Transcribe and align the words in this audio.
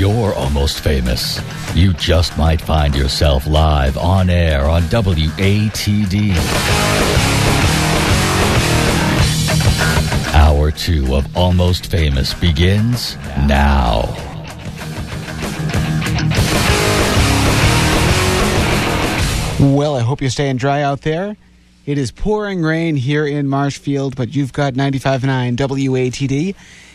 you're 0.00 0.32
almost 0.32 0.80
famous. 0.80 1.38
You 1.74 1.92
just 1.92 2.38
might 2.38 2.58
find 2.58 2.96
yourself 2.96 3.46
live 3.46 3.98
on 3.98 4.30
air 4.30 4.64
on 4.64 4.80
WATD. 4.84 6.34
Hour 10.34 10.70
two 10.70 11.14
of 11.14 11.36
Almost 11.36 11.90
Famous 11.90 12.32
begins 12.32 13.16
now. 13.46 14.04
Well, 19.60 19.96
I 19.96 20.00
hope 20.00 20.22
you're 20.22 20.30
staying 20.30 20.56
dry 20.56 20.80
out 20.80 21.02
there. 21.02 21.36
It 21.84 21.98
is 21.98 22.10
pouring 22.10 22.62
rain 22.62 22.96
here 22.96 23.26
in 23.26 23.46
Marshfield, 23.48 24.16
but 24.16 24.34
you've 24.34 24.54
got 24.54 24.72
95.9 24.72 25.56
WATD 25.56 26.54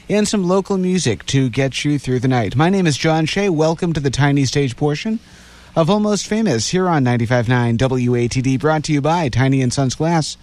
and 0.10 0.28
some 0.28 0.48
local 0.48 0.78
music 0.78 1.26
to 1.28 1.50
get 1.50 1.84
you 1.84 1.98
through 1.98 2.20
the 2.20 2.28
night. 2.28 2.56
My 2.56 2.70
name 2.70 2.88
is 2.88 2.98
John 2.98 3.26
Shea. 3.26 3.50
Welcome 3.50 3.94
to 3.94 4.00
the 4.00 4.10
tiny 4.10 4.46
stage 4.46 4.76
portion 4.76 5.20
of 5.76 5.90
Almost 5.90 6.28
Famous 6.28 6.70
here 6.70 6.88
on 6.88 7.04
95.9 7.04 7.78
WATD, 7.78 8.60
brought 8.60 8.84
to 8.86 8.94
you 8.94 9.02
by 9.02 9.30
Tiny 9.30 9.62
and 9.62 9.74
Sons 9.74 9.96
Glass, 9.96 10.38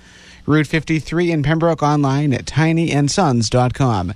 Route 0.47 0.67
53 0.67 1.31
in 1.31 1.43
Pembroke, 1.43 1.83
online 1.83 2.33
at 2.35 2.45
tinyandsons.com. 2.45 4.15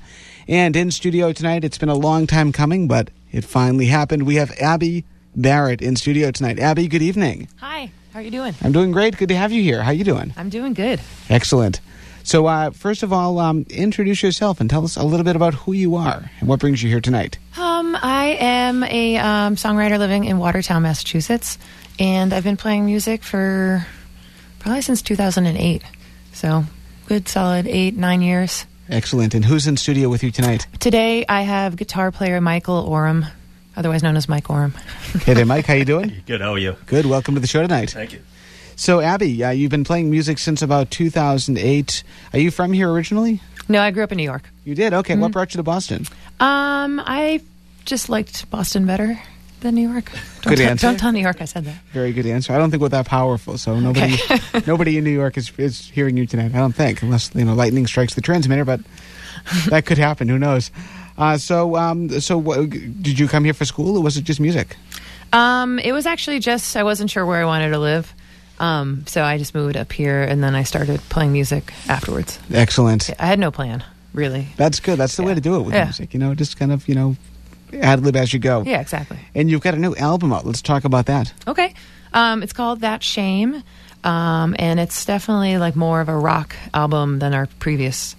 And 0.48 0.76
in 0.76 0.90
studio 0.90 1.32
tonight, 1.32 1.64
it's 1.64 1.78
been 1.78 1.88
a 1.88 1.94
long 1.94 2.26
time 2.26 2.52
coming, 2.52 2.88
but 2.88 3.10
it 3.32 3.44
finally 3.44 3.86
happened. 3.86 4.24
We 4.26 4.36
have 4.36 4.50
Abbie 4.60 5.04
Barrett 5.34 5.82
in 5.82 5.96
studio 5.96 6.30
tonight. 6.30 6.58
Abbie, 6.58 6.88
good 6.88 7.02
evening. 7.02 7.48
Hi, 7.60 7.90
how 8.12 8.18
are 8.18 8.22
you 8.22 8.30
doing? 8.30 8.54
I'm 8.62 8.72
doing 8.72 8.92
great. 8.92 9.16
Good 9.16 9.28
to 9.28 9.36
have 9.36 9.52
you 9.52 9.62
here. 9.62 9.82
How 9.82 9.90
you 9.92 10.04
doing? 10.04 10.34
I'm 10.36 10.50
doing 10.50 10.74
good. 10.74 11.00
Excellent. 11.28 11.80
So, 12.26 12.46
uh, 12.46 12.70
first 12.72 13.04
of 13.04 13.12
all, 13.12 13.38
um, 13.38 13.66
introduce 13.70 14.20
yourself 14.20 14.60
and 14.60 14.68
tell 14.68 14.82
us 14.82 14.96
a 14.96 15.04
little 15.04 15.22
bit 15.22 15.36
about 15.36 15.54
who 15.54 15.72
you 15.72 15.94
are 15.94 16.28
and 16.40 16.48
what 16.48 16.58
brings 16.58 16.82
you 16.82 16.90
here 16.90 17.00
tonight. 17.00 17.38
Um, 17.56 17.96
I 18.02 18.36
am 18.40 18.82
a 18.82 19.16
um, 19.16 19.54
songwriter 19.54 19.96
living 19.96 20.24
in 20.24 20.38
Watertown, 20.38 20.82
Massachusetts, 20.82 21.56
and 22.00 22.32
I've 22.32 22.42
been 22.42 22.56
playing 22.56 22.84
music 22.84 23.22
for 23.22 23.86
probably 24.58 24.82
since 24.82 25.02
2008. 25.02 25.84
So, 26.32 26.64
good, 27.06 27.28
solid 27.28 27.68
eight, 27.68 27.96
nine 27.96 28.22
years. 28.22 28.66
Excellent. 28.88 29.32
And 29.36 29.44
who's 29.44 29.68
in 29.68 29.76
studio 29.76 30.08
with 30.08 30.24
you 30.24 30.32
tonight? 30.32 30.66
Today, 30.80 31.24
I 31.28 31.42
have 31.42 31.76
guitar 31.76 32.10
player 32.10 32.40
Michael 32.40 32.88
Oram, 32.88 33.24
otherwise 33.76 34.02
known 34.02 34.16
as 34.16 34.28
Mike 34.28 34.50
Oram. 34.50 34.72
Hey 35.22 35.34
there, 35.34 35.46
Mike. 35.46 35.66
How 35.66 35.74
you 35.74 35.84
doing? 35.84 36.12
Good. 36.26 36.40
How 36.40 36.54
are 36.54 36.58
you? 36.58 36.74
Good. 36.86 37.06
Welcome 37.06 37.34
to 37.34 37.40
the 37.40 37.46
show 37.46 37.62
tonight. 37.62 37.90
Thank 37.90 38.14
you. 38.14 38.20
So, 38.76 39.00
Abbie, 39.00 39.42
uh, 39.42 39.50
you've 39.50 39.70
been 39.70 39.84
playing 39.84 40.10
music 40.10 40.38
since 40.38 40.60
about 40.62 40.90
2008. 40.90 42.02
Are 42.34 42.38
you 42.38 42.50
from 42.50 42.72
here 42.72 42.90
originally? 42.90 43.40
no, 43.68 43.80
I 43.80 43.90
grew 43.90 44.04
up 44.04 44.12
in 44.12 44.18
New 44.18 44.22
York. 44.24 44.48
You 44.64 44.74
did. 44.74 44.92
Okay. 44.92 45.14
Mm-hmm. 45.14 45.22
What 45.22 45.32
brought 45.32 45.54
you 45.54 45.58
to 45.58 45.62
Boston? 45.62 46.06
Um, 46.40 47.00
I 47.04 47.40
just 47.84 48.08
liked 48.08 48.48
Boston 48.50 48.86
better 48.86 49.18
than 49.60 49.74
New 49.74 49.90
York. 49.90 50.12
Don't 50.42 50.50
Good 50.52 50.58
tell- 50.58 50.70
answer. 50.70 50.86
Don't 50.88 50.98
tell 50.98 51.12
New 51.12 51.20
York 51.20 51.38
I 51.40 51.46
said 51.46 51.64
that. 51.64 51.76
Very 51.92 52.12
good 52.12 52.26
answer. 52.26 52.52
I 52.52 52.58
don't 52.58 52.70
think 52.70 52.82
we're 52.82 52.90
that 52.90 53.06
powerful, 53.06 53.56
so 53.58 53.80
nobody, 53.80 54.16
nobody 54.66 54.98
in 54.98 55.04
New 55.04 55.10
York 55.10 55.36
is, 55.38 55.50
is 55.58 55.88
hearing 55.88 56.16
you 56.16 56.26
tonight. 56.26 56.54
I 56.54 56.58
don't 56.58 56.74
think, 56.74 57.02
unless 57.02 57.34
you 57.34 57.44
know 57.44 57.54
lightning 57.54 57.86
strikes 57.86 58.14
the 58.14 58.20
transmitter, 58.20 58.64
but 58.66 58.80
that 59.70 59.86
could 59.86 59.98
happen. 59.98 60.28
Who 60.28 60.38
knows? 60.38 60.70
Uh, 61.16 61.38
so, 61.38 61.76
um, 61.76 62.20
so 62.20 62.40
wh- 62.42 62.68
did 62.68 63.18
you 63.18 63.26
come 63.26 63.42
here 63.44 63.54
for 63.54 63.64
school, 63.64 63.96
or 63.96 64.02
was 64.02 64.18
it 64.18 64.24
just 64.24 64.38
music? 64.38 64.76
Um, 65.32 65.78
it 65.78 65.92
was 65.92 66.04
actually 66.06 66.38
just 66.40 66.76
I 66.76 66.82
wasn't 66.84 67.10
sure 67.10 67.24
where 67.24 67.40
I 67.40 67.46
wanted 67.46 67.70
to 67.70 67.78
live, 67.78 68.12
um, 68.58 69.04
so 69.06 69.22
I 69.22 69.38
just 69.38 69.54
moved 69.54 69.76
up 69.76 69.92
here, 69.92 70.22
and 70.22 70.42
then 70.42 70.54
I 70.54 70.62
started 70.64 71.00
playing 71.08 71.32
music 71.32 71.72
afterwards. 71.88 72.38
Excellent. 72.52 73.10
I 73.18 73.26
had 73.26 73.38
no 73.38 73.50
plan, 73.50 73.84
really. 74.14 74.48
That's 74.56 74.80
good. 74.80 74.98
That's 74.98 75.16
the 75.16 75.22
way 75.22 75.34
to 75.34 75.40
do 75.40 75.56
it 75.56 75.62
with 75.62 75.74
Yeah. 75.74 75.84
music. 75.84 76.14
You 76.14 76.20
know, 76.20 76.34
just 76.34 76.56
kind 76.58 76.72
of 76.72 76.88
you 76.88 76.94
know, 76.94 77.16
ad 77.72 78.00
lib 78.02 78.16
as 78.16 78.32
you 78.32 78.38
go. 78.38 78.62
Yeah, 78.66 78.80
exactly. 78.80 79.18
And 79.34 79.50
you've 79.50 79.60
got 79.62 79.74
a 79.74 79.78
new 79.78 79.94
album 79.96 80.32
out. 80.32 80.46
Let's 80.46 80.62
talk 80.62 80.84
about 80.84 81.06
that. 81.06 81.32
Okay, 81.46 81.74
um, 82.12 82.42
it's 82.42 82.52
called 82.52 82.80
That 82.80 83.02
Shame, 83.02 83.62
um, 84.04 84.54
and 84.58 84.80
it's 84.80 85.04
definitely 85.04 85.58
like 85.58 85.76
more 85.76 86.00
of 86.00 86.08
a 86.08 86.16
rock 86.16 86.54
album 86.72 87.18
than 87.18 87.34
our 87.34 87.46
previous 87.58 88.16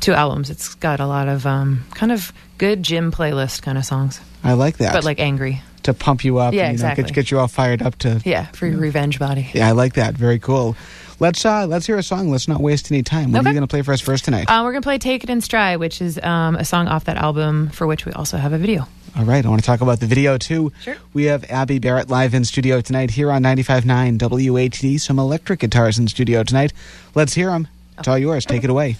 two 0.00 0.12
albums. 0.12 0.50
It's 0.50 0.74
got 0.74 1.00
a 1.00 1.06
lot 1.06 1.28
of 1.28 1.46
um, 1.46 1.84
kind 1.94 2.12
of 2.12 2.32
good 2.58 2.82
gym 2.82 3.10
playlist 3.10 3.62
kind 3.62 3.76
of 3.78 3.84
songs, 3.84 4.20
I 4.44 4.52
like 4.52 4.76
that. 4.76 4.92
but 4.92 5.02
like 5.04 5.18
angry. 5.18 5.62
To 5.84 5.94
pump 5.94 6.24
you 6.24 6.38
up. 6.38 6.54
Yeah, 6.54 6.66
and, 6.68 6.78
you 6.78 6.82
know, 6.82 6.88
exactly. 6.88 7.04
Get, 7.04 7.14
get 7.14 7.30
you 7.30 7.38
all 7.38 7.48
fired 7.48 7.82
up 7.82 7.96
to. 8.00 8.20
Yeah, 8.24 8.46
for 8.46 8.66
your 8.66 8.78
revenge 8.78 9.18
body. 9.18 9.50
Yeah, 9.52 9.68
I 9.68 9.72
like 9.72 9.94
that. 9.94 10.14
Very 10.14 10.38
cool. 10.38 10.76
Let's 11.20 11.44
uh, 11.44 11.66
let's 11.66 11.86
hear 11.86 11.96
a 11.96 12.02
song. 12.02 12.30
Let's 12.30 12.48
not 12.48 12.60
waste 12.60 12.90
any 12.90 13.02
time. 13.02 13.32
What 13.32 13.44
are 13.46 13.48
you 13.48 13.54
going 13.54 13.62
to 13.62 13.70
play 13.70 13.82
for 13.82 13.92
us 13.92 14.00
first 14.00 14.24
tonight? 14.24 14.50
Uh, 14.50 14.62
we're 14.64 14.72
gonna 14.72 14.82
play 14.82 14.98
"Take 14.98 15.24
It 15.24 15.30
in 15.30 15.40
Stride," 15.40 15.78
which 15.78 16.00
is 16.00 16.18
um, 16.22 16.56
a 16.56 16.64
song 16.64 16.88
off 16.88 17.04
that 17.04 17.16
album 17.16 17.70
for 17.70 17.86
which 17.86 18.04
we 18.04 18.12
also 18.12 18.36
have 18.36 18.52
a 18.52 18.58
video. 18.58 18.88
All 19.16 19.24
right, 19.24 19.44
I 19.44 19.48
want 19.48 19.60
to 19.60 19.66
talk 19.66 19.80
about 19.80 20.00
the 20.00 20.06
video 20.06 20.38
too. 20.38 20.72
Sure. 20.80 20.96
We 21.12 21.24
have 21.24 21.44
Abbie 21.48 21.78
Barrett 21.78 22.10
live 22.10 22.34
in 22.34 22.44
studio 22.44 22.80
tonight 22.80 23.12
here 23.12 23.30
on 23.30 23.42
95.9 23.44 24.18
WATD. 24.18 25.00
Some 25.00 25.20
electric 25.20 25.60
guitars 25.60 25.98
in 25.98 26.08
studio 26.08 26.42
tonight. 26.42 26.72
Let's 27.14 27.34
hear 27.34 27.50
them. 27.50 27.68
It's 27.96 28.08
all 28.08 28.18
yours. 28.18 28.44
Take 28.44 28.64
it 28.64 28.70
away. 28.70 28.96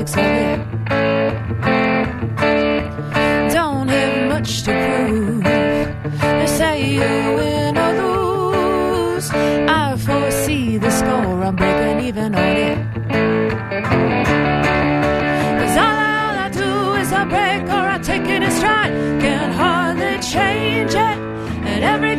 Of 0.00 0.16
it. 0.16 0.58
Don't 3.52 3.88
have 3.88 4.28
much 4.28 4.62
to 4.62 4.72
prove. 4.72 5.42
They 5.42 6.46
say 6.46 6.94
you 6.94 7.34
win 7.36 7.76
or 7.76 7.92
lose. 8.02 9.30
I 9.30 9.96
foresee 9.98 10.78
the 10.78 10.90
score. 10.90 11.44
I'm 11.44 11.54
breaking 11.54 12.00
even 12.08 12.34
on 12.34 12.56
it. 12.68 12.78
Cause 15.60 15.76
all, 15.76 15.98
all 16.16 16.36
I 16.46 16.50
do 16.52 16.94
is 16.94 17.12
I 17.12 17.24
break 17.24 17.62
or 17.68 17.86
I 17.94 17.98
take 17.98 18.22
it 18.22 18.42
in 18.42 18.50
stride. 18.50 18.92
Can 19.20 19.52
hardly 19.52 20.18
change 20.20 20.94
it. 20.94 21.18
And 21.70 21.84
every 21.84 22.16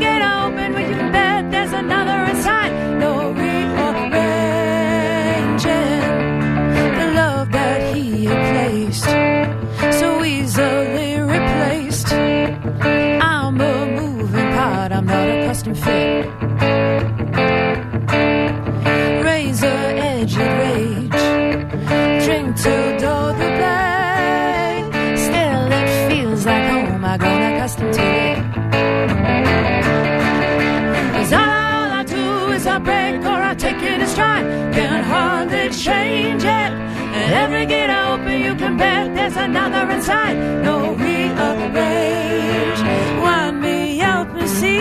there's 39.22 39.38
another 39.38 39.92
inside. 39.92 40.36
No 40.64 40.94
rearrange. 40.96 42.82
Wind 43.24 43.62
me 43.62 44.02
out 44.02 44.28
and 44.36 44.50
see 44.50 44.80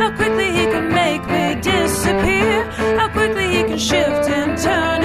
how 0.00 0.10
quickly 0.16 0.48
he 0.58 0.64
can 0.74 0.86
make 0.92 1.22
me 1.34 1.44
disappear. 1.60 2.64
How 2.98 3.08
quickly 3.08 3.46
he 3.56 3.62
can 3.62 3.78
shift 3.78 4.28
and 4.38 4.58
turn 4.58 4.95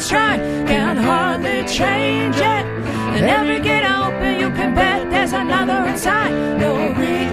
Take 0.00 0.40
it. 0.40 0.66
Can 0.66 0.96
hardly 0.96 1.62
change 1.66 2.36
it. 2.36 2.64
And 3.14 3.26
every 3.26 3.60
gate 3.60 3.84
open, 3.84 4.40
you 4.40 4.50
can 4.50 4.74
bet 4.74 5.10
there's 5.10 5.32
another 5.32 5.86
inside. 5.90 6.32
No 6.58 6.74
rearranging. 6.94 7.30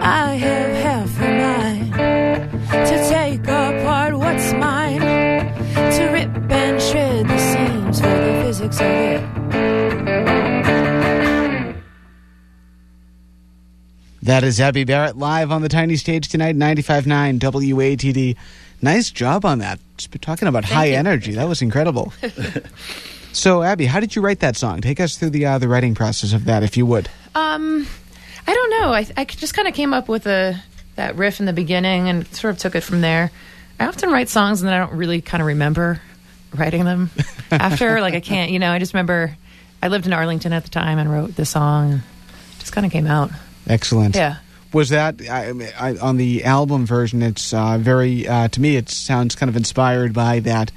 I 0.00 0.34
have 0.34 0.72
half 0.84 1.20
a 1.20 1.30
mind 1.42 1.92
to 2.88 3.08
take 3.08 3.42
apart 3.42 4.16
what's 4.16 4.52
mine, 4.54 5.00
to 5.00 6.10
rip 6.10 6.50
and 6.50 6.80
shred 6.80 7.28
the 7.28 7.38
seams 7.38 8.00
for 8.00 8.08
the 8.08 8.42
physics 8.44 8.80
of 8.80 8.86
it. 8.86 9.38
That 14.22 14.44
is 14.44 14.60
Abbie 14.60 14.84
Barrett 14.84 15.16
live 15.16 15.50
on 15.50 15.62
the 15.62 15.68
tiny 15.68 15.96
stage 15.96 16.28
tonight, 16.28 16.54
95.9 16.56 17.38
WATD. 17.38 18.36
Nice 18.80 19.10
job 19.10 19.44
on 19.44 19.58
that. 19.58 19.80
Talking 20.20 20.48
about 20.48 20.64
high 20.64 20.86
you. 20.86 20.94
energy. 20.96 21.32
That 21.32 21.48
was 21.48 21.62
incredible. 21.62 22.12
so, 23.32 23.62
Abbie, 23.62 23.86
how 23.86 23.98
did 24.00 24.14
you 24.14 24.22
write 24.22 24.40
that 24.40 24.56
song? 24.56 24.80
Take 24.80 25.00
us 25.00 25.16
through 25.16 25.30
the 25.30 25.46
uh, 25.46 25.58
the 25.58 25.68
writing 25.68 25.94
process 25.94 26.32
of 26.32 26.44
that, 26.44 26.62
if 26.62 26.76
you 26.76 26.86
would. 26.86 27.08
Um, 27.34 27.86
I 28.46 28.54
don't 28.54 28.70
know. 28.70 28.92
I, 28.92 29.06
I 29.16 29.24
just 29.24 29.54
kind 29.54 29.66
of 29.66 29.74
came 29.74 29.92
up 29.92 30.08
with 30.08 30.26
a 30.26 30.62
that 30.96 31.16
riff 31.16 31.40
in 31.40 31.46
the 31.46 31.52
beginning 31.52 32.08
and 32.08 32.26
sort 32.28 32.54
of 32.54 32.58
took 32.58 32.74
it 32.74 32.82
from 32.82 33.00
there. 33.00 33.30
I 33.80 33.86
often 33.86 34.10
write 34.10 34.28
songs 34.28 34.60
and 34.60 34.68
then 34.68 34.80
I 34.80 34.84
don't 34.84 34.96
really 34.96 35.20
kind 35.20 35.40
of 35.40 35.46
remember 35.46 36.00
writing 36.54 36.84
them 36.84 37.10
after. 37.50 38.00
like 38.00 38.14
I 38.14 38.20
can't, 38.20 38.50
you 38.50 38.58
know. 38.58 38.70
I 38.72 38.78
just 38.78 38.94
remember 38.94 39.36
I 39.82 39.88
lived 39.88 40.06
in 40.06 40.12
Arlington 40.12 40.52
at 40.52 40.64
the 40.64 40.70
time 40.70 40.98
and 40.98 41.10
wrote 41.10 41.36
the 41.36 41.44
song. 41.44 42.02
Just 42.58 42.72
kind 42.72 42.84
of 42.86 42.92
came 42.92 43.06
out. 43.06 43.30
Excellent. 43.66 44.14
Yeah. 44.16 44.36
Was 44.72 44.90
that 44.90 45.20
I, 45.22 45.52
I, 45.78 45.96
on 45.96 46.18
the 46.18 46.44
album 46.44 46.84
version? 46.84 47.22
It's 47.22 47.54
uh, 47.54 47.78
very 47.78 48.28
uh, 48.28 48.48
to 48.48 48.60
me. 48.60 48.76
It 48.76 48.88
sounds 48.88 49.34
kind 49.34 49.48
of 49.48 49.56
inspired 49.56 50.12
by 50.12 50.40
that 50.40 50.70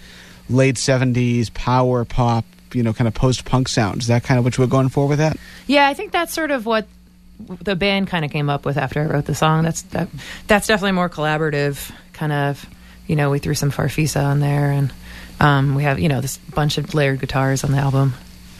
late 0.50 0.76
'70s 0.76 1.54
power 1.54 2.06
pop, 2.06 2.46
you 2.74 2.84
know, 2.84 2.94
kind 2.94 3.08
of 3.08 3.14
post 3.14 3.44
punk 3.44 3.68
sound. 3.68 4.02
Is 4.02 4.08
that 4.08 4.24
kind 4.24 4.38
of 4.38 4.46
what 4.46 4.58
you 4.58 4.64
were 4.64 4.70
going 4.70 4.90
for 4.90 5.08
with 5.08 5.20
that? 5.20 5.38
Yeah, 5.68 5.88
I 5.88 5.94
think 5.94 6.12
that's 6.12 6.34
sort 6.34 6.52
of 6.52 6.66
what 6.66 6.88
the 7.62 7.76
band 7.76 8.08
kind 8.08 8.24
of 8.24 8.32
came 8.32 8.50
up 8.50 8.66
with 8.66 8.78
after 8.78 9.02
I 9.02 9.06
wrote 9.06 9.26
the 9.26 9.36
song. 9.36 9.64
That's 9.64 9.82
that, 9.84 10.08
that's 10.48 10.68
definitely 10.68 10.94
more 10.94 11.10
collaborative 11.10 11.92
kind 12.14 12.32
of. 12.32 12.66
You 13.08 13.16
know, 13.18 13.30
we 13.30 13.40
threw 13.40 13.56
some 13.56 13.72
Farfisa 13.72 14.24
on 14.24 14.40
there, 14.40 14.72
and 14.72 14.94
um, 15.42 15.76
we 15.76 15.84
have 15.84 16.00
you 16.00 16.08
know 16.08 16.22
this 16.22 16.38
bunch 16.38 16.78
of 16.78 16.94
layered 16.94 17.20
guitars 17.20 17.64
on 17.64 17.72
the 17.72 17.78
album. 17.78 18.14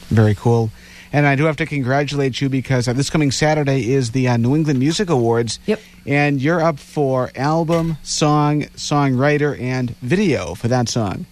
Very 0.08 0.34
cool. 0.34 0.70
And 1.12 1.26
I 1.26 1.34
do 1.36 1.44
have 1.44 1.56
to 1.58 1.66
congratulate 1.66 2.40
you 2.40 2.48
because 2.48 2.88
uh, 2.88 2.94
this 2.94 3.10
coming 3.10 3.30
Saturday 3.30 3.92
is 3.92 4.12
the 4.12 4.28
uh, 4.28 4.38
New 4.38 4.56
England 4.56 4.78
Music 4.78 5.10
Awards. 5.10 5.58
Yep. 5.66 5.80
And 6.06 6.40
you're 6.40 6.62
up 6.62 6.78
for 6.78 7.30
album, 7.36 7.98
song, 8.02 8.62
songwriter, 8.76 9.60
and 9.60 9.94
video 9.96 10.54
for 10.54 10.68
that 10.68 10.88
song. 10.88 11.26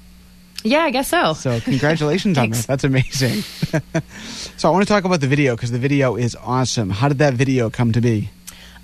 Yeah, 0.63 0.81
I 0.81 0.91
guess 0.91 1.09
so. 1.09 1.33
So 1.33 1.61
congratulations 1.65 2.37
on 2.37 2.51
that. 2.51 2.67
That's 2.67 2.85
amazing. 2.85 3.41
so 4.59 4.69
I 4.69 4.73
want 4.73 4.87
to 4.87 4.93
talk 4.93 5.05
about 5.05 5.23
the 5.23 5.27
video 5.27 5.57
because 5.57 5.71
the 5.71 5.79
video 5.79 6.17
is 6.17 6.37
awesome. 6.37 6.91
How 6.91 7.09
did 7.09 7.19
that 7.19 7.33
video 7.33 7.71
come 7.71 7.93
to 7.93 8.03
be? 8.03 8.29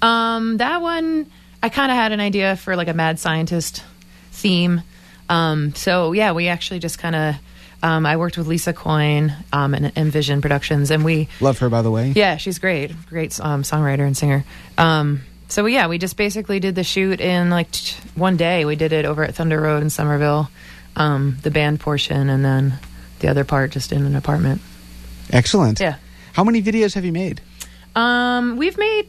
Um, 0.00 0.56
that 0.56 0.80
one, 0.80 1.30
I 1.62 1.68
kind 1.68 1.92
of 1.92 1.96
had 1.96 2.12
an 2.12 2.20
idea 2.20 2.56
for 2.56 2.74
like 2.74 2.88
a 2.88 2.94
mad 2.94 3.18
scientist 3.18 3.84
theme. 4.30 4.82
Um, 5.28 5.74
so 5.74 6.12
yeah, 6.12 6.32
we 6.32 6.48
actually 6.48 6.78
just 6.78 6.98
kind 6.98 7.14
of. 7.14 7.34
Um, 7.82 8.06
I 8.06 8.16
worked 8.16 8.38
with 8.38 8.46
Lisa 8.46 8.72
Coyne 8.72 9.34
um, 9.52 9.74
in 9.74 9.92
Envision 9.96 10.40
Productions, 10.40 10.90
and 10.90 11.04
we 11.04 11.28
Love 11.40 11.58
her, 11.58 11.68
by 11.68 11.82
the 11.82 11.90
way. 11.90 12.12
Yeah, 12.16 12.36
she's 12.38 12.58
great. 12.58 12.92
Great 13.06 13.38
um, 13.40 13.62
songwriter 13.62 14.06
and 14.06 14.16
singer. 14.16 14.44
Um, 14.78 15.20
so 15.48 15.66
yeah, 15.66 15.86
we 15.86 15.98
just 15.98 16.16
basically 16.16 16.58
did 16.58 16.74
the 16.74 16.84
shoot 16.84 17.20
in 17.20 17.50
like 17.50 17.70
t- 17.70 17.96
one 18.14 18.36
day. 18.36 18.64
We 18.64 18.76
did 18.76 18.92
it 18.92 19.04
over 19.04 19.22
at 19.24 19.34
Thunder 19.34 19.60
Road 19.60 19.82
in 19.82 19.90
Somerville, 19.90 20.50
um, 20.96 21.36
the 21.42 21.50
band 21.50 21.80
portion, 21.80 22.28
and 22.28 22.44
then 22.44 22.78
the 23.20 23.28
other 23.28 23.44
part 23.44 23.70
just 23.70 23.92
in 23.92 24.04
an 24.04 24.16
apartment. 24.16 24.60
Excellent. 25.30 25.78
Yeah. 25.80 25.96
How 26.32 26.44
many 26.44 26.62
videos 26.62 26.94
have 26.94 27.04
you 27.04 27.12
made? 27.12 27.40
Um, 27.94 28.56
we've 28.56 28.76
made 28.76 29.06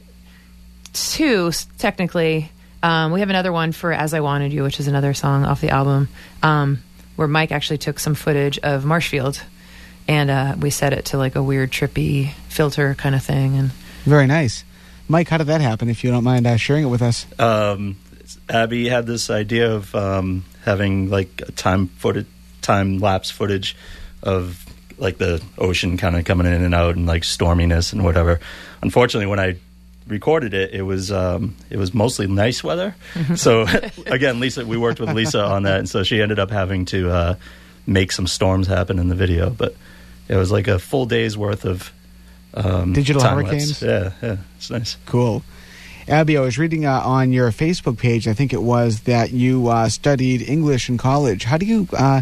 two 0.94 1.52
technically. 1.78 2.52
Um, 2.84 3.12
we 3.12 3.20
have 3.22 3.30
another 3.30 3.52
one 3.52 3.72
for 3.72 3.92
"As 3.92 4.14
I 4.14 4.20
Wanted 4.20 4.54
You," 4.54 4.64
which 4.64 4.80
is 4.80 4.88
another 4.88 5.14
song 5.14 5.46
off 5.46 5.62
the 5.62 5.70
album, 5.70 6.10
um, 6.44 6.84
where 7.18 7.28
Mike 7.28 7.52
actually 7.52 7.78
took 7.80 8.00
some 8.00 8.16
footage 8.16 8.58
of 8.60 8.86
Marshfield, 8.86 9.42
and 10.08 10.30
uh, 10.32 10.56
we 10.58 10.70
set 10.70 10.94
it 10.94 11.04
to 11.06 11.18
like 11.18 11.36
a 11.36 11.44
weird, 11.44 11.72
trippy 11.72 12.32
filter 12.48 12.96
kind 12.96 13.14
of 13.14 13.22
thing, 13.24 13.58
and 13.58 13.72
Very 14.06 14.28
nice. 14.28 14.64
Mike, 15.10 15.28
how 15.28 15.38
did 15.38 15.48
that 15.48 15.60
happen, 15.62 15.90
if 15.90 16.04
you 16.04 16.12
don't 16.12 16.24
mind 16.24 16.48
uh, 16.48 16.56
sharing 16.56 16.84
it 16.86 16.88
with 16.88 17.02
us? 17.02 17.26
um, 17.40 17.98
Abbie 18.50 18.88
had 18.88 19.06
this 19.06 19.30
idea 19.30 19.74
of 19.74 19.94
um, 19.96 20.46
having 20.64 21.10
like 21.10 21.42
a 21.46 21.52
time 21.52 21.88
footage, 21.88 22.28
time 22.62 23.00
lapse 23.00 23.30
footage 23.30 23.76
of 24.24 24.66
like 24.98 25.18
the 25.18 25.42
ocean 25.58 25.96
kind 25.98 26.16
of 26.16 26.26
coming 26.26 26.48
in 26.48 26.64
and 26.64 26.74
out 26.76 26.96
and 26.96 27.06
like 27.06 27.22
storminess 27.24 27.94
and 27.94 28.04
whatever. 28.04 28.40
Unfortunately, 28.82 29.28
when 29.28 29.40
I 29.40 29.58
recorded 30.08 30.54
it, 30.54 30.74
it 30.74 30.82
was 30.84 31.12
um, 31.12 31.56
it 31.70 31.78
was 31.78 31.94
mostly 31.94 32.28
nice 32.28 32.64
weather. 32.64 32.96
so 33.36 33.66
again, 34.06 34.40
Lisa, 34.40 34.66
we 34.66 34.78
worked 34.78 35.00
with 35.00 35.14
Lisa 35.14 35.44
on 35.44 35.64
that, 35.64 35.80
and 35.80 35.90
so 35.90 36.04
she 36.04 36.22
ended 36.22 36.40
up 36.40 36.50
having 36.50 36.86
to 36.86 37.10
uh, 37.10 37.36
make 37.86 38.12
some 38.12 38.28
storms 38.28 38.68
happen 38.68 39.00
in 39.00 39.08
the 39.08 39.16
video. 39.16 39.50
But 39.50 39.76
it 40.28 40.36
was 40.36 40.52
like 40.52 40.68
a 40.68 40.80
full 40.80 41.06
day's 41.06 41.38
worth 41.38 41.66
of 41.66 41.92
um, 42.54 42.94
Digital 42.94 43.22
time 43.22 43.38
lapse. 43.38 43.50
hurricanes? 43.50 43.82
Yeah, 43.82 44.12
yeah, 44.22 44.38
it's 44.58 44.70
nice. 44.70 44.98
Cool. 45.06 45.44
Abbie, 46.08 46.38
I 46.38 46.42
was 46.42 46.58
reading 46.58 46.86
uh, 46.86 47.02
on 47.02 47.34
your 47.34 47.52
Facebook 47.52 47.98
page, 47.98 48.30
I 48.30 48.34
think 48.34 48.54
it 48.54 48.62
was, 48.62 49.02
that 49.02 49.32
you 49.32 49.68
uh, 49.68 49.90
studied 49.90 50.42
English 50.48 50.88
in 50.88 50.98
college. 50.98 51.44
How 51.44 51.58
do 51.58 51.66
you 51.66 51.88
uh, 51.92 52.22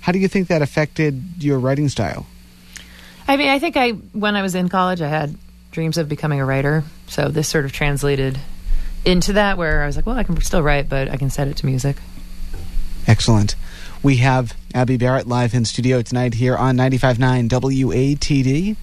how 0.00 0.12
do 0.12 0.18
you 0.18 0.28
think 0.28 0.48
that 0.48 0.62
affected 0.62 1.22
your 1.38 1.58
writing 1.58 1.88
style? 1.88 2.26
I 3.28 3.36
mean, 3.36 3.48
I 3.48 3.58
think 3.58 3.76
I 3.76 3.90
when 3.90 4.36
I 4.36 4.42
was 4.42 4.54
in 4.54 4.68
college, 4.68 5.02
I 5.02 5.08
had 5.08 5.36
dreams 5.76 5.98
of 5.98 6.08
becoming 6.08 6.40
a 6.40 6.44
writer. 6.46 6.84
So 7.06 7.28
this 7.28 7.48
sort 7.48 7.66
of 7.66 7.72
translated 7.72 8.38
into 9.04 9.34
that, 9.34 9.58
where 9.58 9.82
I 9.82 9.86
was 9.86 9.94
like, 9.94 10.06
well, 10.06 10.16
I 10.16 10.22
can 10.24 10.40
still 10.40 10.62
write, 10.62 10.88
but 10.88 11.10
I 11.10 11.18
can 11.18 11.28
set 11.28 11.48
it 11.48 11.58
to 11.58 11.66
music. 11.66 11.96
Excellent. 13.06 13.54
We 14.02 14.16
have 14.16 14.54
Abbie 14.74 14.96
Barrett 14.96 15.28
live 15.28 15.52
in 15.52 15.66
studio 15.66 16.00
tonight 16.00 16.32
here 16.32 16.56
on 16.56 16.78
95.9 16.78 17.50
WATD. 17.50 18.76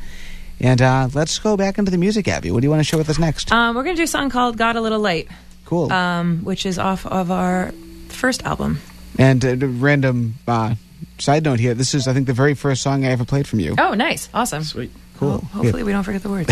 And 0.59 0.81
uh, 0.83 1.09
let's 1.15 1.39
go 1.39 1.57
back 1.57 1.79
into 1.79 1.89
the 1.89 1.97
music, 1.97 2.27
Abbie. 2.27 2.51
What 2.51 2.61
do 2.61 2.67
you 2.67 2.69
want 2.69 2.79
to 2.79 2.83
share 2.83 2.99
with 2.99 3.09
us 3.09 3.17
next? 3.17 3.51
Um, 3.51 3.75
we're 3.75 3.83
gonna 3.83 3.97
do 3.97 4.03
a 4.03 4.07
song 4.07 4.29
called 4.29 4.55
"Got 4.55 4.75
a 4.75 4.81
Little 4.81 4.99
Light," 4.99 5.27
cool. 5.65 5.91
um, 5.91 6.43
which 6.45 6.63
is 6.67 6.77
off 6.77 7.07
of 7.07 7.31
our 7.31 7.71
first 8.09 8.43
album. 8.43 8.79
and 9.17 9.43
uh, 9.43 9.55
random 9.67 10.35
uh, 10.47 10.75
side 11.17 11.43
note 11.43 11.59
here. 11.59 11.73
This 11.73 11.95
is, 11.95 12.07
I 12.07 12.13
think, 12.13 12.27
the 12.27 12.33
very 12.33 12.53
first 12.53 12.83
song 12.83 13.03
I 13.03 13.09
ever 13.09 13.25
played 13.25 13.47
from 13.47 13.59
you. 13.61 13.75
Oh, 13.79 13.95
nice, 13.95 14.29
awesome, 14.33 14.63
Sweet. 14.63 14.91
Cool. 15.17 15.29
Well, 15.29 15.37
hopefully, 15.53 15.83
we 15.83 15.91
don't 15.91 16.03
forget 16.03 16.23
the 16.23 16.29
words. 16.29 16.49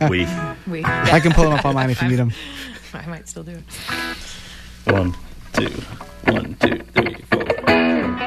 We 0.10 0.26
we, 0.70 0.84
I 0.84 1.20
can 1.20 1.32
pull 1.32 1.44
them 1.44 1.54
up 1.54 1.64
online 1.64 1.90
if 1.90 2.00
you 2.02 2.08
need 2.08 2.16
them. 2.16 2.32
I 2.94 3.06
might 3.06 3.28
still 3.28 3.42
do 3.44 3.52
it. 3.52 3.64
one, 4.92 5.14
two, 5.52 5.68
one, 6.24 6.54
two, 6.60 6.78
three, 6.94 7.14
four. 7.30 8.26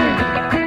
Amém. 0.00 0.59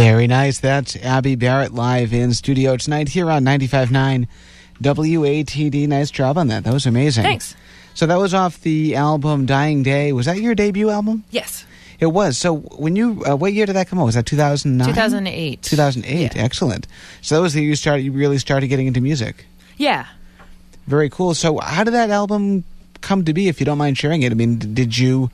Very 0.00 0.26
nice. 0.26 0.60
That's 0.60 0.96
Abbie 0.96 1.34
Barrett 1.34 1.74
live 1.74 2.14
in 2.14 2.32
studio 2.32 2.78
tonight 2.78 3.10
here 3.10 3.30
on 3.30 3.44
95.9 3.44 4.26
WATD. 4.80 5.86
Nice 5.88 6.10
job 6.10 6.38
on 6.38 6.48
that. 6.48 6.64
That 6.64 6.72
was 6.72 6.86
amazing. 6.86 7.22
Thanks. 7.22 7.54
So 7.92 8.06
that 8.06 8.16
was 8.16 8.32
off 8.32 8.62
the 8.62 8.96
album 8.96 9.44
Dying 9.44 9.82
Day. 9.82 10.14
Was 10.14 10.24
that 10.24 10.40
your 10.40 10.54
debut 10.54 10.88
album? 10.88 11.24
Yes. 11.30 11.66
It 11.98 12.06
was. 12.06 12.38
So 12.38 12.56
when 12.56 12.96
you, 12.96 13.22
uh, 13.28 13.36
what 13.36 13.52
year 13.52 13.66
did 13.66 13.74
that 13.74 13.88
come 13.88 13.98
out? 13.98 14.06
Was 14.06 14.14
that 14.14 14.24
2009? 14.24 14.88
2008. 14.88 15.60
2008. 15.60 16.34
Yeah. 16.34 16.42
Excellent. 16.42 16.86
So 17.20 17.34
that 17.34 17.42
was 17.42 17.52
the 17.52 17.60
year 17.60 17.68
you 17.68 17.76
started, 17.76 18.02
you 18.02 18.12
really 18.12 18.38
started 18.38 18.68
getting 18.68 18.86
into 18.86 19.02
music. 19.02 19.44
Yeah. 19.76 20.06
Very 20.86 21.10
cool. 21.10 21.34
So 21.34 21.58
how 21.58 21.84
did 21.84 21.92
that 21.92 22.08
album 22.08 22.64
come 23.02 23.26
to 23.26 23.34
be, 23.34 23.48
if 23.48 23.60
you 23.60 23.66
don't 23.66 23.76
mind 23.76 23.98
sharing 23.98 24.22
it? 24.22 24.32
I 24.32 24.34
mean, 24.34 24.56
did 24.72 24.96
you, 24.96 25.30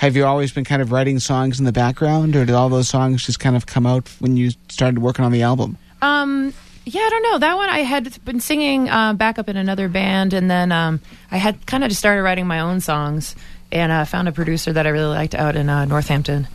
have 0.00 0.16
you 0.16 0.24
always 0.24 0.50
been 0.50 0.64
kind 0.64 0.80
of 0.80 0.92
writing 0.92 1.18
songs 1.18 1.58
in 1.58 1.66
the 1.66 1.72
background, 1.72 2.34
or 2.34 2.46
did 2.46 2.54
all 2.54 2.70
those 2.70 2.88
songs 2.88 3.26
just 3.26 3.38
kind 3.38 3.54
of 3.54 3.66
come 3.66 3.84
out 3.84 4.08
when 4.18 4.34
you 4.34 4.50
started 4.70 4.98
working 4.98 5.26
on 5.26 5.30
the 5.30 5.42
album? 5.42 5.76
Um, 6.00 6.54
yeah, 6.86 7.02
I 7.02 7.10
don't 7.10 7.22
know. 7.22 7.38
That 7.40 7.56
one 7.56 7.68
I 7.68 7.80
had 7.80 8.24
been 8.24 8.40
singing 8.40 8.88
uh, 8.88 9.12
backup 9.12 9.50
in 9.50 9.58
another 9.58 9.90
band, 9.90 10.32
and 10.32 10.50
then 10.50 10.72
um, 10.72 11.00
I 11.30 11.36
had 11.36 11.66
kind 11.66 11.84
of 11.84 11.90
just 11.90 11.98
started 11.98 12.22
writing 12.22 12.46
my 12.46 12.60
own 12.60 12.80
songs, 12.80 13.36
and 13.70 13.92
uh, 13.92 14.06
found 14.06 14.26
a 14.26 14.32
producer 14.32 14.72
that 14.72 14.86
I 14.86 14.88
really 14.88 15.14
liked 15.14 15.34
out 15.34 15.54
in 15.54 15.68
uh, 15.68 15.84
Northampton, 15.84 16.48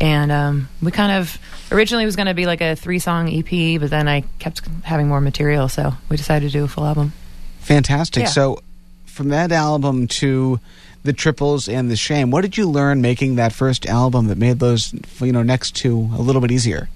and 0.00 0.32
um, 0.32 0.70
we 0.80 0.90
kind 0.90 1.20
of 1.20 1.38
originally 1.70 2.04
it 2.04 2.06
was 2.06 2.16
going 2.16 2.28
to 2.28 2.34
be 2.34 2.46
like 2.46 2.62
a 2.62 2.76
three 2.76 2.98
song 2.98 3.28
EP, 3.28 3.78
but 3.78 3.90
then 3.90 4.08
I 4.08 4.22
kept 4.38 4.66
having 4.84 5.06
more 5.06 5.20
material, 5.20 5.68
so 5.68 5.92
we 6.08 6.16
decided 6.16 6.50
to 6.50 6.58
do 6.60 6.64
a 6.64 6.68
full 6.68 6.86
album. 6.86 7.12
Fantastic. 7.58 8.22
Yeah. 8.22 8.28
So, 8.30 8.62
from 9.04 9.28
that 9.28 9.52
album 9.52 10.06
to 10.06 10.60
the 11.06 11.12
Triples 11.12 11.68
and 11.68 11.90
the 11.90 11.96
Shame, 11.96 12.30
what 12.30 12.42
did 12.42 12.58
you 12.58 12.68
learn 12.68 13.00
making 13.00 13.36
that 13.36 13.52
first 13.52 13.86
album 13.86 14.26
that 14.26 14.36
made 14.36 14.58
those, 14.58 14.92
you 15.20 15.32
know, 15.32 15.42
next 15.42 15.74
two 15.74 16.10
a 16.14 16.20
little 16.20 16.42
bit 16.42 16.50
easier? 16.50 16.88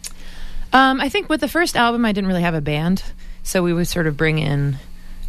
Um, 0.72 1.00
I 1.00 1.08
think 1.08 1.28
with 1.28 1.40
the 1.40 1.48
first 1.48 1.76
album, 1.76 2.04
I 2.04 2.12
didn't 2.12 2.28
really 2.28 2.42
have 2.42 2.54
a 2.54 2.60
band, 2.60 3.02
so 3.42 3.62
we 3.62 3.72
would 3.72 3.88
sort 3.88 4.06
of 4.06 4.16
bring 4.16 4.38
in, 4.38 4.76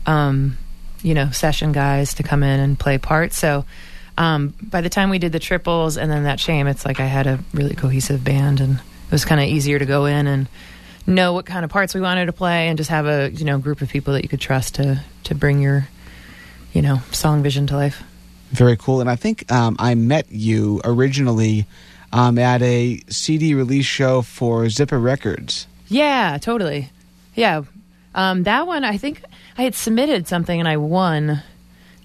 um, 0.06 0.58
you 1.02 1.14
know, 1.14 1.32
session 1.32 1.72
guys 1.72 2.16
to 2.16 2.24
come 2.24 2.44
in 2.44 2.60
and 2.60 2.78
play 2.78 2.98
parts. 2.98 3.38
So 3.38 3.66
um, 4.18 4.54
by 4.62 4.82
the 4.82 4.90
time 4.90 5.10
we 5.10 5.18
did 5.18 5.32
the 5.32 5.40
triples 5.40 5.98
and 5.98 6.12
then 6.12 6.24
that 6.24 6.40
shame, 6.40 6.68
it's 6.68 6.86
like 6.86 7.00
I 7.00 7.06
had 7.06 7.26
a 7.26 7.40
really 7.54 7.76
cohesive 7.76 8.24
band, 8.24 8.60
and 8.60 8.76
it 8.76 9.12
was 9.12 9.26
kind 9.26 9.42
of 9.42 9.48
easier 9.48 9.80
to 9.80 9.86
go 9.86 10.06
in 10.06 10.28
and 10.28 10.48
know 11.08 11.34
what 11.34 11.46
kind 11.46 11.66
of 11.66 11.72
parts 11.72 11.96
we 11.96 12.02
wanted 12.02 12.28
to 12.28 12.34
play, 12.34 12.68
and 12.68 12.78
just 12.78 12.90
have 12.90 13.08
a 13.08 13.32
you 13.32 13.46
know 13.46 13.58
group 13.58 13.82
of 13.82 13.90
people 13.90 14.14
that 14.14 14.24
you 14.24 14.30
could 14.30 14.42
trust 14.42 14.76
to 14.76 15.04
to 15.24 15.34
bring 15.34 15.60
your, 15.60 15.88
you 16.74 16.84
know, 16.84 17.00
song 17.12 17.42
vision 17.42 17.66
to 17.68 17.76
life. 17.76 18.04
Very 18.52 18.78
cool. 18.78 19.02
And 19.02 19.10
I 19.10 19.16
think 19.16 19.52
um, 19.52 19.76
I 19.80 19.96
met 19.96 20.32
you 20.32 20.82
originally 20.84 21.66
um, 22.14 22.38
at 22.38 22.62
a 22.62 23.02
CD 23.10 23.54
release 23.54 23.86
show 23.86 24.22
for 24.22 24.64
Zippah 24.64 25.02
Records. 25.02 25.68
Yeah, 25.88 26.38
totally. 26.40 26.90
Yeah. 27.36 27.64
Um, 28.14 28.44
that 28.44 28.68
one, 28.68 28.84
I 28.84 28.98
think 28.98 29.24
I 29.58 29.64
had 29.64 29.76
submitted 29.76 30.28
something 30.28 30.60
and 30.60 30.68
I 30.68 30.78
won 30.78 31.42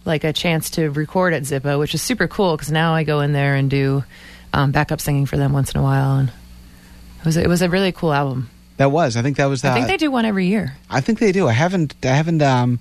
like 0.04 0.22
a 0.22 0.32
chance 0.32 0.70
to 0.70 0.88
record 0.90 1.34
at 1.34 1.42
Zippah, 1.42 1.78
which 1.78 1.94
is 1.94 2.02
super 2.02 2.28
cool 2.28 2.56
because 2.56 2.70
now 2.70 2.94
I 2.94 3.02
go 3.02 3.20
in 3.20 3.32
there 3.32 3.56
and 3.56 3.68
do 3.68 4.04
um, 4.52 4.70
backup 4.70 5.00
singing 5.00 5.26
for 5.26 5.36
them 5.36 5.52
once 5.52 5.72
in 5.72 5.80
a 5.80 5.82
while. 5.82 6.18
And 6.18 6.28
it 6.28 7.24
was, 7.24 7.36
it 7.36 7.48
was 7.48 7.62
a 7.62 7.68
really 7.68 7.90
cool 7.90 8.12
album. 8.12 8.50
That 8.76 8.92
was. 8.92 9.16
I 9.16 9.22
think 9.22 9.38
that 9.38 9.46
was. 9.46 9.62
The, 9.62 9.70
I 9.70 9.74
think 9.74 9.86
they 9.86 9.96
do 9.96 10.10
one 10.10 10.24
every 10.26 10.46
year. 10.46 10.76
I 10.90 11.00
think 11.00 11.18
they 11.18 11.32
do. 11.32 11.48
I 11.48 11.52
haven't. 11.52 11.94
I 12.02 12.08
haven't 12.08 12.42
um, 12.42 12.78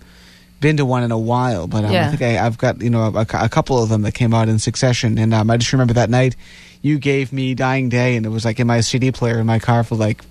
been 0.59 0.77
to 0.77 0.85
one 0.85 1.03
in 1.03 1.11
a 1.11 1.17
while, 1.17 1.67
but 1.67 1.83
um, 1.85 1.91
I 1.91 2.09
think 2.09 2.21
I, 2.21 2.45
I've 2.45 2.57
got 2.57 2.81
you 2.81 2.89
know 2.89 3.13
a, 3.15 3.21
a 3.33 3.49
couple 3.49 3.81
of 3.81 3.89
them 3.89 4.01
that 4.03 4.13
came 4.13 4.33
out 4.33 4.49
in 4.49 4.59
succession, 4.59 5.17
and 5.17 5.33
um, 5.33 5.49
I 5.49 5.57
just 5.57 5.71
remember 5.73 5.93
that 5.93 6.09
night 6.09 6.35
you 6.81 6.97
gave 6.99 7.31
me 7.33 7.53
"Dying 7.55 7.89
Day," 7.89 8.15
and 8.15 8.25
it 8.25 8.29
was 8.29 8.45
like 8.45 8.59
in 8.59 8.67
my 8.67 8.81
CD 8.81 9.11
player 9.11 9.39
in 9.39 9.45
my 9.45 9.59
car 9.59 9.83
for 9.83 9.95
like 9.95 10.23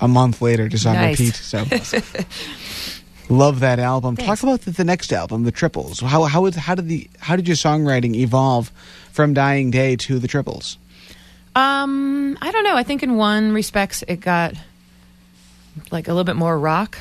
a 0.00 0.08
month 0.08 0.40
later, 0.42 0.68
just 0.68 0.86
on 0.86 0.94
Nice. 0.94 1.18
repeat. 1.20 1.34
So. 1.34 1.64
Love 3.28 3.60
that 3.60 3.78
album. 3.78 4.16
Thanks. 4.16 4.28
Talk 4.28 4.42
about 4.42 4.60
the, 4.62 4.72
the 4.72 4.84
next 4.84 5.12
album, 5.12 5.44
the 5.44 5.52
Triples. 5.52 6.00
How 6.00 6.24
how 6.24 6.42
was, 6.42 6.54
how 6.56 6.74
did 6.74 6.88
the 6.88 7.08
how 7.18 7.36
did 7.36 7.46
your 7.48 7.56
songwriting 7.56 8.14
evolve 8.16 8.70
from 9.12 9.32
Dying 9.32 9.70
Day 9.70 9.96
to 9.96 10.18
the 10.18 10.28
Triples? 10.28 10.76
Um, 11.54 12.36
I 12.42 12.50
don't 12.50 12.64
know. 12.64 12.76
I 12.76 12.82
think 12.82 13.02
in 13.02 13.16
one 13.16 13.52
respects 13.52 14.02
it 14.08 14.20
got 14.20 14.54
like 15.90 16.08
a 16.08 16.10
little 16.10 16.24
bit 16.24 16.36
more 16.36 16.58
rock 16.58 16.98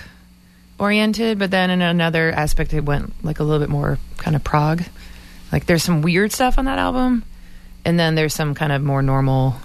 oriented, 0.81 1.39
but 1.39 1.51
then 1.51 1.69
in 1.69 1.81
another 1.81 2.31
aspect 2.31 2.73
it 2.73 2.83
went 2.83 3.13
like 3.23 3.39
a 3.39 3.43
little 3.43 3.59
bit 3.59 3.69
more 3.69 3.97
kind 4.17 4.35
of 4.35 4.43
prog. 4.43 4.83
Like 5.51 5.65
there's 5.67 5.83
some 5.83 6.01
weird 6.01 6.31
stuff 6.31 6.57
on 6.57 6.65
that 6.65 6.79
album, 6.79 7.23
and 7.85 7.99
then 7.99 8.15
there's 8.15 8.33
some 8.33 8.53
kind 8.55 8.71
of 8.71 8.81
more 8.81 9.01
normal 9.01 9.55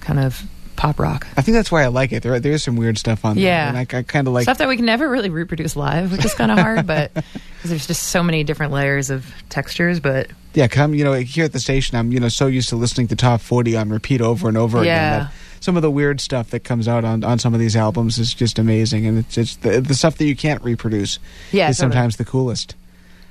kind 0.00 0.18
of 0.20 0.42
pop 0.76 0.98
rock 0.98 1.24
I 1.36 1.42
think 1.42 1.54
that's 1.54 1.70
why 1.70 1.84
I 1.84 1.86
like 1.86 2.10
it. 2.12 2.24
There 2.24 2.38
there's 2.40 2.64
some 2.64 2.74
weird 2.76 2.98
stuff 2.98 3.24
on 3.24 3.36
there. 3.36 3.44
Yeah. 3.44 3.72
I, 3.76 3.98
I 3.98 4.02
kind 4.02 4.26
of 4.26 4.34
like 4.34 4.42
stuff 4.42 4.58
that 4.58 4.68
we 4.68 4.76
can 4.76 4.84
never 4.86 5.08
really 5.08 5.30
reproduce 5.30 5.76
live, 5.76 6.10
which 6.10 6.24
is 6.24 6.34
kind 6.34 6.50
of 6.50 6.58
hard. 6.58 6.86
But 6.86 7.14
'cause 7.14 7.70
there's 7.70 7.86
just 7.86 8.02
so 8.08 8.22
many 8.24 8.42
different 8.44 8.72
layers 8.72 9.08
of 9.10 9.32
textures. 9.48 10.00
But 10.00 10.28
Yeah, 10.54 10.68
come 10.68 10.94
you 10.94 11.04
know 11.04 11.12
here 11.14 11.44
at 11.44 11.52
the 11.52 11.60
station, 11.60 11.96
I'm 11.96 12.12
you 12.12 12.20
know 12.20 12.28
so 12.28 12.46
used 12.46 12.68
to 12.70 12.76
listening 12.76 13.08
to 13.08 13.16
top 13.16 13.40
forty 13.40 13.76
on 13.76 13.90
repeat 13.90 14.20
over 14.20 14.48
and 14.48 14.56
over 14.56 14.78
again. 14.78 14.86
Yeah. 14.86 15.18
That 15.18 15.32
some 15.64 15.76
of 15.76 15.82
the 15.82 15.90
weird 15.90 16.20
stuff 16.20 16.50
that 16.50 16.60
comes 16.60 16.86
out 16.86 17.06
on, 17.06 17.24
on 17.24 17.38
some 17.38 17.54
of 17.54 17.60
these 17.60 17.74
albums 17.74 18.18
is 18.18 18.34
just 18.34 18.58
amazing, 18.58 19.06
and 19.06 19.18
it's 19.18 19.38
it's 19.38 19.56
the, 19.56 19.80
the 19.80 19.94
stuff 19.94 20.18
that 20.18 20.26
you 20.26 20.36
can't 20.36 20.62
reproduce 20.62 21.18
yeah, 21.52 21.70
is 21.70 21.78
totally. 21.78 21.92
sometimes 21.92 22.16
the 22.18 22.24
coolest. 22.24 22.74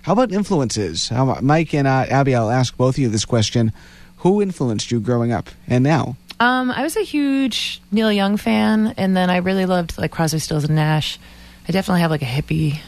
How 0.01 0.13
about 0.13 0.31
influences? 0.31 1.09
How, 1.09 1.39
Mike 1.41 1.75
and 1.75 1.87
uh, 1.87 2.05
Abbie, 2.09 2.33
I'll 2.33 2.49
ask 2.49 2.75
both 2.75 2.95
of 2.95 2.99
you 2.99 3.09
this 3.09 3.23
question: 3.23 3.71
Who 4.17 4.41
influenced 4.41 4.89
you 4.89 4.99
growing 4.99 5.31
up 5.31 5.49
and 5.67 5.83
now? 5.83 6.17
Um, 6.39 6.71
I 6.71 6.81
was 6.81 6.97
a 6.97 7.03
huge 7.03 7.79
Neil 7.91 8.11
Young 8.11 8.37
fan, 8.37 8.95
and 8.97 9.15
then 9.15 9.29
I 9.29 9.37
really 9.37 9.67
loved 9.67 9.99
like 9.99 10.09
Crosby, 10.09 10.39
Stills, 10.39 10.63
and 10.63 10.75
Nash. 10.75 11.19
I 11.69 11.71
definitely 11.71 12.01
have 12.01 12.09
like 12.09 12.23
a 12.23 12.25
hippie 12.25 12.79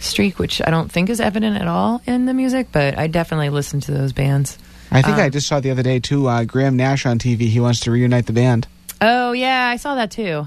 streak, 0.00 0.38
which 0.40 0.60
I 0.66 0.70
don't 0.70 0.90
think 0.90 1.08
is 1.10 1.20
evident 1.20 1.56
at 1.56 1.68
all 1.68 2.02
in 2.06 2.26
the 2.26 2.34
music, 2.34 2.68
but 2.72 2.98
I 2.98 3.06
definitely 3.06 3.50
listen 3.50 3.80
to 3.82 3.92
those 3.92 4.12
bands. 4.12 4.58
I 4.90 5.02
think 5.02 5.18
I 5.18 5.26
Um, 5.26 5.30
just 5.30 5.46
saw 5.46 5.60
the 5.60 5.70
other 5.70 5.84
day 5.84 6.00
too. 6.00 6.26
Uh, 6.26 6.42
Graham 6.44 6.76
Nash 6.76 7.06
on 7.06 7.18
TV. 7.20 7.42
He 7.48 7.60
wants 7.60 7.80
to 7.80 7.92
reunite 7.92 8.26
the 8.26 8.32
band. 8.32 8.66
Oh 9.00 9.30
yeah, 9.32 9.68
I 9.68 9.76
saw 9.76 9.94
that 9.94 10.10
too. 10.10 10.46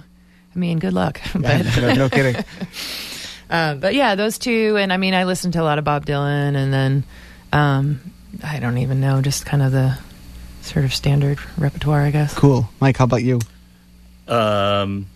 I 0.56 0.60
mean, 0.60 0.80
good 0.80 0.94
luck. 0.94 1.22
but 1.34 1.66
no, 1.78 1.94
no 1.94 2.10
kidding. 2.12 2.44
Uh, 3.50 3.76
but 3.76 3.96
yeah, 3.96 4.16
those 4.16 4.38
two, 4.38 4.76
and 4.78 4.92
I 4.92 4.98
mean, 4.98 5.14
I 5.14 5.24
listened 5.24 5.54
to 5.54 5.62
a 5.62 5.64
lot 5.64 5.78
of 5.80 5.86
Bob 5.86 6.06
Dylan, 6.06 6.56
and 6.56 6.74
then 6.74 7.04
um, 7.54 8.02
I 8.44 8.60
don't 8.60 8.80
even 8.80 9.00
know, 9.00 9.22
just 9.22 9.46
kind 9.46 9.64
of 9.64 9.72
the 9.72 9.98
sort 10.62 10.84
of 10.86 10.94
standard 10.94 11.38
repertoire, 11.58 12.02
I 12.02 12.12
guess. 12.12 12.34
Cool, 12.34 12.68
Mike. 12.82 12.98
How 12.98 13.04
about 13.06 13.24
you? 13.24 13.40
Um, 14.28 15.08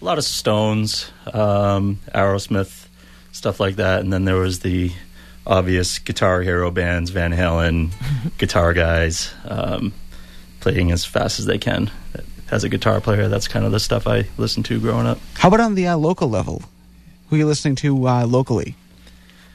a 0.00 0.04
lot 0.04 0.18
of 0.18 0.24
Stones, 0.24 1.10
um, 1.32 1.98
Aerosmith, 2.14 2.79
stuff 3.40 3.58
like 3.58 3.76
that, 3.76 4.00
and 4.00 4.12
then 4.12 4.26
there 4.26 4.36
was 4.36 4.60
the 4.60 4.92
obvious 5.46 5.98
guitar 5.98 6.42
hero 6.42 6.70
bands, 6.70 7.08
Van 7.08 7.32
Halen, 7.32 7.90
guitar 8.38 8.74
guys, 8.74 9.32
um, 9.46 9.94
playing 10.60 10.92
as 10.92 11.06
fast 11.06 11.40
as 11.40 11.46
they 11.46 11.56
can. 11.56 11.90
As 12.50 12.64
a 12.64 12.68
guitar 12.68 13.00
player, 13.00 13.28
that's 13.28 13.48
kind 13.48 13.64
of 13.64 13.72
the 13.72 13.80
stuff 13.80 14.06
I 14.06 14.26
listened 14.36 14.66
to 14.66 14.78
growing 14.78 15.06
up. 15.06 15.18
How 15.34 15.48
about 15.48 15.60
on 15.60 15.74
the 15.74 15.86
uh, 15.86 15.96
local 15.96 16.28
level? 16.28 16.62
Who 17.28 17.36
are 17.36 17.38
you 17.38 17.46
listening 17.46 17.76
to 17.76 18.06
uh, 18.06 18.26
locally? 18.26 18.74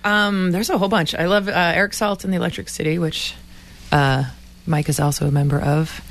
Um, 0.03 0.51
there's 0.51 0.71
a 0.71 0.79
whole 0.79 0.87
bunch. 0.87 1.13
I 1.13 1.27
love 1.27 1.47
uh, 1.47 1.51
Eric 1.51 1.93
Salt 1.93 2.23
and 2.23 2.33
the 2.33 2.37
Electric 2.37 2.69
City, 2.69 2.97
which 2.97 3.35
uh, 3.91 4.23
Mike 4.65 4.89
is 4.89 4.99
also 4.99 5.27
a 5.27 5.31
member 5.31 5.59
of. 5.59 6.01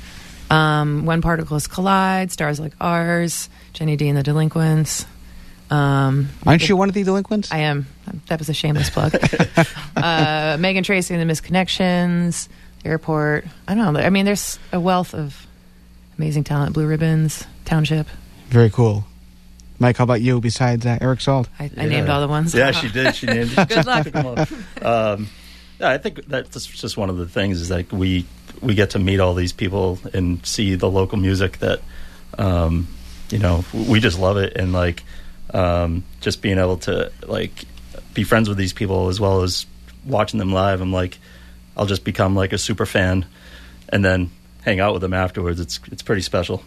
Um, 0.49 1.05
when 1.05 1.21
Particles 1.21 1.67
Collide, 1.67 2.31
Stars 2.31 2.59
Like 2.59 2.73
Ours, 2.79 3.49
Jenny 3.73 3.97
D 3.97 4.07
and 4.07 4.17
the 4.17 4.23
Delinquents. 4.23 5.05
Um, 5.69 6.29
Aren't 6.45 6.67
you 6.69 6.77
one 6.77 6.89
of 6.89 6.95
the 6.95 7.03
delinquents? 7.03 7.51
I 7.51 7.59
am. 7.59 7.87
That 8.27 8.39
was 8.39 8.49
a 8.49 8.53
shameless 8.53 8.89
plug. 8.89 9.15
uh, 9.95 10.57
Megan 10.59 10.83
Tracy 10.83 11.13
and 11.15 11.27
the 11.27 11.33
Misconnections, 11.33 12.47
Airport. 12.83 13.45
I 13.67 13.75
don't 13.75 13.93
know. 13.93 13.99
I 13.99 14.09
mean, 14.09 14.25
there's 14.25 14.59
a 14.71 14.79
wealth 14.79 15.13
of 15.13 15.47
amazing 16.17 16.43
talent. 16.43 16.73
Blue 16.73 16.87
Ribbons, 16.87 17.45
Township. 17.65 18.07
Very 18.49 18.69
cool. 18.69 19.05
Mike, 19.79 19.97
how 19.97 20.03
about 20.03 20.21
you? 20.21 20.39
Besides 20.39 20.85
uh, 20.85 20.97
Eric 21.01 21.19
Salt, 21.19 21.49
I, 21.59 21.69
I 21.77 21.85
named 21.87 22.09
all 22.09 22.21
the 22.21 22.27
ones. 22.27 22.53
Yeah, 22.53 22.71
she 22.71 22.89
did. 22.89 23.15
She 23.15 23.25
named. 23.25 23.53
Good 23.67 23.85
luck. 23.85 24.05
took 24.05 24.13
them 24.13 24.25
all. 24.25 24.39
Um, 24.87 25.27
yeah, 25.79 25.89
I 25.89 25.97
think 25.97 26.25
that's 26.27 26.65
just 26.65 26.95
one 26.95 27.09
of 27.09 27.17
the 27.17 27.27
things 27.27 27.59
is 27.59 27.69
that 27.69 27.91
we 27.91 28.25
we 28.61 28.75
get 28.75 28.91
to 28.91 28.99
meet 28.99 29.19
all 29.19 29.33
these 29.33 29.51
people 29.51 29.99
and 30.13 30.45
see 30.45 30.75
the 30.75 30.89
local 30.89 31.17
music 31.17 31.59
that 31.59 31.81
um, 32.37 32.87
you 33.29 33.39
know 33.39 33.65
we 33.73 33.99
just 33.99 34.17
love 34.17 34.37
it 34.37 34.55
and 34.55 34.71
like 34.71 35.03
um, 35.55 36.03
just 36.19 36.41
being 36.41 36.57
able 36.59 36.77
to 36.77 37.11
like 37.25 37.65
be 38.13 38.23
friends 38.23 38.49
with 38.49 38.57
these 38.57 38.73
people 38.73 39.07
as 39.07 39.19
well 39.19 39.41
as 39.41 39.65
watching 40.05 40.37
them 40.37 40.51
live. 40.53 40.81
I'm 40.81 40.91
like 40.93 41.17
I'll 41.77 41.85
just 41.85 42.03
become 42.03 42.35
like 42.35 42.53
a 42.53 42.57
super 42.57 42.85
fan 42.85 43.25
and 43.89 44.03
then 44.03 44.31
hang 44.63 44.79
out 44.79 44.93
with 44.93 45.01
them 45.01 45.13
afterwards. 45.13 45.59
It's 45.59 45.79
it's 45.91 46.01
pretty 46.01 46.21
special. 46.21 46.63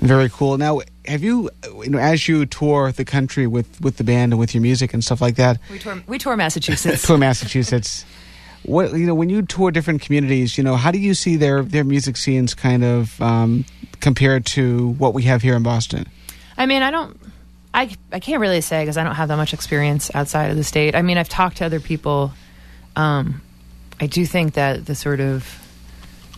very 0.00 0.28
cool. 0.30 0.56
Now, 0.58 0.80
have 1.06 1.22
you, 1.22 1.50
you 1.82 1.90
know, 1.90 1.98
as 1.98 2.28
you 2.28 2.46
tour 2.46 2.92
the 2.92 3.04
country 3.04 3.46
with 3.46 3.80
with 3.80 3.96
the 3.96 4.04
band 4.04 4.32
and 4.32 4.40
with 4.40 4.54
your 4.54 4.62
music 4.62 4.94
and 4.94 5.04
stuff 5.04 5.20
like 5.20 5.36
that, 5.36 5.58
We 5.70 5.78
tour, 5.78 6.02
we 6.06 6.18
tour 6.18 6.36
Massachusetts. 6.36 7.02
tour 7.06 7.18
Massachusetts. 7.18 8.04
What 8.64 8.92
you 8.92 9.06
know, 9.06 9.14
when 9.14 9.28
you 9.30 9.42
tour 9.42 9.70
different 9.70 10.02
communities, 10.02 10.58
you 10.58 10.64
know, 10.64 10.76
how 10.76 10.90
do 10.90 10.98
you 10.98 11.14
see 11.14 11.36
their 11.36 11.62
their 11.62 11.84
music 11.84 12.16
scenes 12.16 12.54
kind 12.54 12.84
of 12.84 13.20
um, 13.20 13.64
compared 14.00 14.46
to 14.46 14.90
what 14.98 15.14
we 15.14 15.22
have 15.24 15.42
here 15.42 15.56
in 15.56 15.62
Boston? 15.62 16.06
I 16.56 16.66
mean, 16.66 16.82
I 16.82 16.90
don't. 16.90 17.18
I 17.78 17.90
I 18.10 18.18
can't 18.18 18.40
really 18.40 18.60
say 18.60 18.82
because 18.82 18.96
I 18.96 19.04
don't 19.04 19.14
have 19.14 19.28
that 19.28 19.36
much 19.36 19.54
experience 19.54 20.10
outside 20.12 20.50
of 20.50 20.56
the 20.56 20.64
state. 20.64 20.96
I 20.96 21.02
mean, 21.02 21.16
I've 21.16 21.28
talked 21.28 21.58
to 21.58 21.64
other 21.64 21.78
people. 21.78 22.32
Um, 22.96 23.40
I 24.00 24.08
do 24.08 24.26
think 24.26 24.54
that 24.54 24.84
the 24.84 24.96
sort 24.96 25.20
of 25.20 25.46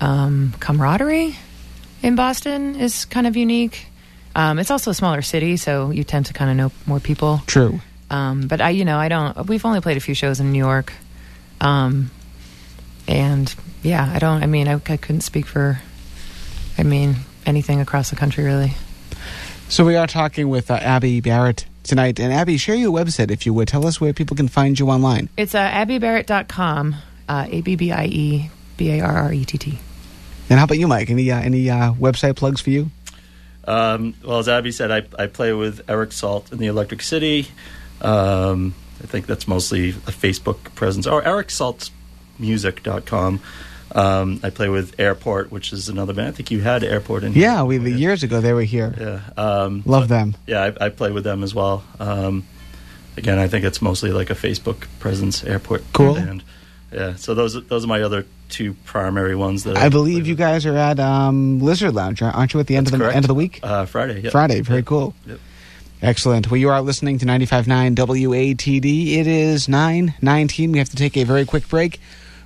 um, 0.02 0.52
camaraderie 0.60 1.34
in 2.02 2.14
Boston 2.14 2.76
is 2.76 3.06
kind 3.06 3.26
of 3.26 3.36
unique. 3.36 3.86
Um, 4.34 4.58
it's 4.58 4.70
also 4.70 4.90
a 4.90 4.94
smaller 4.94 5.22
city, 5.22 5.56
so 5.56 5.90
you 5.90 6.04
tend 6.04 6.26
to 6.26 6.34
kind 6.34 6.50
of 6.50 6.56
know 6.58 6.72
more 6.86 7.00
people. 7.00 7.40
True. 7.46 7.80
Um, 8.10 8.46
but 8.46 8.60
I, 8.60 8.70
you 8.70 8.84
know, 8.84 8.98
I 8.98 9.08
don't. 9.08 9.46
We've 9.46 9.64
only 9.64 9.80
played 9.80 9.96
a 9.96 10.00
few 10.00 10.14
shows 10.14 10.40
in 10.40 10.52
New 10.52 10.58
York, 10.58 10.92
um, 11.62 12.10
and 13.08 13.52
yeah, 13.82 14.10
I 14.14 14.18
don't. 14.18 14.42
I 14.42 14.46
mean, 14.46 14.68
I, 14.68 14.74
I 14.74 14.96
couldn't 14.98 15.22
speak 15.22 15.46
for. 15.46 15.80
I 16.76 16.82
mean, 16.82 17.16
anything 17.46 17.80
across 17.80 18.10
the 18.10 18.16
country, 18.16 18.44
really. 18.44 18.74
So 19.70 19.84
we 19.84 19.94
are 19.94 20.08
talking 20.08 20.48
with 20.48 20.68
uh, 20.68 20.74
Abbie 20.74 21.20
Barrett 21.20 21.64
tonight, 21.84 22.18
and 22.18 22.32
Abbie, 22.32 22.56
share 22.56 22.74
your 22.74 22.92
website 22.92 23.30
if 23.30 23.46
you 23.46 23.54
would. 23.54 23.68
Tell 23.68 23.86
us 23.86 24.00
where 24.00 24.12
people 24.12 24.36
can 24.36 24.48
find 24.48 24.76
you 24.76 24.90
online. 24.90 25.28
It's 25.36 25.54
uh, 25.54 25.70
abbiebarrett.com, 25.70 26.96
uh, 27.28 27.46
A 27.48 27.60
B 27.60 27.76
B 27.76 27.92
I 27.92 28.06
E 28.06 28.50
B 28.76 28.90
A 28.90 29.00
R 29.00 29.16
R 29.16 29.32
E 29.32 29.44
T 29.44 29.58
T. 29.58 29.78
And 30.50 30.58
how 30.58 30.64
about 30.64 30.78
you, 30.78 30.88
Mike? 30.88 31.08
Any 31.08 31.30
uh, 31.30 31.40
any 31.40 31.70
uh, 31.70 31.92
website 31.92 32.34
plugs 32.34 32.60
for 32.60 32.70
you? 32.70 32.90
Um, 33.64 34.14
well, 34.24 34.40
as 34.40 34.48
Abbie 34.48 34.72
said, 34.72 34.90
I, 34.90 35.06
I 35.16 35.28
play 35.28 35.52
with 35.52 35.88
Eric 35.88 36.10
Salt 36.10 36.50
in 36.50 36.58
the 36.58 36.66
Electric 36.66 37.02
City. 37.02 37.46
Um, 38.00 38.74
I 39.00 39.06
think 39.06 39.26
that's 39.26 39.46
mostly 39.46 39.90
a 39.90 40.10
Facebook 40.10 40.74
presence. 40.74 41.06
Or 41.06 41.22
ericsaltmusic.com. 41.22 43.40
Um, 43.92 44.40
I 44.42 44.50
play 44.50 44.68
with 44.68 44.98
Airport, 45.00 45.50
which 45.50 45.72
is 45.72 45.88
another 45.88 46.12
band. 46.12 46.28
I 46.28 46.30
think 46.32 46.50
you 46.50 46.60
had 46.60 46.84
Airport 46.84 47.24
in 47.24 47.32
Yeah, 47.32 47.64
we 47.64 47.78
before, 47.78 47.98
years 47.98 48.22
ago 48.22 48.40
they 48.40 48.52
were 48.52 48.62
here. 48.62 48.94
Yeah. 48.98 49.20
Um, 49.42 49.82
Love 49.84 50.08
them. 50.08 50.36
yeah, 50.46 50.70
I, 50.80 50.86
I 50.86 50.88
play 50.90 51.10
with 51.10 51.24
them 51.24 51.42
as 51.42 51.54
well. 51.54 51.82
Um, 51.98 52.44
again, 53.16 53.38
I 53.38 53.48
think 53.48 53.64
it's 53.64 53.82
mostly 53.82 54.12
like 54.12 54.30
a 54.30 54.34
Facebook 54.34 54.86
presence, 55.00 55.42
Airport 55.42 55.82
Cool. 55.92 56.14
band. 56.14 56.44
Yeah, 56.92 57.14
so 57.16 57.34
those 57.34 57.54
those 57.66 57.84
are 57.84 57.88
my 57.88 58.02
other 58.02 58.26
two 58.48 58.74
primary 58.84 59.36
ones 59.36 59.62
that 59.62 59.76
I, 59.76 59.86
I 59.86 59.88
believe 59.90 60.26
you 60.26 60.34
guys 60.34 60.66
are 60.66 60.76
at 60.76 60.98
um, 60.98 61.60
Lizard 61.60 61.94
Lounge, 61.94 62.20
aren't 62.20 62.52
you? 62.52 62.58
At 62.58 62.66
the 62.66 62.74
end 62.76 62.86
That's 62.88 62.94
of 62.94 62.98
the 62.98 63.04
correct. 63.04 63.16
end 63.16 63.24
of 63.24 63.28
the 63.28 63.34
week, 63.34 63.60
uh, 63.62 63.86
Friday. 63.86 64.22
Yep. 64.22 64.32
Friday. 64.32 64.60
Very 64.60 64.78
Yep. 64.80 64.86
cool. 64.86 65.14
Yep. 65.26 65.38
Excellent. 66.02 66.50
Well, 66.50 66.58
you 66.58 66.68
are 66.70 66.80
listening 66.80 67.18
to 67.18 67.26
95.9 67.26 67.94
WATD. 67.94 69.18
It 69.18 69.26
is 69.26 69.66
9.19. 69.68 70.72
We 70.72 70.78
have 70.78 70.88
to 70.88 70.96
take 70.96 71.16
a 71.16 71.24
very 71.24 71.44
quick 71.44 71.68
break. 71.68 72.00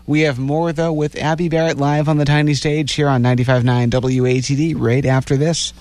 We 0.07 0.21
have 0.23 0.39
more, 0.39 0.73
though, 0.73 0.93
with 0.93 1.17
Abbie 1.17 1.49
Barrett 1.49 1.79
live 1.79 2.09
on 2.09 2.19
the 2.19 2.27
tiny 2.27 2.55
stage 2.55 2.93
here 2.93 3.09
on 3.09 3.23
95.9 3.23 3.91
WATD 3.91 4.75
right 4.79 5.05
after 5.07 5.37
this. 5.37 5.73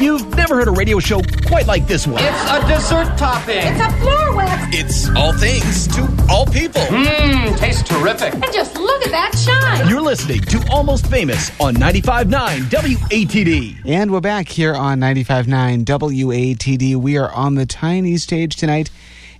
You've 0.00 0.28
never 0.36 0.54
heard 0.54 0.68
a 0.68 0.72
radio 0.72 1.00
show 1.00 1.20
quite 1.46 1.66
like 1.66 1.88
this 1.88 2.06
one. 2.06 2.22
It's 2.22 2.50
a 2.50 2.68
dessert 2.68 3.18
topping. 3.18 3.56
It's 3.56 3.80
a 3.80 3.90
floor 3.98 4.36
wax. 4.36 4.76
It's 4.76 5.08
all 5.16 5.32
things 5.32 5.88
to 5.96 6.26
all 6.30 6.46
people. 6.46 6.82
Mmm, 6.82 7.56
tastes 7.58 7.82
terrific. 7.88 8.34
And 8.34 8.52
just 8.52 8.76
look 8.76 9.02
at 9.04 9.10
that 9.10 9.36
shine. 9.36 9.88
You're 9.88 10.02
listening 10.02 10.42
to 10.42 10.64
Almost 10.70 11.08
Famous 11.08 11.50
on 11.58 11.74
95.9 11.74 12.60
WATD. 12.68 13.80
And 13.86 14.12
we're 14.12 14.20
back 14.20 14.46
here 14.48 14.74
on 14.74 15.00
95.9 15.00 15.84
WATD. 15.84 16.94
We 16.94 17.16
are 17.16 17.32
on 17.32 17.56
the 17.56 17.66
tiny 17.66 18.18
stage 18.18 18.54
tonight. 18.54 18.90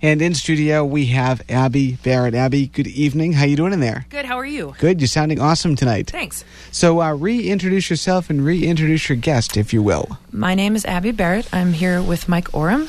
And 0.01 0.21
in 0.21 0.33
studio, 0.33 0.85
we 0.85 1.07
have 1.07 1.41
Abbie 1.49 1.97
Barrett. 2.03 2.33
Abbie, 2.33 2.67
good 2.67 2.87
evening. 2.87 3.33
How 3.33 3.43
you 3.43 3.57
doing 3.57 3.73
in 3.73 3.81
there? 3.81 4.05
Good. 4.09 4.25
How 4.25 4.37
are 4.37 4.45
you? 4.45 4.73
Good. 4.79 5.01
You're 5.01 5.09
sounding 5.09 5.41
awesome 5.41 5.75
tonight. 5.75 6.09
Thanks. 6.09 6.45
So 6.71 7.01
uh, 7.01 7.13
reintroduce 7.15 7.89
yourself 7.89 8.29
and 8.29 8.43
reintroduce 8.45 9.09
your 9.09 9.17
guest, 9.17 9.57
if 9.57 9.73
you 9.73 9.83
will. 9.83 10.17
My 10.31 10.55
name 10.55 10.77
is 10.77 10.85
Abbie 10.85 11.11
Barrett. 11.11 11.53
I'm 11.53 11.73
here 11.73 12.01
with 12.01 12.29
Mike 12.29 12.53
Oram, 12.53 12.87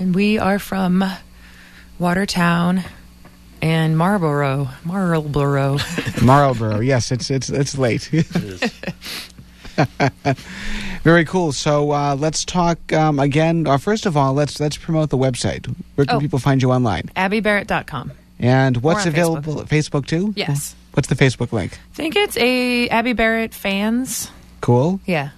and 0.00 0.14
we 0.16 0.36
are 0.38 0.58
from 0.58 1.04
Watertown 2.00 2.82
and 3.62 3.96
Marlborough. 3.96 4.68
Marlborough. 4.84 5.78
Marlboro. 6.22 6.80
yes, 6.80 7.12
it's 7.12 7.30
it's 7.30 7.50
it's 7.50 7.78
late. 7.78 8.10
It 8.12 8.34
is. 8.34 8.72
Very 11.02 11.24
cool. 11.24 11.52
So 11.52 11.92
uh, 11.92 12.16
let's 12.18 12.44
talk 12.44 12.92
um, 12.92 13.18
again. 13.18 13.66
Uh, 13.66 13.78
first 13.78 14.06
of 14.06 14.16
all, 14.16 14.34
let's 14.34 14.60
let's 14.60 14.76
promote 14.76 15.10
the 15.10 15.18
website. 15.18 15.66
Where 15.94 16.04
can 16.06 16.16
Oh. 16.16 16.20
people 16.20 16.38
find 16.38 16.60
you 16.62 16.70
online? 16.72 17.10
abbiebarrett.com. 17.16 18.12
And 18.40 18.76
what's 18.78 19.06
available 19.06 19.56
Facebook. 19.56 19.60
at 19.62 19.68
Facebook 19.68 20.06
too? 20.06 20.32
Yes. 20.36 20.74
What's 20.92 21.08
the 21.08 21.14
Facebook 21.16 21.52
link? 21.52 21.78
I 21.92 21.94
think 21.94 22.16
it's 22.16 22.36
a 22.36 22.88
Abbie 22.88 23.12
Barrett 23.12 23.54
fans. 23.54 24.30
Cool. 24.60 25.00
Yeah. 25.06 25.30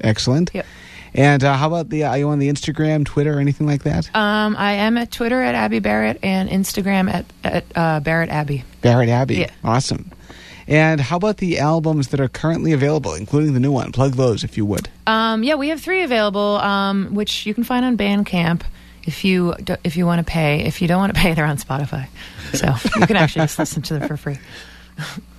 Excellent. 0.00 0.50
Yep. 0.54 0.66
And 1.14 1.42
uh, 1.42 1.56
how 1.56 1.66
about 1.68 1.88
the? 1.88 2.04
Are 2.04 2.18
you 2.18 2.28
on 2.28 2.38
the 2.38 2.48
Instagram, 2.48 3.04
Twitter, 3.04 3.36
or 3.36 3.40
anything 3.40 3.66
like 3.66 3.82
that? 3.84 4.14
Um, 4.14 4.54
I 4.56 4.72
am 4.74 4.96
at 4.98 5.10
Twitter 5.10 5.40
at 5.42 5.54
Abbie 5.54 5.78
Barrett 5.80 6.18
and 6.22 6.48
Instagram 6.48 7.10
at, 7.12 7.24
at 7.44 7.64
uh, 7.74 8.00
Barrett 8.00 8.28
Abbey. 8.30 8.62
Barrett 8.82 9.08
Abbey. 9.08 9.36
Yeah. 9.36 9.50
Awesome. 9.64 10.10
And 10.68 11.00
how 11.00 11.16
about 11.16 11.38
the 11.38 11.58
albums 11.58 12.08
that 12.08 12.20
are 12.20 12.28
currently 12.28 12.72
available, 12.72 13.14
including 13.14 13.54
the 13.54 13.60
new 13.60 13.72
one? 13.72 13.90
Plug 13.90 14.12
those 14.12 14.44
if 14.44 14.56
you 14.58 14.66
would. 14.66 14.88
Um, 15.06 15.42
yeah, 15.42 15.54
we 15.54 15.70
have 15.70 15.80
three 15.80 16.02
available, 16.02 16.58
um, 16.58 17.14
which 17.14 17.46
you 17.46 17.54
can 17.54 17.64
find 17.64 17.84
on 17.86 17.96
Bandcamp 17.96 18.60
if 19.04 19.24
you 19.24 19.54
do- 19.64 19.78
if 19.82 19.96
you 19.96 20.04
want 20.04 20.18
to 20.24 20.30
pay. 20.30 20.60
If 20.66 20.82
you 20.82 20.86
don't 20.88 20.98
want 20.98 21.14
to 21.14 21.18
pay, 21.18 21.32
they're 21.32 21.46
on 21.46 21.56
Spotify, 21.56 22.08
so 22.52 22.74
you 23.00 23.06
can 23.06 23.16
actually 23.16 23.44
just 23.44 23.58
listen 23.58 23.80
to 23.82 23.98
them 23.98 24.06
for 24.08 24.16
free. 24.18 24.36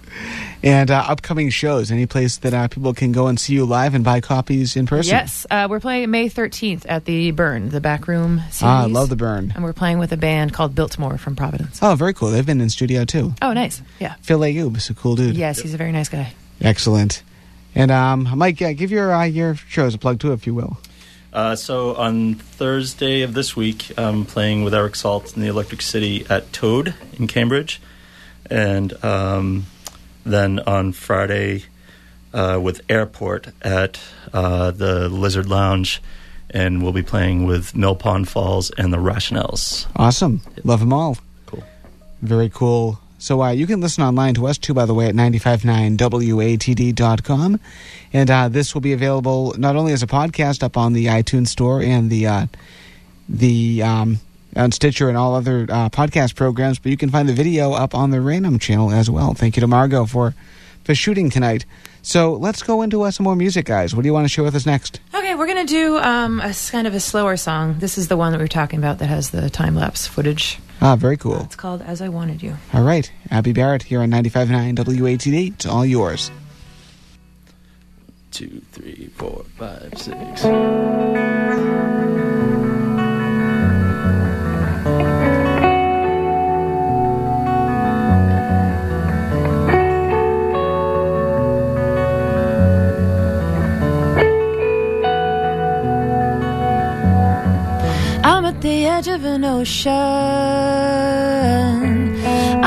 And 0.62 0.92
uh, 0.92 1.06
upcoming 1.08 1.50
shows, 1.52 1.90
any 1.90 2.06
place 2.06 2.38
that 2.38 2.54
uh, 2.54 2.68
people 2.68 2.94
can 2.94 3.14
go 3.14 3.28
and 3.28 3.40
see 3.40 3.54
you 3.54 3.66
live 3.66 3.94
and 3.94 4.04
buy 4.04 4.20
copies 4.20 4.76
in 4.76 4.88
person? 4.88 5.12
Yes, 5.12 5.48
uh, 5.50 5.68
we're 5.70 5.80
playing 5.80 6.12
May 6.12 6.30
13th 6.30 6.86
at 6.90 7.06
the 7.06 7.32
Burren, 7.32 7.70
the 7.70 7.80
back 7.80 8.10
room 8.10 8.40
series. 8.52 8.64
Ah, 8.64 8.84
I 8.84 8.88
love 8.88 9.08
the 9.08 9.16
Burren. 9.16 9.54
And 9.56 9.64
we're 9.64 9.72
playing 9.72 10.00
with 10.00 10.12
a 10.12 10.18
band 10.18 10.54
called 10.54 10.76
Biltmore 10.76 11.18
from 11.18 11.38
Providence. 11.38 11.80
Oh, 11.82 11.96
very 11.96 12.14
cool. 12.14 12.30
They've 12.30 12.46
been 12.46 12.60
in 12.60 12.70
studio 12.70 13.06
too. 13.06 13.34
Oh, 13.42 13.54
nice. 13.54 13.82
Yeah. 14.00 14.16
Phil 14.22 14.40
Ayub 14.40 14.76
is 14.76 14.90
a 14.90 14.94
cool 14.94 15.16
dude. 15.16 15.38
Yes, 15.38 15.60
he's 15.60 15.74
a 15.74 15.78
very 15.78 15.94
nice 15.94 16.10
guy. 16.10 16.34
Excellent. 16.60 17.24
And 17.74 17.92
um, 17.92 18.28
Mike, 18.36 18.60
yeah, 18.60 18.74
give 18.74 18.92
your 18.92 19.14
uh, 19.14 19.24
your 19.24 19.56
shows 19.56 19.94
a 19.94 19.98
plug 19.98 20.20
too, 20.20 20.34
if 20.34 20.46
you 20.46 20.54
will. 20.54 20.78
Uh, 21.32 21.56
so 21.56 21.96
on 21.96 22.34
Thursday 22.34 23.22
of 23.22 23.34
this 23.34 23.56
week, 23.56 23.92
I'm 23.98 24.26
playing 24.26 24.64
with 24.64 24.74
Eric 24.74 24.96
Salt 24.96 25.36
in 25.36 25.42
the 25.42 25.48
Electric 25.48 25.82
City 25.82 26.26
at 26.30 26.52
Toad 26.52 26.96
in 27.18 27.28
Cambridge, 27.28 27.80
and 28.50 28.92
um, 29.06 29.68
then 30.30 30.60
on 30.60 30.94
Friday 30.94 31.66
uh, 32.34 32.60
with 32.62 32.82
Airport 32.90 33.48
at 33.62 34.00
uh, 34.34 34.72
the 34.72 35.10
Lizard 35.10 35.48
Lounge, 35.48 36.02
and 36.50 36.82
we'll 36.82 36.94
be 36.94 37.04
playing 37.04 37.46
with 37.46 37.76
Mill 37.76 37.96
Pond 37.96 38.30
Falls 38.30 38.72
and 38.72 38.94
the 38.94 38.98
Rationales. 38.98 39.86
Awesome. 39.96 40.42
Love 40.64 40.80
them 40.80 40.94
all. 40.94 41.18
Cool. 41.46 41.64
Very 42.22 42.50
cool. 42.50 43.00
So 43.20 43.44
uh, 43.44 43.52
you 43.52 43.68
can 43.68 43.80
listen 43.82 44.04
online 44.04 44.34
to 44.36 44.48
us 44.48 44.58
too, 44.58 44.74
by 44.74 44.86
the 44.86 44.94
way, 44.94 45.08
at 45.08 45.16
959watd.com. 45.16 47.60
And 48.14 48.32
uh, 48.32 48.48
this 48.48 48.74
will 48.74 48.80
be 48.82 48.94
available 48.94 49.54
not 49.58 49.76
only 49.76 49.92
as 49.92 50.02
a 50.02 50.08
podcast 50.08 50.64
up 50.64 50.78
on 50.78 50.94
the 50.94 51.08
iTunes 51.08 51.50
Store 51.50 51.82
and 51.82 52.10
the 52.10 52.28
uh, 52.28 52.46
the 53.28 53.84
um, 53.84 54.22
on 54.60 54.72
Stitcher 54.72 55.08
and 55.10 55.18
all 55.18 55.36
other 55.36 55.66
uh, 55.70 55.90
podcast 55.90 56.36
programs, 56.36 56.78
but 56.80 56.90
you 56.92 56.98
can 56.98 57.10
find 57.10 57.28
the 57.28 57.34
video 57.34 57.72
up 57.74 57.96
on 57.96 58.12
the 58.12 58.22
Random 58.22 58.60
channel 58.60 58.92
as 58.92 59.10
well. 59.10 59.34
Thank 59.34 59.56
you 59.58 59.62
to 59.62 59.68
Margot 59.68 60.06
for 60.06 60.36
for 60.84 60.94
shooting 60.96 61.30
tonight. 61.30 61.66
So 62.02 62.34
let's 62.34 62.64
go 62.64 62.82
into 62.82 63.02
uh, 63.04 63.12
some 63.12 63.26
more 63.26 63.36
music, 63.36 63.66
guys. 63.66 63.94
What 63.96 64.02
do 64.04 64.08
you 64.08 64.14
want 64.14 64.26
to 64.26 64.30
share 64.30 64.44
with 64.44 64.56
us 64.56 64.66
next? 64.66 65.00
Okay, 65.14 65.36
we're 65.36 65.46
going 65.46 65.66
to 65.68 65.72
do 65.72 65.98
um, 66.00 66.40
a 66.40 66.46
s- 66.46 66.72
kind 66.72 66.88
of 66.88 66.96
a 66.96 67.00
slower 67.00 67.36
song. 67.38 67.76
This 67.80 67.98
is 67.98 68.08
the 68.08 68.16
one 68.18 68.32
that 68.32 68.38
we 68.38 68.44
were 68.46 68.48
talking 68.48 68.80
about 68.80 69.00
that 69.00 69.08
has 69.08 69.30
the 69.32 69.50
time 69.50 69.76
lapse 69.76 70.08
footage. 70.08 70.58
Ah, 70.82 70.96
very 70.96 71.18
cool. 71.18 71.42
It's 71.42 71.58
called 71.58 71.82
As 71.82 72.02
I 72.02 72.08
Wanted 72.10 72.42
You. 72.42 72.56
All 72.74 72.84
right, 72.84 73.12
Abbie 73.30 73.52
Barrett 73.54 73.84
here 73.84 74.02
on 74.02 74.10
95.9 74.10 74.76
WATD. 74.78 75.54
It's 75.54 75.66
all 75.66 75.86
yours. 75.86 76.32
Two, 78.32 78.62
three, 78.72 79.12
four, 79.18 79.44
five, 79.58 79.92
six. 79.98 80.46
The 98.70 98.86
edge 98.86 99.08
of 99.08 99.26
an 99.26 99.44
ocean. 99.44 99.94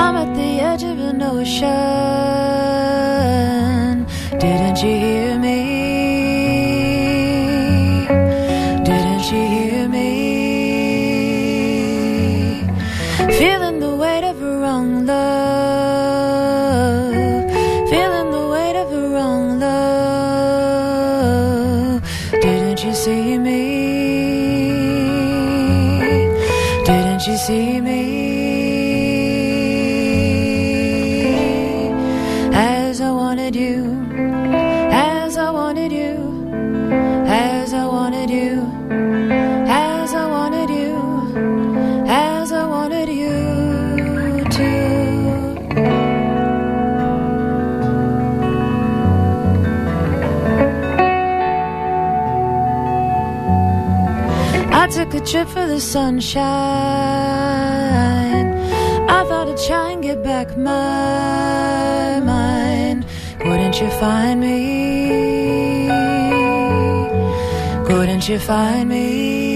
I'm 0.02 0.16
at 0.22 0.34
the 0.34 0.60
edge 0.70 0.82
of 0.82 0.98
an 0.98 1.22
ocean. 1.22 1.68
Didn't 4.40 4.82
you 4.82 4.94
hear 5.04 5.21
sunshine. 55.82 56.42
I 59.16 59.24
thought 59.28 59.48
I'd 59.48 59.66
try 59.66 59.90
and 59.92 60.02
get 60.02 60.22
back 60.22 60.56
my 60.56 62.20
mind. 62.24 63.04
Couldn't 63.40 63.80
you 63.80 63.90
find 63.90 64.40
me? 64.40 65.88
Couldn't 67.86 68.28
you 68.28 68.38
find 68.38 68.88
me? 68.88 69.51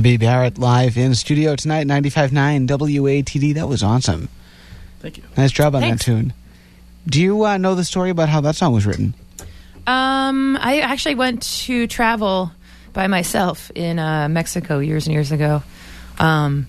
Abbie 0.00 0.16
Barrett 0.16 0.56
live 0.56 0.96
in 0.96 1.14
studio 1.14 1.54
tonight, 1.56 1.86
95.9 1.86 2.66
WATD. 2.66 3.52
That 3.52 3.68
was 3.68 3.82
awesome. 3.82 4.30
Thank 5.00 5.18
you. 5.18 5.24
Nice 5.36 5.52
job 5.52 5.74
on 5.74 5.82
Thanks. 5.82 6.06
that 6.06 6.10
tune. 6.10 6.32
Do 7.06 7.20
you 7.20 7.44
uh, 7.44 7.58
know 7.58 7.74
the 7.74 7.84
story 7.84 8.08
about 8.08 8.30
how 8.30 8.40
that 8.40 8.56
song 8.56 8.72
was 8.72 8.86
written? 8.86 9.12
Um, 9.86 10.56
I 10.58 10.80
actually 10.80 11.16
went 11.16 11.42
to 11.66 11.86
travel 11.86 12.50
by 12.92 13.06
myself 13.06 13.70
in 13.74 13.98
uh, 13.98 14.28
Mexico 14.28 14.78
years 14.78 15.06
and 15.06 15.14
years 15.14 15.32
ago. 15.32 15.62
Um, 16.18 16.66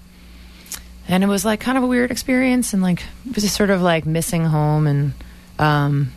and 1.07 1.23
it 1.23 1.27
was 1.27 1.43
like 1.43 1.59
kind 1.59 1.77
of 1.77 1.83
a 1.83 1.87
weird 1.87 2.11
experience 2.11 2.73
and 2.73 2.81
like 2.81 3.03
it 3.27 3.35
was 3.35 3.43
just 3.43 3.55
sort 3.55 3.69
of 3.69 3.81
like 3.81 4.05
missing 4.05 4.45
home 4.45 4.87
and 4.87 5.13
um, 5.59 6.11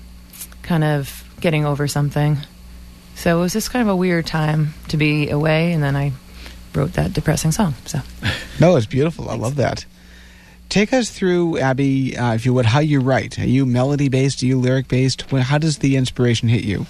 kind 0.63 0.85
of 0.85 1.25
getting 1.41 1.65
over 1.65 1.89
something. 1.89 2.39
So 3.17 3.39
it 3.39 3.41
was 3.41 3.53
just 3.53 3.71
kind 3.71 3.83
of 3.83 3.93
a 3.93 3.97
weird 3.97 4.27
time 4.27 4.75
to 4.89 4.97
be 4.97 5.31
away 5.31 5.73
and 5.73 5.83
then 5.83 5.97
I 5.97 6.13
wrote 6.75 6.95
that 6.95 7.13
depressing 7.13 7.53
song. 7.53 7.75
So 7.87 8.01
No, 8.61 8.77
it's 8.77 8.87
beautiful. 8.87 9.31
I 9.31 9.37
love 9.37 9.57
that. 9.57 9.85
Take 10.69 10.93
us 10.93 11.11
through, 11.11 11.59
Abbie, 11.59 12.17
uh, 12.17 12.35
if 12.35 12.47
you 12.47 12.55
would, 12.55 12.67
how 12.67 12.81
you 12.81 13.01
write. 13.01 13.39
Are 13.39 13.47
you 13.47 13.67
melody 13.67 14.09
based? 14.09 14.43
Are 14.43 14.47
you 14.47 14.59
lyric 14.59 14.89
based? 14.89 15.23
How 15.31 15.59
does 15.59 15.79
the 15.79 15.97
inspiration 15.97 16.49
hit 16.49 16.65
you? 16.65 16.87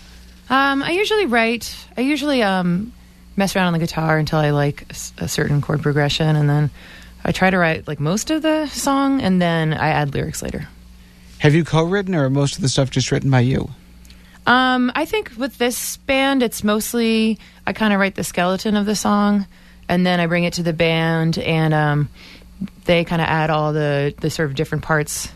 Um, 0.48 0.82
I 0.82 0.92
usually 0.92 1.26
write. 1.26 1.74
I 1.96 2.02
usually 2.02 2.42
um, 2.42 2.92
mess 3.36 3.54
around 3.54 3.68
on 3.68 3.72
the 3.72 3.78
guitar 3.78 4.18
until 4.18 4.38
I 4.38 4.50
like 4.50 4.86
a 5.18 5.28
certain 5.28 5.60
chord 5.60 5.82
progression, 5.82 6.36
and 6.36 6.48
then 6.48 6.70
I 7.24 7.32
try 7.32 7.50
to 7.50 7.58
write 7.58 7.88
like 7.88 8.00
most 8.00 8.30
of 8.30 8.42
the 8.42 8.66
song, 8.68 9.20
and 9.20 9.40
then 9.40 9.72
I 9.72 9.88
add 9.88 10.14
lyrics 10.14 10.42
later. 10.42 10.68
Have 11.38 11.54
you 11.54 11.64
co 11.64 11.82
written, 11.82 12.14
or 12.14 12.28
most 12.30 12.56
of 12.56 12.62
the 12.62 12.68
stuff 12.68 12.90
just 12.90 13.10
written 13.10 13.30
by 13.30 13.40
you? 13.40 13.70
Um, 14.46 14.92
I 14.94 15.04
think 15.04 15.32
with 15.38 15.56
this 15.58 15.96
band, 15.98 16.42
it's 16.42 16.62
mostly 16.62 17.38
I 17.66 17.72
kind 17.72 17.94
of 17.94 18.00
write 18.00 18.14
the 18.14 18.24
skeleton 18.24 18.76
of 18.76 18.86
the 18.86 18.96
song, 18.96 19.46
and 19.88 20.06
then 20.06 20.20
I 20.20 20.26
bring 20.26 20.44
it 20.44 20.54
to 20.54 20.62
the 20.62 20.72
band, 20.72 21.38
and 21.38 21.72
um, 21.72 22.08
they 22.84 23.04
kind 23.04 23.22
of 23.22 23.28
add 23.28 23.50
all 23.50 23.72
the 23.72 24.14
the 24.20 24.30
sort 24.30 24.48
of 24.48 24.54
different 24.54 24.84
parts 24.84 25.32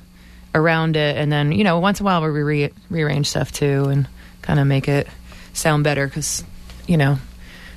around 0.54 0.96
it, 0.96 1.16
and 1.16 1.32
then 1.32 1.52
you 1.52 1.64
know 1.64 1.78
once 1.78 2.00
in 2.00 2.04
a 2.04 2.06
while 2.06 2.22
we 2.22 2.28
re- 2.28 2.72
rearrange 2.90 3.28
stuff 3.28 3.50
too, 3.50 3.84
and 3.84 4.08
kind 4.42 4.60
of 4.60 4.66
make 4.66 4.88
it 4.88 5.08
sound 5.52 5.84
better 5.84 6.06
because 6.06 6.44
you 6.86 6.96
know 6.96 7.18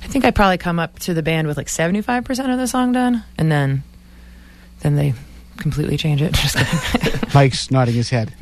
I 0.02 0.06
think 0.08 0.24
I 0.24 0.30
probably 0.30 0.58
come 0.58 0.78
up 0.78 0.98
to 1.00 1.14
the 1.14 1.22
band 1.22 1.46
with 1.46 1.56
like 1.56 1.68
seventy 1.68 2.02
five 2.02 2.24
percent 2.24 2.50
of 2.50 2.58
the 2.58 2.66
song 2.66 2.92
done, 2.92 3.24
and 3.38 3.50
then 3.50 3.82
then 4.80 4.96
they 4.96 5.14
completely 5.58 5.96
change 5.96 6.20
it. 6.22 6.32
Just 6.34 6.56
kidding. 6.56 7.20
Mike's 7.34 7.70
nodding 7.70 7.94
his 7.94 8.10
head. 8.10 8.34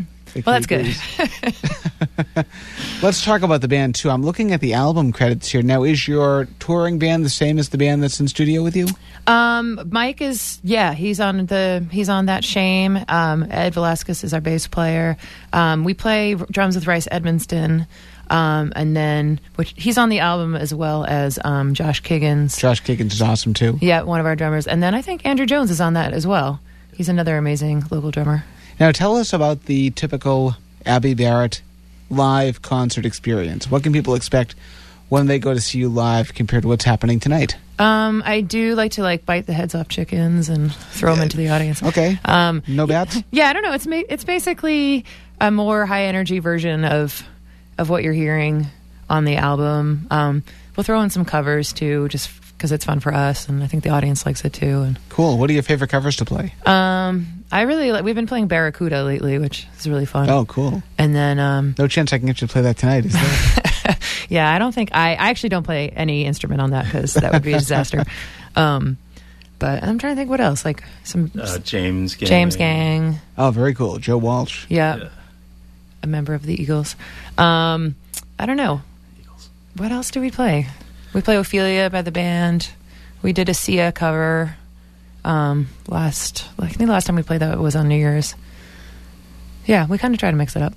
well, 0.47 0.61
that's 0.61 0.67
good. 0.67 0.87
Let's 3.03 3.25
talk 3.25 3.43
about 3.43 3.61
the 3.61 3.69
band 3.69 3.95
too. 3.95 4.11
I'm 4.11 4.23
looking 4.23 4.53
at 4.53 4.61
the 4.61 4.75
album 4.75 5.13
credits 5.13 5.49
here. 5.49 5.63
Now, 5.63 5.83
is 5.83 6.07
your 6.07 6.47
touring 6.59 6.99
band 6.99 7.25
the 7.25 7.31
same 7.31 7.59
as 7.59 7.71
the 7.71 7.79
band 7.79 8.03
that's 8.03 8.21
in 8.21 8.29
studio 8.29 8.63
with 8.63 8.77
you? 8.77 8.87
Um, 9.27 9.81
Mike 9.91 10.21
is 10.21 10.59
yeah, 10.63 10.95
he's 10.95 11.21
on 11.21 11.47
the 11.47 11.87
he's 11.91 12.09
on 12.09 12.27
that 12.27 12.45
shame. 12.45 12.99
Um, 13.09 13.47
Ed 13.51 13.75
Velasquez 13.75 14.25
is 14.25 14.35
our 14.35 14.41
bass 14.41 14.67
player. 14.67 15.17
Um, 15.53 15.85
we 15.85 15.95
play 15.95 16.35
drums 16.35 16.75
with 16.75 16.87
Rice 16.87 17.09
Edmonston, 17.09 17.87
um, 18.31 18.73
and 18.77 18.97
then 18.97 19.39
which 19.57 19.75
he's 19.77 19.99
on 19.99 20.09
the 20.09 20.21
album 20.21 20.55
as 20.57 20.73
well 20.73 21.05
as 21.05 21.39
um, 21.45 21.75
Josh 21.75 22.03
Kiggins. 22.03 22.59
Josh 22.59 22.83
Kiggins 22.83 23.13
is 23.13 23.21
awesome 23.21 23.53
too. 23.53 23.77
yeah, 23.83 24.03
one 24.03 24.21
of 24.21 24.27
our 24.27 24.37
drummers, 24.37 24.67
and 24.67 24.83
then 24.83 24.95
I 24.95 25.03
think 25.03 25.27
Andrew 25.27 25.45
Jones 25.47 25.71
is 25.71 25.81
on 25.81 25.93
that 25.95 26.13
as 26.13 26.27
well. 26.27 26.61
He's 26.95 27.09
another 27.09 27.37
amazing 27.37 27.85
local 27.91 28.11
drummer. 28.11 28.45
Now, 28.79 28.93
tell 28.93 29.17
us 29.17 29.33
about 29.33 29.65
the 29.67 29.91
typical 29.91 30.57
Abbie 30.87 31.15
Barrett 31.15 31.61
live 32.09 32.63
concert 32.63 33.05
experience. 33.07 33.71
What 33.71 33.83
can 33.83 33.93
people 33.93 34.15
expect 34.15 34.55
when 35.09 35.27
they 35.27 35.39
go 35.39 35.53
to 35.55 35.61
see 35.61 35.79
you 35.79 35.89
live 35.89 36.33
compared 36.35 36.63
to 36.63 36.69
what's 36.69 36.85
happening 36.85 37.21
tonight? 37.21 37.57
Um, 37.79 38.23
I 38.25 38.43
do 38.43 38.75
like 38.75 38.93
to 38.93 39.03
like 39.03 39.25
bite 39.27 39.47
the 39.47 39.53
heads 39.53 39.75
off 39.75 39.89
chickens 39.89 40.49
and 40.49 40.73
throw 40.75 41.15
them 41.15 41.23
into 41.23 41.37
the 41.37 41.49
audience. 41.49 41.83
Okay. 41.83 42.19
Um, 42.25 42.63
No 42.69 42.87
bats? 42.87 43.23
Yeah, 43.31 43.49
I 43.49 43.53
don't 43.55 43.63
know. 43.63 43.73
It's 43.73 43.87
ma- 43.87 44.03
it's 44.09 44.25
basically 44.25 45.05
a 45.41 45.51
more 45.51 45.87
high 45.87 46.05
energy 46.05 46.39
version 46.39 46.85
of 46.85 47.23
of 47.81 47.89
what 47.91 48.03
you're 48.05 48.13
hearing 48.13 48.67
on 49.09 49.25
the 49.25 49.37
album. 49.37 50.07
Um, 50.11 50.43
we'll 50.77 50.85
throw 50.85 51.01
in 51.01 51.11
some 51.11 51.25
covers 51.25 51.73
too, 51.73 52.09
just 52.09 52.31
because 52.57 52.73
it's 52.73 52.85
fun 52.85 53.01
for 53.01 53.13
us, 53.13 53.49
and 53.49 53.65
I 53.65 53.67
think 53.67 53.83
the 53.85 53.91
audience 53.91 54.27
likes 54.27 54.45
it 54.45 54.53
too. 54.53 54.83
And 54.83 54.99
Cool. 55.09 55.39
What 55.39 55.49
are 55.51 55.53
your 55.55 55.63
favorite 55.63 55.89
covers 55.91 56.17
to 56.17 56.25
play? 56.25 56.55
um, 56.67 57.27
I 57.51 57.63
really 57.63 57.91
like. 57.91 58.05
We've 58.05 58.15
been 58.15 58.27
playing 58.29 58.47
Barracuda 58.47 59.03
lately, 59.03 59.39
which 59.39 59.67
is 59.79 59.89
really 59.89 60.07
fun. 60.07 60.29
Oh, 60.31 60.45
cool. 60.45 60.83
And 60.99 61.15
then 61.17 61.39
um, 61.41 61.75
No 61.79 61.89
chance 61.89 62.13
I 62.13 62.19
can 62.19 62.27
get 62.27 62.41
you 62.41 62.47
to 62.47 62.53
play 62.53 62.63
that 62.63 62.77
tonight, 62.77 63.07
is 63.07 63.13
there? 63.15 63.97
yeah, 64.29 64.55
I 64.55 64.59
don't 64.61 64.73
think 64.73 64.91
I, 64.95 65.13
I 65.15 65.31
actually 65.31 65.49
don't 65.49 65.65
play 65.65 65.89
any 65.89 66.27
instrument 66.27 66.61
on 66.61 66.71
that 66.71 66.85
because 66.85 67.15
that 67.15 67.33
would 67.33 67.43
be 67.43 67.55
a 67.55 67.59
disaster. 67.59 68.05
um, 68.57 68.99
but 69.59 69.83
I'm 69.83 69.99
trying 69.99 70.15
to 70.15 70.21
think 70.21 70.31
what 70.31 70.41
else, 70.41 70.65
like 70.65 70.85
some 71.03 71.31
Uh, 71.39 71.59
James 71.59 72.15
Gang. 72.15 72.29
James 72.29 72.57
Gang. 72.57 73.17
oh, 73.37 73.51
very 73.51 73.75
cool. 73.75 73.99
Joe 73.99 74.19
Walsh. 74.19 74.67
Yeah. 74.69 74.97
Yeah. 74.97 75.09
A 76.03 76.07
member 76.07 76.35
of 76.35 76.45
the 76.45 76.61
Eagles. 76.61 76.97
Um, 77.37 77.95
I 78.39 78.47
don't 78.47 78.57
know. 78.57 78.83
What 79.77 79.93
else 79.93 80.11
do 80.11 80.21
we 80.21 80.31
play? 80.31 80.67
We 81.13 81.21
play 81.21 81.37
Ophelia 81.37 81.91
by 81.91 82.03
the 82.03 82.13
band. 82.13 82.71
We 83.23 83.33
did 83.33 83.49
a 83.49 83.55
Sia 83.55 83.93
cover 83.93 84.57
um, 85.25 85.69
last, 85.87 86.49
like, 86.57 86.71
I 86.71 86.73
think 86.73 86.87
the 86.87 86.93
last 86.93 87.07
time 87.07 87.17
we 87.17 87.23
played 87.23 87.41
that 87.41 87.59
was 87.59 87.77
on 87.77 87.89
New 87.89 87.97
Year's. 87.97 88.35
Yeah, 89.67 89.87
we 89.87 89.99
kind 89.99 90.15
of 90.15 90.21
try 90.21 90.31
to 90.31 90.37
mix 90.37 90.57
it 90.57 90.63
up. 90.63 90.73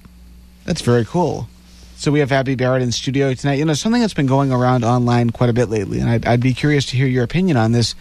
That's 0.66 0.82
very 0.82 1.06
cool. 1.06 1.48
So 1.96 2.12
we 2.12 2.20
have 2.20 2.32
Abbie 2.32 2.56
Barrett 2.56 2.82
in 2.82 2.92
studio 2.92 3.34
tonight. 3.34 3.60
You 3.60 3.66
know, 3.66 3.74
something 3.74 4.02
that's 4.02 4.14
been 4.14 4.28
going 4.28 4.52
around 4.52 4.84
online 4.84 5.30
quite 5.30 5.50
a 5.50 5.54
bit 5.54 5.70
lately, 5.70 6.00
and 6.00 6.10
I'd, 6.10 6.26
I'd 6.26 6.42
be 6.42 6.54
curious 6.54 6.86
to 6.88 6.98
hear 6.98 7.08
your 7.08 7.24
opinion 7.24 7.56
on 7.56 7.72
this, 7.72 7.96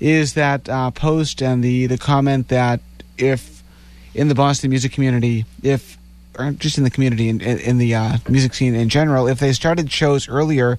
is 0.00 0.34
that 0.34 0.68
uh, 0.68 0.90
post 0.90 1.42
and 1.42 1.64
the, 1.64 1.86
the 1.86 1.96
comment 1.98 2.48
that 2.48 2.80
if 3.16 3.62
in 4.14 4.28
the 4.28 4.34
Boston 4.34 4.70
music 4.70 4.92
community, 4.92 5.46
if 5.62 5.96
or 6.38 6.52
just 6.52 6.78
in 6.78 6.84
the 6.84 6.90
community 6.90 7.28
and 7.28 7.42
in, 7.42 7.58
in 7.58 7.78
the 7.78 7.94
uh, 7.94 8.18
music 8.28 8.54
scene 8.54 8.74
in 8.74 8.88
general, 8.88 9.26
if 9.26 9.40
they 9.40 9.52
started 9.52 9.90
shows 9.90 10.28
earlier, 10.28 10.78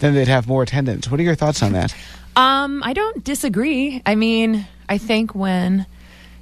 then 0.00 0.14
they'd 0.14 0.28
have 0.28 0.48
more 0.48 0.62
attendance. 0.62 1.10
What 1.10 1.20
are 1.20 1.22
your 1.22 1.34
thoughts 1.34 1.62
on 1.62 1.72
that? 1.72 1.94
Um, 2.34 2.82
I 2.82 2.92
don't 2.92 3.24
disagree. 3.24 4.02
I 4.04 4.14
mean, 4.14 4.66
I 4.88 4.98
think 4.98 5.34
when 5.34 5.86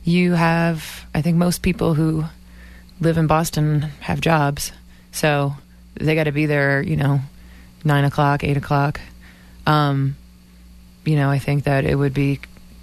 you 0.02 0.32
have, 0.32 1.06
I 1.14 1.22
think 1.22 1.36
most 1.36 1.62
people 1.62 1.94
who 1.94 2.24
live 3.00 3.16
in 3.16 3.26
Boston 3.26 3.82
have 4.00 4.20
jobs, 4.20 4.72
so 5.12 5.54
they 5.94 6.14
got 6.14 6.24
to 6.24 6.32
be 6.32 6.46
there. 6.46 6.82
You 6.82 6.96
know, 6.96 7.20
nine 7.84 8.04
o'clock, 8.04 8.44
eight 8.44 8.56
o'clock. 8.56 9.00
Um, 9.66 10.16
you 11.04 11.16
know, 11.16 11.30
I 11.30 11.38
think 11.38 11.64
that 11.64 11.84
it 11.84 11.94
would 11.94 12.12
be 12.14 12.40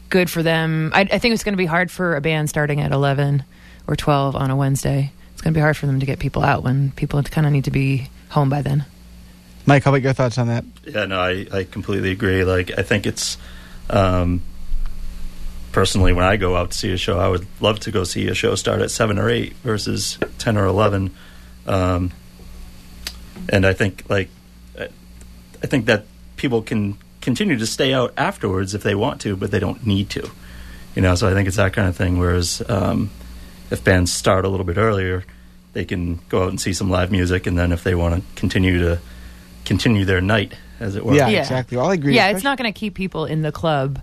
good 0.09 0.29
for 0.29 0.41
them. 0.41 0.91
I, 0.93 1.01
I 1.01 1.19
think 1.19 1.33
it's 1.33 1.43
going 1.43 1.53
to 1.53 1.57
be 1.57 1.65
hard 1.65 1.91
for 1.91 2.15
a 2.15 2.21
band 2.21 2.49
starting 2.49 2.79
at 2.79 2.91
eleven 2.91 3.43
or 3.87 3.95
twelve 3.95 4.35
on 4.35 4.49
a 4.49 4.55
Wednesday. 4.55 5.11
It's 5.41 5.45
going 5.45 5.55
to 5.55 5.57
be 5.57 5.61
hard 5.61 5.75
for 5.75 5.87
them 5.87 5.99
to 5.99 6.05
get 6.05 6.19
people 6.19 6.43
out 6.43 6.61
when 6.61 6.91
people 6.91 7.23
kind 7.23 7.47
of 7.47 7.51
need 7.51 7.63
to 7.63 7.71
be 7.71 8.09
home 8.29 8.47
by 8.51 8.61
then. 8.61 8.85
Mike, 9.65 9.83
how 9.83 9.89
about 9.89 10.03
your 10.03 10.13
thoughts 10.13 10.37
on 10.37 10.49
that? 10.49 10.63
Yeah, 10.85 11.05
no, 11.05 11.19
I, 11.19 11.47
I 11.51 11.63
completely 11.63 12.11
agree. 12.11 12.43
Like, 12.43 12.77
I 12.77 12.83
think 12.83 13.07
it's 13.07 13.39
um, 13.89 14.43
personally 15.71 16.13
when 16.13 16.25
I 16.25 16.37
go 16.37 16.55
out 16.55 16.69
to 16.69 16.77
see 16.77 16.93
a 16.93 16.97
show, 16.97 17.17
I 17.17 17.27
would 17.27 17.47
love 17.59 17.79
to 17.79 17.91
go 17.91 18.03
see 18.03 18.27
a 18.27 18.35
show 18.35 18.53
start 18.53 18.81
at 18.81 18.91
seven 18.91 19.17
or 19.17 19.31
eight 19.31 19.53
versus 19.63 20.19
ten 20.37 20.57
or 20.57 20.67
eleven. 20.67 21.09
Um, 21.65 22.11
and 23.49 23.65
I 23.65 23.73
think 23.73 24.03
like 24.11 24.29
I 24.77 24.89
I 25.63 25.65
think 25.65 25.87
that 25.87 26.05
people 26.37 26.61
can 26.61 26.99
continue 27.19 27.57
to 27.57 27.65
stay 27.65 27.95
out 27.95 28.13
afterwards 28.15 28.75
if 28.75 28.83
they 28.83 28.93
want 28.93 29.21
to, 29.21 29.35
but 29.35 29.49
they 29.49 29.59
don't 29.59 29.87
need 29.87 30.11
to. 30.11 30.29
You 30.93 31.01
know, 31.01 31.15
so 31.15 31.27
I 31.27 31.33
think 31.33 31.47
it's 31.47 31.57
that 31.57 31.73
kind 31.73 31.87
of 31.87 31.95
thing. 31.95 32.19
Whereas 32.19 32.61
um, 32.69 33.09
if 33.71 33.83
bands 33.83 34.11
start 34.11 34.45
a 34.45 34.49
little 34.49 34.65
bit 34.65 34.77
earlier, 34.77 35.23
they 35.73 35.85
can 35.85 36.19
go 36.29 36.43
out 36.43 36.49
and 36.49 36.59
see 36.59 36.73
some 36.73 36.89
live 36.89 37.11
music, 37.11 37.47
and 37.47 37.57
then 37.57 37.71
if 37.71 37.83
they 37.83 37.95
want 37.95 38.15
to 38.15 38.21
continue 38.39 38.79
to 38.79 38.99
continue 39.65 40.05
their 40.05 40.21
night, 40.21 40.53
as 40.79 40.95
it 40.95 41.05
were. 41.05 41.13
Yeah, 41.13 41.29
exactly. 41.29 41.77
Well, 41.77 41.89
I 41.89 41.93
agree. 41.93 42.15
Yeah, 42.15 42.29
it's 42.29 42.43
not 42.43 42.57
going 42.57 42.71
to 42.71 42.77
keep 42.77 42.93
people 42.93 43.25
in 43.25 43.41
the 43.41 43.51
club. 43.51 44.01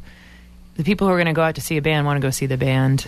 The 0.77 0.85
people 0.85 1.07
who 1.07 1.13
are 1.13 1.17
going 1.17 1.27
to 1.27 1.33
go 1.33 1.43
out 1.43 1.57
to 1.57 1.61
see 1.61 1.77
a 1.77 1.83
band 1.83 2.07
want 2.07 2.17
to 2.21 2.27
go 2.27 2.31
see 2.31 2.47
the 2.47 2.57
band, 2.57 3.07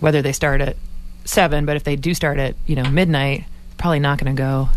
whether 0.00 0.22
they 0.22 0.32
start 0.32 0.60
at 0.60 0.76
seven. 1.24 1.66
But 1.66 1.76
if 1.76 1.84
they 1.84 1.96
do 1.96 2.14
start 2.14 2.38
at 2.38 2.54
you 2.66 2.76
know 2.76 2.88
midnight, 2.88 3.44
probably 3.76 3.98
not 4.00 4.18
going 4.18 4.34
to 4.34 4.40
go. 4.40 4.68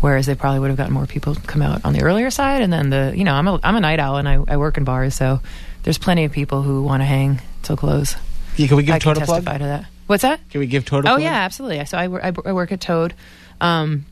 Whereas 0.00 0.24
they 0.26 0.34
probably 0.34 0.60
would 0.60 0.68
have 0.70 0.78
gotten 0.78 0.94
more 0.94 1.06
people 1.06 1.34
come 1.34 1.60
out 1.60 1.84
on 1.84 1.92
the 1.92 2.02
earlier 2.02 2.30
side, 2.30 2.62
and 2.62 2.72
then 2.72 2.90
the 2.90 3.12
you 3.16 3.24
know 3.24 3.34
I'm 3.34 3.48
a 3.48 3.58
I'm 3.62 3.76
a 3.76 3.80
night 3.80 3.98
owl 3.98 4.16
and 4.16 4.28
I, 4.28 4.38
I 4.48 4.56
work 4.56 4.76
in 4.78 4.84
bars, 4.84 5.14
so 5.14 5.40
there's 5.82 5.98
plenty 5.98 6.24
of 6.24 6.32
people 6.32 6.62
who 6.62 6.82
want 6.82 7.00
to 7.00 7.04
hang 7.06 7.40
till 7.62 7.76
close. 7.76 8.16
Yeah, 8.56 8.68
can 8.68 8.76
we 8.76 8.82
give 8.82 8.94
I 8.94 8.98
can 8.98 9.14
Toad 9.14 9.22
a 9.22 9.26
plug? 9.26 9.44
testify 9.44 9.58
to 9.58 9.64
that. 9.64 9.86
What's 10.10 10.22
that? 10.22 10.40
Can 10.50 10.58
we 10.58 10.66
give 10.66 10.84
Toad 10.84 11.04
a 11.04 11.08
Oh 11.08 11.12
plug? 11.12 11.22
yeah, 11.22 11.34
absolutely. 11.34 11.84
So 11.84 11.96
I, 11.96 12.06
I, 12.30 12.32
I 12.44 12.52
work 12.52 12.72
at 12.72 12.80
Toad, 12.80 13.14
um, 13.60 14.06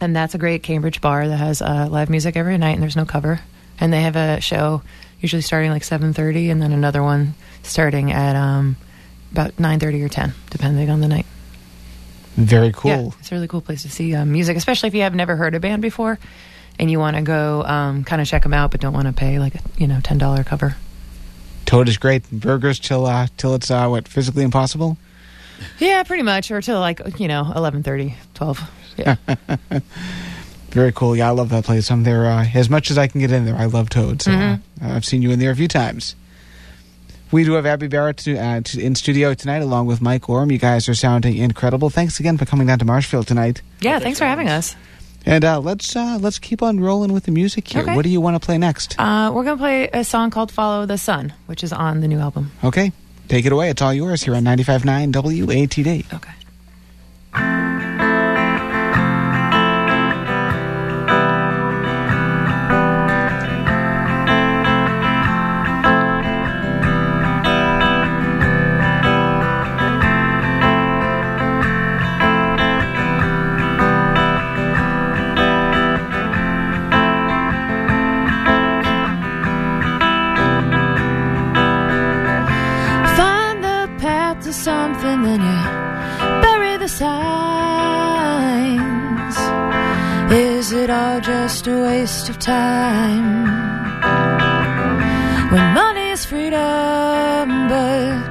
and 0.00 0.16
that's 0.16 0.34
a 0.34 0.38
great 0.38 0.62
Cambridge 0.62 1.02
bar 1.02 1.28
that 1.28 1.36
has 1.36 1.60
uh, 1.60 1.86
live 1.90 2.08
music 2.08 2.34
every 2.34 2.56
night, 2.56 2.70
and 2.72 2.82
there's 2.82 2.96
no 2.96 3.04
cover. 3.04 3.40
And 3.78 3.92
they 3.92 4.00
have 4.00 4.16
a 4.16 4.40
show 4.40 4.80
usually 5.20 5.42
starting 5.42 5.70
like 5.70 5.84
seven 5.84 6.14
thirty, 6.14 6.48
and 6.48 6.62
then 6.62 6.72
another 6.72 7.02
one 7.02 7.34
starting 7.62 8.10
at 8.10 8.36
um, 8.36 8.76
about 9.32 9.60
nine 9.60 9.80
thirty 9.80 10.02
or 10.02 10.08
ten, 10.08 10.32
depending 10.48 10.88
on 10.88 11.02
the 11.02 11.08
night. 11.08 11.26
Very 12.36 12.72
cool. 12.72 12.90
Yeah, 12.90 13.08
it's 13.20 13.30
a 13.30 13.34
really 13.34 13.46
cool 13.46 13.60
place 13.60 13.82
to 13.82 13.90
see 13.90 14.14
um, 14.14 14.32
music, 14.32 14.56
especially 14.56 14.86
if 14.86 14.94
you 14.94 15.02
have 15.02 15.14
never 15.14 15.36
heard 15.36 15.54
a 15.54 15.60
band 15.60 15.82
before. 15.82 16.18
and 16.78 16.90
you 16.90 16.98
want 16.98 17.16
to 17.16 17.22
go 17.22 17.62
um, 17.64 18.02
kind 18.02 18.22
of 18.22 18.26
check 18.26 18.42
them 18.44 18.54
out, 18.54 18.70
but 18.70 18.80
don't 18.80 18.94
want 18.94 19.08
to 19.08 19.12
pay 19.12 19.38
like 19.38 19.56
a 19.56 19.60
you 19.76 19.86
know 19.86 20.00
ten 20.02 20.16
dollar 20.16 20.42
cover. 20.42 20.76
Toad 21.66 21.86
is 21.88 21.98
great. 21.98 22.30
Burgers 22.30 22.78
till 22.78 23.04
uh, 23.04 23.26
till 23.36 23.54
it's 23.54 23.70
uh, 23.70 23.86
what 23.88 24.08
physically 24.08 24.42
impossible. 24.42 24.96
Yeah, 25.78 26.02
pretty 26.02 26.22
much, 26.22 26.50
or 26.50 26.60
till 26.60 26.80
like 26.80 27.00
you 27.18 27.28
know 27.28 27.44
11:30, 27.54 28.14
12. 28.34 28.70
Yeah, 28.96 29.16
Very 30.70 30.92
cool. 30.92 31.14
Yeah, 31.16 31.28
I 31.28 31.30
love 31.30 31.50
that 31.50 31.64
place. 31.64 31.90
I'm 31.90 32.02
there 32.02 32.26
uh, 32.26 32.46
as 32.54 32.68
much 32.68 32.90
as 32.90 32.98
I 32.98 33.06
can 33.06 33.20
get 33.20 33.30
in 33.30 33.44
there. 33.44 33.56
I 33.56 33.66
love 33.66 33.88
Toad. 33.90 34.22
So 34.22 34.32
uh, 34.32 34.58
I've 34.82 35.04
seen 35.04 35.22
you 35.22 35.30
in 35.30 35.38
there 35.38 35.50
a 35.52 35.56
few 35.56 35.68
times. 35.68 36.16
We 37.30 37.44
do 37.44 37.52
have 37.54 37.66
Abbie 37.66 37.88
Barrett 37.88 38.18
to, 38.18 38.36
uh, 38.38 38.60
to, 38.60 38.80
in 38.80 38.94
studio 38.94 39.34
tonight, 39.34 39.62
along 39.62 39.86
with 39.86 40.00
Mike 40.00 40.28
Oram. 40.28 40.52
You 40.52 40.58
guys 40.58 40.88
are 40.88 40.94
sounding 40.94 41.36
incredible. 41.36 41.90
Thanks 41.90 42.20
again 42.20 42.38
for 42.38 42.44
coming 42.44 42.66
down 42.68 42.78
to 42.78 42.84
Marshfield 42.84 43.26
tonight. 43.26 43.62
yeah. 43.80 43.98
Thanks 43.98 44.18
for 44.18 44.24
having 44.24 44.48
us. 44.48 44.76
And 45.26 45.44
uh, 45.44 45.58
let's 45.58 45.96
uh, 45.96 46.18
let's 46.20 46.38
keep 46.38 46.62
on 46.62 46.80
rolling 46.80 47.12
with 47.12 47.24
the 47.24 47.32
music 47.32 47.66
here. 47.66 47.82
Okay. 47.82 47.96
What 47.96 48.02
do 48.02 48.10
you 48.10 48.20
want 48.20 48.40
to 48.40 48.44
play 48.44 48.58
next? 48.58 48.94
Uh, 48.98 49.32
we're 49.34 49.44
gonna 49.44 49.56
play 49.56 49.88
a 49.88 50.04
song 50.04 50.30
called 50.30 50.52
"Follow 50.52 50.84
the 50.86 50.98
Sun," 50.98 51.32
which 51.46 51.64
is 51.64 51.72
on 51.72 52.00
the 52.00 52.08
new 52.08 52.18
album. 52.18 52.52
Okay, 52.62 52.92
take 53.28 53.46
it 53.46 53.52
away. 53.52 53.70
It's 53.70 53.82
all 53.82 53.94
yours 53.94 54.22
here 54.22 54.34
on 54.34 54.44
95.9 54.44 55.12
WATD. 55.12 56.12
Okay. 56.14 56.32
It 90.74 90.90
all 90.90 91.20
just 91.20 91.66
a 91.66 91.82
waste 91.82 92.28
of 92.28 92.38
time? 92.38 93.44
When 95.52 95.74
money 95.74 96.10
is 96.10 96.24
freedom, 96.24 97.68
but 97.68 98.24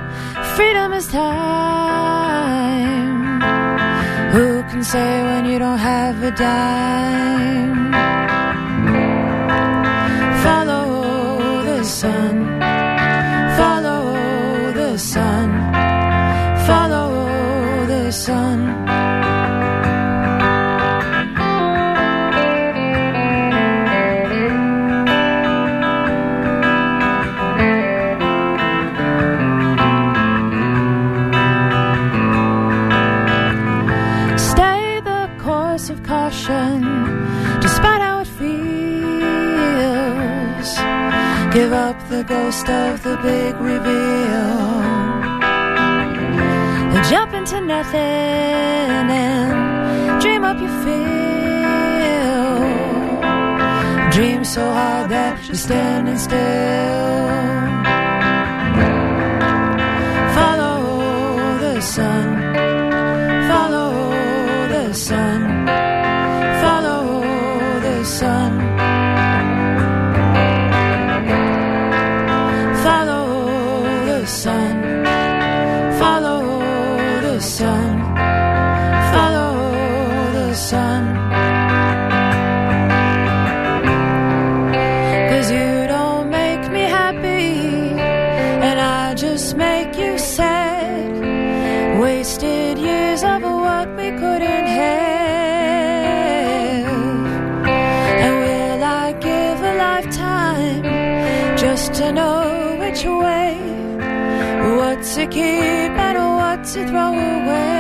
freedom 0.56 0.94
is 0.94 1.08
time. 1.08 2.34
Who 4.32 4.64
can 4.64 4.84
say 4.84 5.24
when 5.24 5.46
you 5.46 5.60
don't 5.60 5.78
have 5.78 6.22
a 6.24 6.32
dime? 6.32 7.73
The 42.18 42.24
ghost 42.24 42.70
of 42.70 43.02
the 43.02 43.18
big 43.24 43.56
reveal. 43.72 44.52
Jump 47.10 47.34
into 47.34 47.60
nothing 47.62 49.06
and 49.26 50.22
dream 50.22 50.44
up 50.44 50.60
your 50.66 50.76
feel. 50.84 51.04
Dream 54.16 54.44
so 54.46 54.64
hard 54.80 55.10
that 55.10 55.36
you're 55.48 55.64
standing 55.68 56.20
still. 56.28 56.40
Follow 60.38 60.78
the 61.66 61.82
sun. 61.82 62.33
Throw 106.94 107.10
away? 107.18 107.73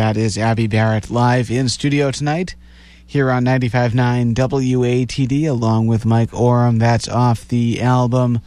That 0.00 0.16
is 0.16 0.38
Abbie 0.38 0.66
Barrett 0.66 1.10
live 1.10 1.50
in 1.50 1.68
studio 1.68 2.10
tonight 2.10 2.54
here 3.06 3.30
on 3.30 3.44
95.9 3.44 4.32
WATD 4.34 5.46
along 5.46 5.88
with 5.88 6.06
Mike 6.06 6.32
Oram. 6.32 6.78
That's 6.78 7.06
off 7.06 7.46
the 7.46 7.82
album 7.82 8.40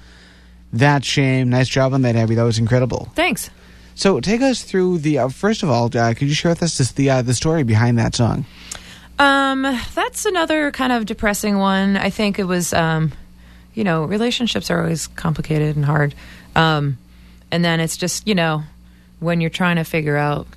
That 0.73 1.05
Shame. 1.05 1.51
Nice 1.51 1.69
job 1.69 1.93
on 1.93 2.01
that, 2.01 2.15
Abbie. 2.15 2.33
That 2.33 2.43
was 2.43 2.57
incredible. 2.57 3.11
Thanks. 3.13 3.51
So 3.93 4.19
take 4.19 4.41
us 4.41 4.63
through 4.63 4.97
the, 4.97 5.19
uh, 5.19 5.27
first 5.27 5.61
of 5.61 5.69
all, 5.69 5.95
uh, 5.95 6.15
could 6.15 6.27
you 6.27 6.33
share 6.33 6.49
with 6.49 6.63
us 6.63 6.79
this, 6.79 6.91
the, 6.93 7.11
uh, 7.11 7.21
the 7.21 7.35
story 7.35 7.61
behind 7.61 7.99
that 7.99 8.15
song? 8.15 8.47
Um, 9.19 9.61
that's 9.93 10.25
another 10.25 10.71
kind 10.71 10.91
of 10.91 11.05
depressing 11.05 11.59
one. 11.59 11.97
I 11.97 12.09
think 12.09 12.39
it 12.39 12.45
was, 12.45 12.73
um, 12.73 13.11
you 13.75 13.83
know, 13.83 14.05
relationships 14.05 14.71
are 14.71 14.81
always 14.81 15.05
complicated 15.05 15.75
and 15.75 15.85
hard. 15.85 16.15
Um, 16.55 16.97
and 17.51 17.63
then 17.63 17.79
it's 17.79 17.95
just, 17.95 18.27
you 18.27 18.33
know, 18.33 18.63
when 19.19 19.39
you're 19.39 19.51
trying 19.51 19.75
to 19.75 19.83
figure 19.83 20.17
out 20.17 20.47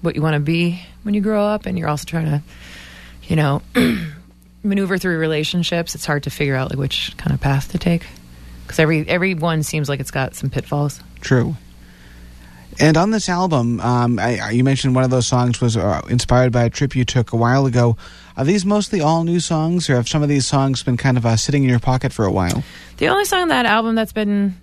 what 0.00 0.16
you 0.16 0.22
want 0.22 0.34
to 0.34 0.40
be 0.40 0.82
when 1.02 1.14
you 1.14 1.20
grow 1.20 1.44
up, 1.44 1.66
and 1.66 1.78
you're 1.78 1.88
also 1.88 2.04
trying 2.04 2.26
to, 2.26 2.42
you 3.24 3.36
know, 3.36 3.62
maneuver 4.62 4.98
through 4.98 5.18
relationships. 5.18 5.94
It's 5.94 6.06
hard 6.06 6.24
to 6.24 6.30
figure 6.30 6.54
out 6.54 6.70
like 6.70 6.78
which 6.78 7.16
kind 7.16 7.32
of 7.32 7.40
path 7.40 7.72
to 7.72 7.78
take 7.78 8.04
because 8.68 8.78
every 8.78 9.08
every 9.08 9.34
one 9.34 9.62
seems 9.62 9.88
like 9.88 9.98
it's 9.98 10.10
got 10.10 10.34
some 10.34 10.50
pitfalls. 10.50 11.02
True. 11.20 11.56
And 12.80 12.96
on 12.96 13.10
this 13.10 13.28
album, 13.28 13.80
um, 13.80 14.20
I, 14.20 14.50
you 14.50 14.62
mentioned 14.62 14.94
one 14.94 15.02
of 15.02 15.10
those 15.10 15.26
songs 15.26 15.60
was 15.60 15.76
uh, 15.76 16.00
inspired 16.08 16.52
by 16.52 16.62
a 16.62 16.70
trip 16.70 16.94
you 16.94 17.04
took 17.04 17.32
a 17.32 17.36
while 17.36 17.66
ago. 17.66 17.96
Are 18.36 18.44
these 18.44 18.64
mostly 18.64 19.00
all 19.00 19.24
new 19.24 19.40
songs, 19.40 19.90
or 19.90 19.96
have 19.96 20.08
some 20.08 20.22
of 20.22 20.28
these 20.28 20.46
songs 20.46 20.84
been 20.84 20.96
kind 20.96 21.16
of 21.16 21.26
uh, 21.26 21.36
sitting 21.36 21.64
in 21.64 21.70
your 21.70 21.80
pocket 21.80 22.12
for 22.12 22.24
a 22.24 22.30
while? 22.30 22.62
The 22.98 23.08
only 23.08 23.24
song 23.24 23.42
on 23.42 23.48
that 23.48 23.66
album 23.66 23.96
that's 23.96 24.12
been 24.12 24.54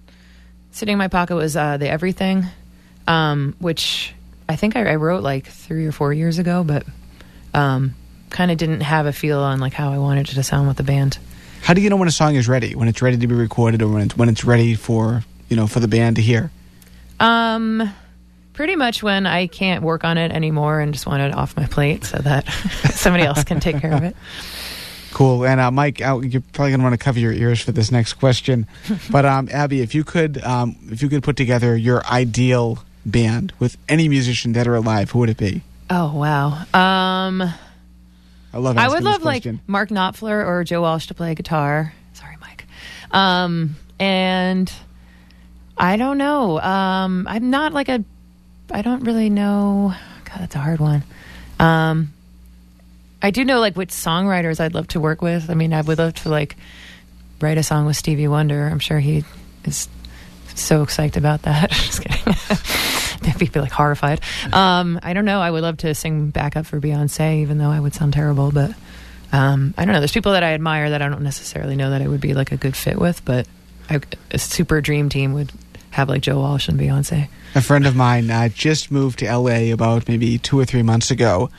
sitting 0.71 0.93
in 0.93 0.97
my 0.97 1.09
pocket 1.09 1.35
was 1.35 1.57
uh, 1.57 1.75
the 1.75 1.89
Everything, 1.89 2.45
um, 3.05 3.53
which 3.59 4.13
I 4.47 4.55
think 4.55 4.75
I, 4.75 4.91
I 4.91 4.95
wrote 4.95 5.23
like 5.23 5.47
three 5.47 5.85
or 5.85 5.91
four 5.91 6.13
years 6.13 6.39
ago, 6.39 6.63
but 6.63 6.85
um, 7.53 7.95
kind 8.29 8.51
of 8.51 8.57
didn't 8.57 8.81
have 8.81 9.05
a 9.05 9.13
feel 9.13 9.39
on 9.39 9.59
like 9.59 9.73
how 9.73 9.91
I 9.91 9.97
wanted 9.97 10.29
it 10.29 10.33
to 10.33 10.43
sound 10.43 10.67
with 10.67 10.77
the 10.77 10.83
band. 10.83 11.17
How 11.61 11.73
do 11.73 11.81
you 11.81 11.89
know 11.89 11.95
when 11.95 12.07
a 12.07 12.11
song 12.11 12.35
is 12.35 12.47
ready? 12.47 12.75
When 12.75 12.87
it's 12.87 13.01
ready 13.01 13.17
to 13.17 13.27
be 13.27 13.33
recorded, 13.33 13.81
or 13.81 13.87
when 13.87 14.03
it's, 14.03 14.17
when 14.17 14.29
it's 14.29 14.43
ready 14.43 14.75
for 14.75 15.23
you 15.49 15.55
know 15.55 15.67
for 15.67 15.79
the 15.79 15.87
band 15.87 16.17
to 16.17 16.21
hear? 16.21 16.51
Um, 17.19 17.91
pretty 18.53 18.75
much 18.75 19.01
when 19.01 19.25
I 19.25 19.47
can't 19.47 19.83
work 19.83 20.03
on 20.03 20.17
it 20.17 20.31
anymore 20.31 20.79
and 20.79 20.93
just 20.93 21.07
want 21.07 21.21
it 21.21 21.33
off 21.33 21.55
my 21.57 21.65
plate 21.65 22.03
so 22.03 22.17
that 22.17 22.47
somebody 22.91 23.23
else 23.23 23.43
can 23.43 23.59
take 23.59 23.79
care 23.79 23.93
of 23.93 24.03
it. 24.03 24.15
Cool. 25.11 25.45
And 25.45 25.61
uh, 25.61 25.71
Mike, 25.71 25.99
you're 25.99 26.19
probably 26.19 26.41
going 26.71 26.79
to 26.79 26.83
want 26.83 26.93
to 26.93 26.97
cover 26.97 27.19
your 27.19 27.31
ears 27.31 27.61
for 27.61 27.71
this 27.71 27.89
next 27.89 28.13
question. 28.13 28.67
but 29.09 29.25
um, 29.25 29.47
Abbie, 29.49 29.81
if 29.81 29.95
you 29.95 30.03
could, 30.03 30.43
um, 30.43 30.75
if 30.91 31.01
you 31.01 31.07
could 31.07 31.23
put 31.23 31.37
together 31.37 31.75
your 31.75 32.05
ideal 32.05 32.79
band 33.05 33.53
with 33.59 33.77
any 33.87 34.07
musician 34.09 34.51
dead 34.51 34.67
or 34.67 34.75
alive, 34.75 35.11
who 35.11 35.19
would 35.19 35.29
it 35.29 35.37
be? 35.37 35.61
Oh 35.89 36.13
wow. 36.15 36.47
Um, 36.73 37.41
I 37.41 38.57
love. 38.57 38.77
I 38.77 38.87
would 38.87 39.03
love 39.03 39.23
like. 39.23 39.45
Mark 39.67 39.89
Knopfler 39.89 40.45
or 40.45 40.63
Joe 40.63 40.81
Walsh 40.81 41.07
to 41.07 41.13
play 41.13 41.35
guitar. 41.35 41.93
Sorry, 42.13 42.37
Mike. 42.41 42.65
Um, 43.11 43.75
and 43.99 44.71
I 45.77 45.97
don't 45.97 46.17
know. 46.17 46.59
Um, 46.59 47.27
I'm 47.29 47.49
not 47.49 47.73
like 47.73 47.89
a. 47.89 48.03
I 48.71 48.81
don't 48.81 49.03
really 49.03 49.29
know. 49.29 49.93
God, 50.25 50.39
that's 50.39 50.55
a 50.55 50.59
hard 50.59 50.79
one. 50.79 51.03
Um, 51.59 52.13
I 53.21 53.31
do 53.31 53.45
know 53.45 53.59
like 53.59 53.75
which 53.75 53.89
songwriters 53.89 54.59
I'd 54.59 54.73
love 54.73 54.87
to 54.89 54.99
work 54.99 55.21
with. 55.21 55.49
I 55.49 55.53
mean, 55.53 55.73
I 55.73 55.81
would 55.81 55.97
love 55.97 56.15
to 56.15 56.29
like 56.29 56.55
write 57.41 57.57
a 57.57 57.63
song 57.63 57.85
with 57.85 57.97
Stevie 57.97 58.27
Wonder. 58.27 58.65
I'm 58.67 58.79
sure 58.79 58.99
he 58.99 59.23
is 59.65 59.87
so 60.61 60.83
excited 60.83 61.17
about 61.17 61.43
that. 61.43 61.69
Just 61.71 62.01
kidding. 62.01 62.33
Be 63.51 63.59
like 63.59 63.71
horrified. 63.71 64.21
Um, 64.53 64.99
I 65.03 65.13
don't 65.13 65.25
know. 65.25 65.39
I 65.39 65.49
would 65.51 65.61
love 65.61 65.77
to 65.77 65.93
sing 65.95 66.29
backup 66.29 66.65
for 66.65 66.79
Beyonce, 66.79 67.41
even 67.41 67.57
though 67.57 67.69
I 67.69 67.79
would 67.79 67.93
sound 67.93 68.13
terrible. 68.13 68.51
But 68.51 68.73
um, 69.31 69.73
I 69.77 69.85
don't 69.85 69.93
know. 69.93 69.99
There's 69.99 70.11
people 70.11 70.33
that 70.33 70.43
I 70.43 70.53
admire 70.53 70.91
that 70.91 71.01
I 71.01 71.09
don't 71.09 71.21
necessarily 71.21 71.75
know 71.75 71.89
that 71.91 72.01
I 72.01 72.07
would 72.07 72.21
be 72.21 72.33
like 72.33 72.51
a 72.51 72.57
good 72.57 72.75
fit 72.75 72.99
with. 72.99 73.23
But 73.25 73.47
I, 73.89 74.01
a 74.31 74.39
super 74.39 74.81
dream 74.81 75.09
team 75.09 75.33
would 75.33 75.51
have 75.91 76.09
like 76.09 76.21
Joe 76.21 76.39
Walsh 76.39 76.67
and 76.67 76.79
Beyonce. 76.79 77.29
A 77.55 77.61
friend 77.61 77.85
of 77.85 77.95
mine 77.95 78.29
uh, 78.29 78.49
just 78.49 78.91
moved 78.91 79.19
to 79.19 79.37
LA 79.37 79.73
about 79.73 80.07
maybe 80.07 80.37
two 80.37 80.59
or 80.59 80.65
three 80.65 80.83
months 80.83 81.09
ago, 81.09 81.49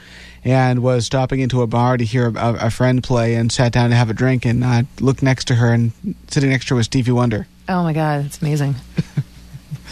and 0.45 0.83
was 0.83 1.07
stopping 1.07 1.41
into 1.41 1.63
a 1.63 1.67
bar 1.67 1.97
to 1.97 2.05
hear 2.05 2.29
a, 2.29 2.67
a 2.67 2.71
friend 2.71 3.03
play, 3.03 3.35
and 3.35 3.51
sat 3.51 3.73
down 3.73 3.91
to 3.91 3.97
have 3.97 4.11
a 4.11 4.15
drink, 4.15 4.45
and 4.45 4.63
uh, 4.63 4.83
looked 5.01 5.23
next 5.23 5.47
to 5.47 5.55
her, 5.55 5.73
and 5.73 5.93
sitting 6.29 6.51
next 6.51 6.67
to 6.67 6.75
her 6.75 6.77
was 6.77 6.87
Stevie 6.87 7.13
Wonder. 7.13 7.47
Oh 7.69 7.83
my 7.83 7.93
god, 7.93 8.25
that's 8.25 8.41
amazing. 8.41 8.75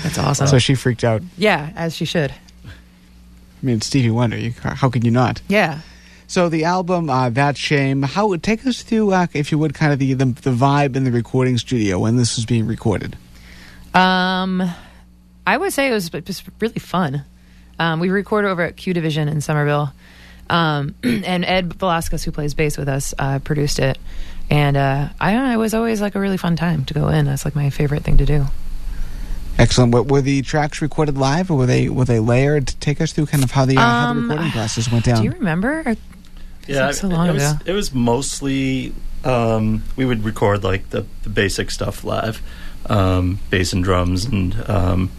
That's 0.02 0.18
awesome. 0.18 0.46
So 0.46 0.58
she 0.58 0.74
freaked 0.74 1.04
out. 1.04 1.22
yeah, 1.38 1.72
as 1.76 1.94
she 1.94 2.04
should. 2.04 2.30
I 2.30 3.66
mean, 3.66 3.80
Stevie 3.80 4.10
Wonder. 4.10 4.36
You, 4.36 4.52
how 4.62 4.90
could 4.90 5.04
you 5.04 5.10
not? 5.10 5.40
Yeah. 5.48 5.80
So 6.26 6.48
the 6.48 6.64
album, 6.64 7.08
uh, 7.08 7.30
that 7.30 7.56
shame. 7.56 8.02
How 8.02 8.26
would 8.28 8.42
take 8.42 8.66
us 8.66 8.82
through, 8.82 9.12
uh, 9.12 9.26
if 9.32 9.50
you 9.52 9.58
would, 9.58 9.72
kind 9.74 9.92
of 9.92 9.98
the, 9.98 10.12
the 10.14 10.26
the 10.26 10.50
vibe 10.50 10.96
in 10.96 11.04
the 11.04 11.10
recording 11.12 11.58
studio 11.58 11.98
when 12.00 12.16
this 12.16 12.36
was 12.36 12.44
being 12.46 12.66
recorded. 12.66 13.16
Um, 13.94 14.62
I 15.46 15.56
would 15.56 15.72
say 15.72 15.88
it 15.88 15.92
was 15.92 16.10
just 16.10 16.44
really 16.60 16.80
fun. 16.80 17.24
Um, 17.78 18.00
we 18.00 18.10
recorded 18.10 18.48
over 18.48 18.62
at 18.62 18.76
Q 18.76 18.94
Division 18.94 19.28
in 19.28 19.40
Somerville, 19.40 19.92
um, 20.50 20.94
and 21.02 21.44
Ed 21.44 21.74
Velasquez, 21.74 22.24
who 22.24 22.32
plays 22.32 22.54
bass 22.54 22.76
with 22.76 22.88
us, 22.88 23.14
uh, 23.18 23.38
produced 23.38 23.78
it. 23.78 23.98
And 24.50 24.76
uh, 24.76 25.08
I 25.20 25.54
it 25.54 25.56
was 25.56 25.74
always 25.74 26.00
like 26.00 26.14
a 26.14 26.20
really 26.20 26.36
fun 26.36 26.56
time 26.56 26.84
to 26.86 26.94
go 26.94 27.08
in. 27.08 27.24
That's 27.24 27.44
like 27.44 27.54
my 27.54 27.70
favorite 27.70 28.02
thing 28.04 28.18
to 28.18 28.26
do. 28.26 28.46
Excellent. 29.58 29.94
Were, 29.94 30.02
were 30.02 30.20
the 30.20 30.42
tracks 30.42 30.82
recorded 30.82 31.16
live, 31.16 31.50
or 31.50 31.56
were 31.58 31.66
they 31.66 31.88
were 31.88 32.04
they 32.04 32.18
layered? 32.20 32.66
Take 32.80 33.00
us 33.00 33.12
through 33.12 33.26
kind 33.26 33.44
of 33.44 33.50
how 33.52 33.64
the, 33.64 33.76
uh, 33.76 33.80
how 33.80 34.04
the 34.14 34.20
Um, 34.20 34.30
recording 34.30 34.52
process 34.52 34.90
went 34.90 35.04
down. 35.04 35.18
Do 35.18 35.24
you 35.24 35.30
remember? 35.32 35.82
Or- 35.86 35.96
Yeah, 36.66 36.90
so 36.92 37.08
long 37.08 37.28
it, 37.28 37.32
was, 37.34 37.42
ago. 37.52 37.58
it 37.66 37.72
was 37.72 37.92
mostly 37.94 38.94
um, 39.24 39.82
we 39.96 40.04
would 40.04 40.24
record 40.24 40.64
like 40.64 40.90
the, 40.90 41.04
the 41.22 41.28
basic 41.28 41.70
stuff 41.70 42.04
live, 42.04 42.42
um, 42.86 43.38
bass 43.50 43.72
and 43.72 43.84
drums, 43.84 44.24
and 44.24 44.54
um, 44.68 45.10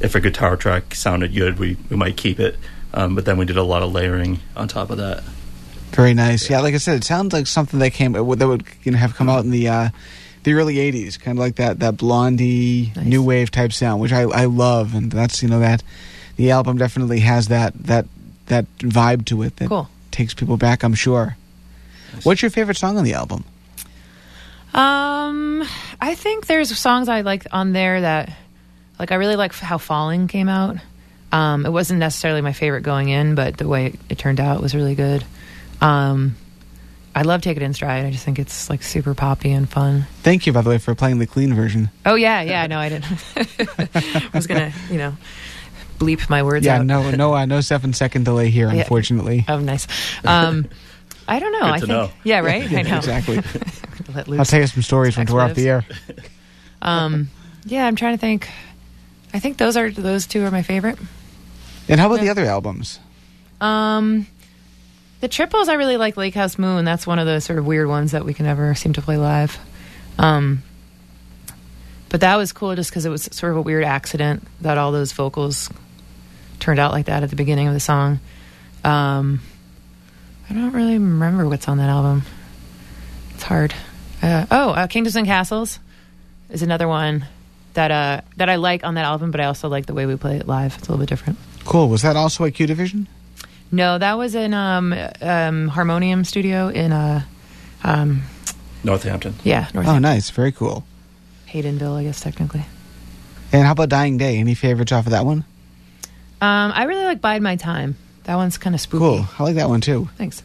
if 0.00 0.14
a 0.14 0.20
guitar 0.20 0.56
track 0.56 0.94
sounded 0.94 1.34
good, 1.34 1.58
we, 1.58 1.76
we 1.90 1.96
might 1.96 2.16
keep 2.16 2.38
it. 2.38 2.56
Um, 2.94 3.14
but 3.14 3.24
then 3.24 3.38
we 3.38 3.46
did 3.46 3.56
a 3.56 3.62
lot 3.62 3.82
of 3.82 3.90
layering 3.92 4.40
on 4.54 4.68
top 4.68 4.90
of 4.90 4.98
that. 4.98 5.22
Very 5.92 6.14
nice. 6.14 6.48
Yeah, 6.50 6.60
like 6.60 6.74
I 6.74 6.78
said, 6.78 6.96
it 6.96 7.04
sounds 7.04 7.32
like 7.32 7.46
something 7.46 7.78
that 7.80 7.90
came 7.90 8.12
that 8.12 8.24
would 8.24 8.64
you 8.82 8.92
know, 8.92 8.98
have 8.98 9.14
come 9.14 9.28
out 9.28 9.44
in 9.44 9.50
the 9.50 9.68
uh, 9.68 9.88
the 10.42 10.54
early 10.54 10.76
'80s, 10.76 11.20
kind 11.20 11.38
of 11.38 11.40
like 11.42 11.56
that 11.56 11.78
that 11.80 11.96
blondie 11.98 12.92
Nice. 12.96 13.04
new 13.06 13.22
wave 13.22 13.50
type 13.50 13.72
sound, 13.72 14.00
which 14.00 14.12
I, 14.12 14.22
I 14.22 14.44
love, 14.46 14.94
and 14.94 15.10
that's 15.12 15.42
you 15.42 15.48
know 15.48 15.60
that 15.60 15.82
the 16.36 16.50
album 16.50 16.78
definitely 16.78 17.20
has 17.20 17.48
that 17.48 17.74
that 17.84 18.06
that 18.46 18.66
vibe 18.78 19.26
to 19.26 19.42
it 19.42 19.56
that 19.56 19.68
Cool. 19.68 19.88
takes 20.10 20.34
people 20.34 20.56
back. 20.56 20.82
I'm 20.82 20.94
sure. 20.94 21.36
What's 22.24 22.42
your 22.42 22.50
favorite 22.50 22.76
song 22.76 22.98
on 22.98 23.04
the 23.04 23.14
album? 23.14 23.44
Um, 24.74 25.62
I 26.00 26.14
think 26.14 26.46
there's 26.46 26.76
songs 26.78 27.08
I 27.08 27.20
like 27.20 27.46
on 27.52 27.72
there 27.72 28.00
that, 28.00 28.32
like, 28.98 29.12
I 29.12 29.16
really 29.16 29.36
like 29.36 29.54
how 29.54 29.78
Falling 29.78 30.28
came 30.28 30.48
out. 30.48 30.76
Um, 31.30 31.66
it 31.66 31.70
wasn't 31.70 32.00
necessarily 32.00 32.40
my 32.40 32.52
favorite 32.52 32.82
going 32.82 33.08
in, 33.08 33.34
but 33.34 33.56
the 33.56 33.68
way 33.68 33.94
it 34.08 34.18
turned 34.18 34.40
out 34.40 34.60
was 34.62 34.74
really 34.74 34.94
good. 34.94 35.24
Um, 35.82 36.36
I 37.14 37.22
love 37.22 37.42
Take 37.42 37.56
It 37.58 37.62
in 37.62 37.74
Stride. 37.74 38.06
I 38.06 38.10
just 38.10 38.24
think 38.24 38.38
it's 38.38 38.70
like 38.70 38.82
super 38.82 39.14
poppy 39.14 39.52
and 39.52 39.68
fun. 39.68 40.06
Thank 40.22 40.46
you, 40.46 40.52
by 40.52 40.62
the 40.62 40.70
way, 40.70 40.78
for 40.78 40.94
playing 40.94 41.18
the 41.18 41.26
clean 41.26 41.52
version. 41.54 41.90
Oh 42.06 42.14
yeah, 42.14 42.40
yeah. 42.40 42.66
No, 42.66 42.78
I 42.78 42.88
didn't. 42.88 43.06
I 43.36 44.30
was 44.32 44.46
gonna, 44.46 44.72
you 44.90 44.96
know, 44.96 45.16
bleep 45.98 46.30
my 46.30 46.42
words 46.42 46.64
yeah, 46.64 46.78
out. 46.78 46.86
no, 46.86 47.10
no, 47.10 47.34
uh, 47.34 47.44
no 47.44 47.60
seven 47.60 47.92
second 47.92 48.24
delay 48.24 48.48
here, 48.50 48.68
Yeah. 48.72 48.80
unfortunately. 48.80 49.44
Oh, 49.48 49.58
nice. 49.58 49.86
Um, 50.24 50.68
I 51.28 51.38
don't 51.38 51.52
know. 51.52 51.58
Good 51.60 51.66
I 51.66 51.72
to 51.74 51.78
think. 51.80 51.88
know. 51.88 52.10
Yeah, 52.24 52.38
right. 52.40 52.72
I 52.72 52.82
know. 52.82 52.96
exactly. 52.96 53.36
Let 54.14 54.28
I'll 54.28 54.44
tell 54.44 54.60
you 54.60 54.66
some 54.66 54.82
stories 54.82 55.16
when 55.16 55.26
we're 55.26 55.40
off 55.40 55.54
the 55.54 55.68
air. 55.68 55.84
Um, 56.80 57.28
yeah, 57.64 57.86
I'm 57.86 57.96
trying 57.96 58.14
to 58.14 58.20
think. 58.20 58.48
I 59.34 59.38
think 59.38 59.56
those 59.58 59.76
are 59.76 59.90
those 59.90 60.26
two 60.26 60.44
are 60.44 60.50
my 60.50 60.62
favorite. 60.62 60.98
And 61.88 62.00
how 62.00 62.06
about 62.06 62.20
the 62.20 62.28
other 62.30 62.44
albums? 62.44 62.98
Um, 63.60 64.26
the 65.22 65.28
triples, 65.28 65.68
I 65.68 65.74
really 65.74 65.96
like 65.96 66.16
Lake 66.16 66.34
House 66.34 66.58
Moon. 66.58 66.84
That's 66.84 67.06
one 67.06 67.20
of 67.20 67.26
those 67.26 67.44
sort 67.44 67.60
of 67.60 67.64
weird 67.64 67.86
ones 67.86 68.10
that 68.10 68.24
we 68.24 68.34
can 68.34 68.44
never 68.44 68.74
seem 68.74 68.94
to 68.94 69.02
play 69.02 69.16
live. 69.16 69.56
Um, 70.18 70.64
but 72.08 72.22
that 72.22 72.34
was 72.34 72.52
cool 72.52 72.74
just 72.74 72.90
because 72.90 73.06
it 73.06 73.08
was 73.08 73.28
sort 73.30 73.52
of 73.52 73.58
a 73.58 73.62
weird 73.62 73.84
accident 73.84 74.42
that 74.62 74.78
all 74.78 74.90
those 74.90 75.12
vocals 75.12 75.70
turned 76.58 76.80
out 76.80 76.90
like 76.90 77.06
that 77.06 77.22
at 77.22 77.30
the 77.30 77.36
beginning 77.36 77.68
of 77.68 77.72
the 77.72 77.78
song. 77.78 78.18
Um, 78.82 79.40
I 80.50 80.54
don't 80.54 80.72
really 80.72 80.94
remember 80.94 81.48
what's 81.48 81.68
on 81.68 81.78
that 81.78 81.88
album. 81.88 82.24
It's 83.34 83.44
hard. 83.44 83.72
Uh, 84.20 84.46
oh, 84.50 84.70
uh, 84.70 84.86
Kingdoms 84.88 85.14
and 85.14 85.26
Castles 85.26 85.78
is 86.50 86.62
another 86.62 86.88
one 86.88 87.26
that 87.74 87.92
uh, 87.92 88.20
that 88.38 88.48
I 88.48 88.56
like 88.56 88.82
on 88.82 88.94
that 88.94 89.04
album, 89.04 89.30
but 89.30 89.40
I 89.40 89.44
also 89.44 89.68
like 89.68 89.86
the 89.86 89.94
way 89.94 90.04
we 90.04 90.16
play 90.16 90.38
it 90.38 90.48
live. 90.48 90.76
It's 90.78 90.88
a 90.88 90.90
little 90.90 90.98
bit 90.98 91.08
different. 91.08 91.38
Cool. 91.64 91.88
Was 91.88 92.02
that 92.02 92.16
also 92.16 92.44
at 92.44 92.54
Q 92.54 92.66
Division? 92.66 93.06
No, 93.72 93.96
that 93.96 94.18
was 94.18 94.34
in 94.34 94.52
um, 94.52 94.94
um, 95.22 95.68
Harmonium 95.68 96.24
Studio 96.24 96.68
in 96.68 96.92
uh, 96.92 97.22
um, 97.82 98.22
Northampton. 98.84 99.34
yeah, 99.44 99.62
Northampton. 99.72 99.96
Oh, 99.96 99.98
nice. 99.98 100.28
Very 100.30 100.52
cool. 100.52 100.84
Haydenville, 101.48 101.96
I 101.96 102.04
guess 102.04 102.20
technically. 102.20 102.64
And 103.50 103.64
how 103.64 103.72
about 103.72 103.88
Dying 103.88 104.18
Day? 104.18 104.38
Any 104.38 104.54
favorites 104.54 104.92
off 104.92 105.06
of 105.06 105.12
that 105.12 105.24
one? 105.24 105.44
Um, 106.40 106.72
I 106.74 106.84
really 106.84 107.04
like 107.04 107.20
Bide 107.20 107.40
My 107.42 107.56
Time. 107.56 107.96
That 108.24 108.36
one's 108.36 108.58
kind 108.58 108.74
of 108.74 108.80
spooky. 108.80 109.00
Cool. 109.00 109.26
I 109.38 109.42
like 109.42 109.54
that 109.56 109.68
one 109.68 109.80
too. 109.80 110.08
Thanks. 110.16 110.42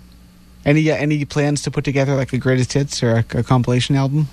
Any 0.65 0.89
uh, 0.89 0.95
any 0.95 1.23
plans 1.25 1.61
to 1.63 1.71
put 1.71 1.83
together 1.85 2.15
like 2.15 2.33
a 2.33 2.37
greatest 2.37 2.73
hits 2.73 3.01
or 3.03 3.17
a, 3.17 3.39
a 3.39 3.43
compilation 3.43 3.95
album? 3.95 4.27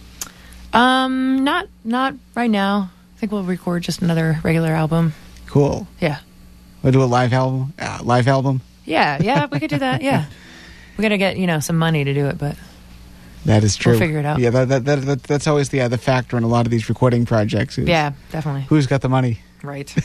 Um, 0.73 1.45
not 1.45 1.69
not 1.85 2.15
right 2.35 2.51
now. 2.51 2.91
I 3.17 3.19
think 3.19 3.33
we'll 3.33 3.45
record 3.45 3.83
just 3.83 4.03
another 4.03 4.41
regular 4.43 4.71
album. 4.71 5.15
Cool. 5.47 5.87
Yeah, 6.01 6.19
We'll 6.83 6.93
do 6.93 7.03
a 7.03 7.05
live 7.05 7.33
album. 7.33 7.73
Uh, 7.79 8.01
live 8.03 8.27
album. 8.29 8.61
Yeah, 8.85 9.19
yeah. 9.23 9.47
we 9.51 9.59
could 9.61 9.71
do 9.71 9.79
that. 9.79 10.03
Yeah. 10.03 10.27
We 10.97 11.03
got 11.03 11.09
to 11.09 11.19
get 11.19 11.37
you 11.39 11.49
know 11.49 11.59
some 11.59 11.77
money 11.77 12.05
to 12.05 12.15
do 12.15 12.27
it, 12.27 12.39
but 12.39 12.57
That 13.47 13.65
is 13.65 13.75
true. 13.75 13.95
We'll 13.95 13.99
figure 13.99 14.21
it 14.21 14.25
out. 14.25 14.39
Yeah, 14.39 14.51
that, 14.51 14.69
that, 14.69 14.85
that, 14.85 14.97
that, 15.03 15.23
that's 15.25 15.49
always 15.49 15.71
the 15.71 15.81
uh, 15.81 15.89
the 15.89 15.99
factor 15.99 16.37
in 16.37 16.45
a 16.45 16.47
lot 16.47 16.67
of 16.67 16.71
these 16.71 16.89
recording 16.89 17.27
projects. 17.27 17.79
is 17.79 17.89
yeah, 17.89 18.13
definitely 18.31 18.63
Who's 18.69 18.87
got 18.87 19.01
the 19.01 19.09
money? 19.09 19.41
right. 19.65 19.93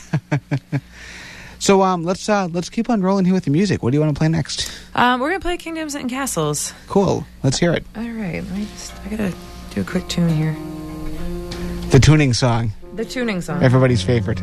So 1.60 1.82
um, 1.82 2.04
let's 2.04 2.26
uh, 2.26 2.48
let's 2.50 2.70
keep 2.70 2.88
on 2.88 3.02
rolling 3.02 3.26
here 3.26 3.34
with 3.34 3.44
the 3.44 3.50
music. 3.50 3.82
What 3.82 3.90
do 3.90 3.96
you 3.98 4.00
want 4.00 4.14
to 4.14 4.18
play 4.18 4.28
next? 4.28 4.72
um, 4.94 5.20
we're 5.20 5.28
gonna 5.28 5.40
play 5.40 5.58
Kingdoms 5.58 5.94
and 5.94 6.08
Castles. 6.08 6.72
Cool. 6.88 7.26
Let's 7.42 7.58
hear 7.58 7.74
it. 7.74 7.84
All 7.94 8.02
right, 8.02 8.42
let 8.42 8.50
me 8.56 8.64
just. 8.72 8.94
I 9.04 9.08
gotta 9.10 9.34
do 9.74 9.82
a 9.82 9.84
quick 9.84 10.08
tune 10.08 10.30
here. 10.30 10.56
The 11.90 12.00
tuning 12.00 12.32
song, 12.32 12.72
The 12.94 13.04
tuning 13.04 13.42
song. 13.42 13.62
everybody's 13.62 14.02
favorite. 14.02 14.40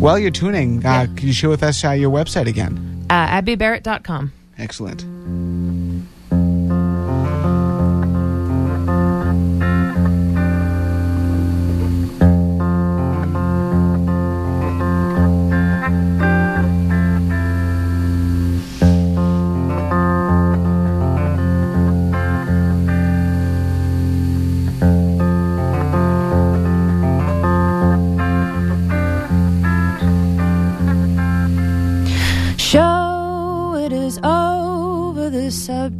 While 0.00 0.18
you're 0.18 0.30
tuning, 0.30 0.84
uh, 0.86 1.08
can 1.14 1.26
you 1.26 1.32
share 1.34 1.50
with 1.50 1.62
us 1.62 1.84
uh, 1.84 1.90
your 1.90 2.10
website 2.10 2.46
again? 2.46 3.04
Uh, 3.10 3.28
AbbieBarrett.com. 3.38 4.32
Excellent. 4.56 5.04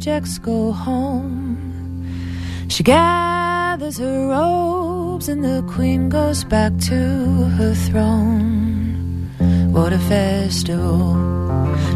Subjects 0.01 0.39
go 0.39 0.71
home. 0.71 1.61
She 2.69 2.81
gathers 2.81 3.99
her 3.99 4.29
robes 4.29 5.29
and 5.29 5.43
the 5.43 5.61
queen 5.73 6.09
goes 6.09 6.43
back 6.43 6.75
to 6.89 7.01
her 7.57 7.75
throne. 7.75 9.29
What 9.71 9.93
a 9.93 9.99
festival 9.99 11.13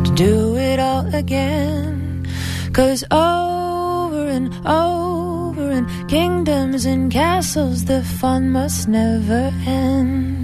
to 0.03 0.11
do 0.13 0.55
it 0.55 0.79
all 0.79 1.07
again. 1.15 2.27
Cause 2.73 3.03
over 3.09 4.27
and 4.27 4.53
over 4.67 5.71
in 5.71 5.87
kingdoms 6.07 6.85
and 6.85 7.11
castles, 7.11 7.85
the 7.85 8.03
fun 8.03 8.51
must 8.51 8.87
never 8.87 9.51
end. 9.65 10.34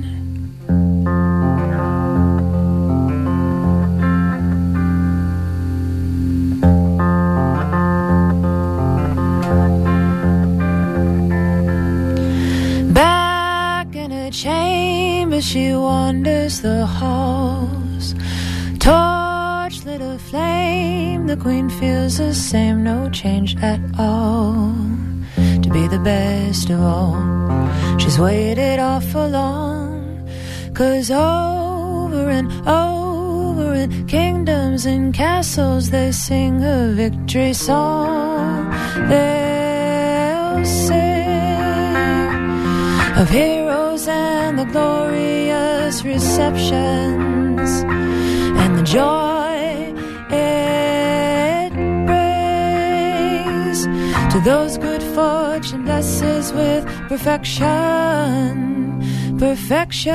She 15.41 15.73
wanders 15.73 16.61
the 16.61 16.85
halls. 16.85 18.13
Torch 18.79 19.83
lit 19.85 20.01
a 20.01 20.19
flame, 20.19 21.27
the 21.27 21.35
queen 21.35 21.69
feels 21.69 22.17
the 22.17 22.33
same, 22.33 22.83
no 22.83 23.09
change 23.09 23.55
at 23.57 23.79
all. 23.97 24.73
To 25.63 25.69
be 25.69 25.87
the 25.87 25.99
best 25.99 26.69
of 26.69 26.81
all, 26.81 27.17
she's 27.97 28.19
waited 28.19 28.79
for 29.11 29.27
long. 29.27 30.29
Cause 30.73 31.09
over 31.09 32.29
and 32.29 32.47
over 32.67 33.73
in 33.73 34.07
kingdoms 34.07 34.85
and 34.85 35.13
castles, 35.13 35.89
they 35.89 36.11
sing 36.11 36.63
a 36.63 36.93
victory 36.93 37.53
song. 37.53 38.69
They'll 39.09 40.65
sing 40.65 41.11
of 43.17 43.29
and 43.29 43.60
the 44.65 44.71
glorious 44.71 46.03
receptions 46.03 47.69
and 48.61 48.77
the 48.77 48.83
joy 48.83 49.91
it 50.29 51.73
brings 52.05 53.85
to 54.31 54.39
those 54.45 54.77
good 54.77 55.01
fortune 55.15 55.83
blesses 55.83 56.53
with 56.53 56.85
perfection, 57.09 59.01
perfection. 59.39 60.11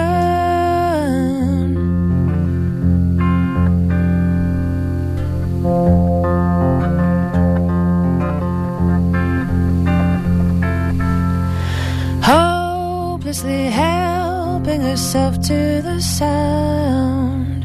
hopelessly 12.23 13.71
helping 14.67 14.81
herself 14.81 15.41
to 15.43 15.81
the 15.83 16.01
sound. 16.01 17.65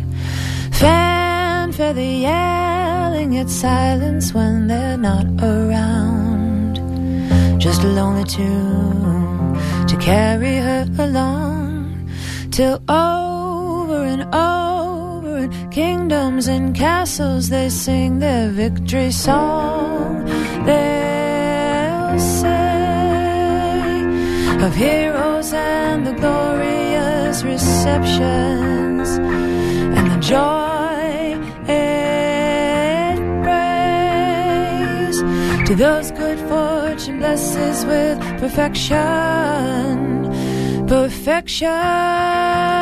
Fanfare 0.71 1.93
the 1.93 2.13
yelling, 2.29 3.33
it's 3.33 3.53
silence 3.53 4.35
when 4.35 4.67
they're 4.67 4.97
not 4.97 5.25
around. 5.41 6.75
Just 7.59 7.83
a 7.83 7.87
lonely 7.87 8.23
tune 8.25 9.57
to 9.87 9.97
carry 9.99 10.57
her 10.57 10.85
along 10.99 12.07
till 12.51 12.79
over 12.87 14.03
and 14.03 14.23
over 14.35 15.39
in 15.39 15.69
kingdoms 15.71 16.45
and 16.47 16.75
castles 16.75 17.49
they 17.49 17.69
sing 17.69 18.19
their 18.19 18.49
victory 18.49 19.11
song. 19.11 20.25
They'll 20.67 22.19
say 22.19 22.61
of 24.65 24.75
heroes 24.75 25.51
and 25.51 26.05
the 26.05 26.13
receptions 27.31 29.09
and 29.17 30.11
the 30.11 30.19
joy 30.19 31.39
it 31.71 33.17
brings 33.45 35.17
to 35.67 35.73
those 35.75 36.11
good 36.11 36.37
fortune 36.49 37.19
blesses 37.19 37.85
with 37.85 38.19
perfection, 38.37 38.97
perfection. 40.87 42.80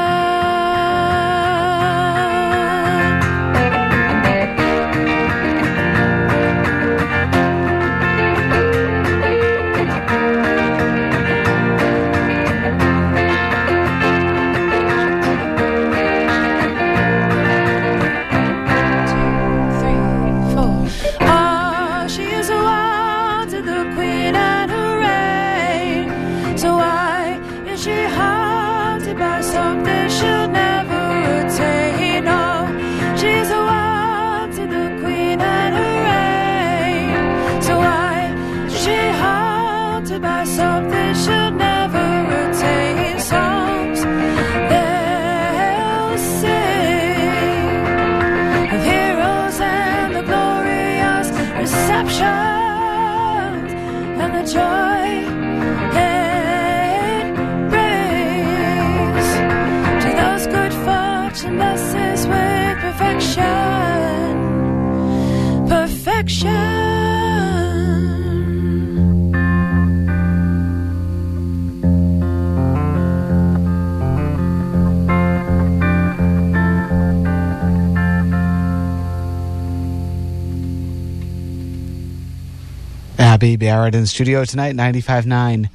Abbie 83.40 83.56
Barrett 83.56 83.96
in 83.96 84.02
the 84.02 84.08
studio 84.08 84.44
tonight, 84.44 84.76
95.9 84.76 85.70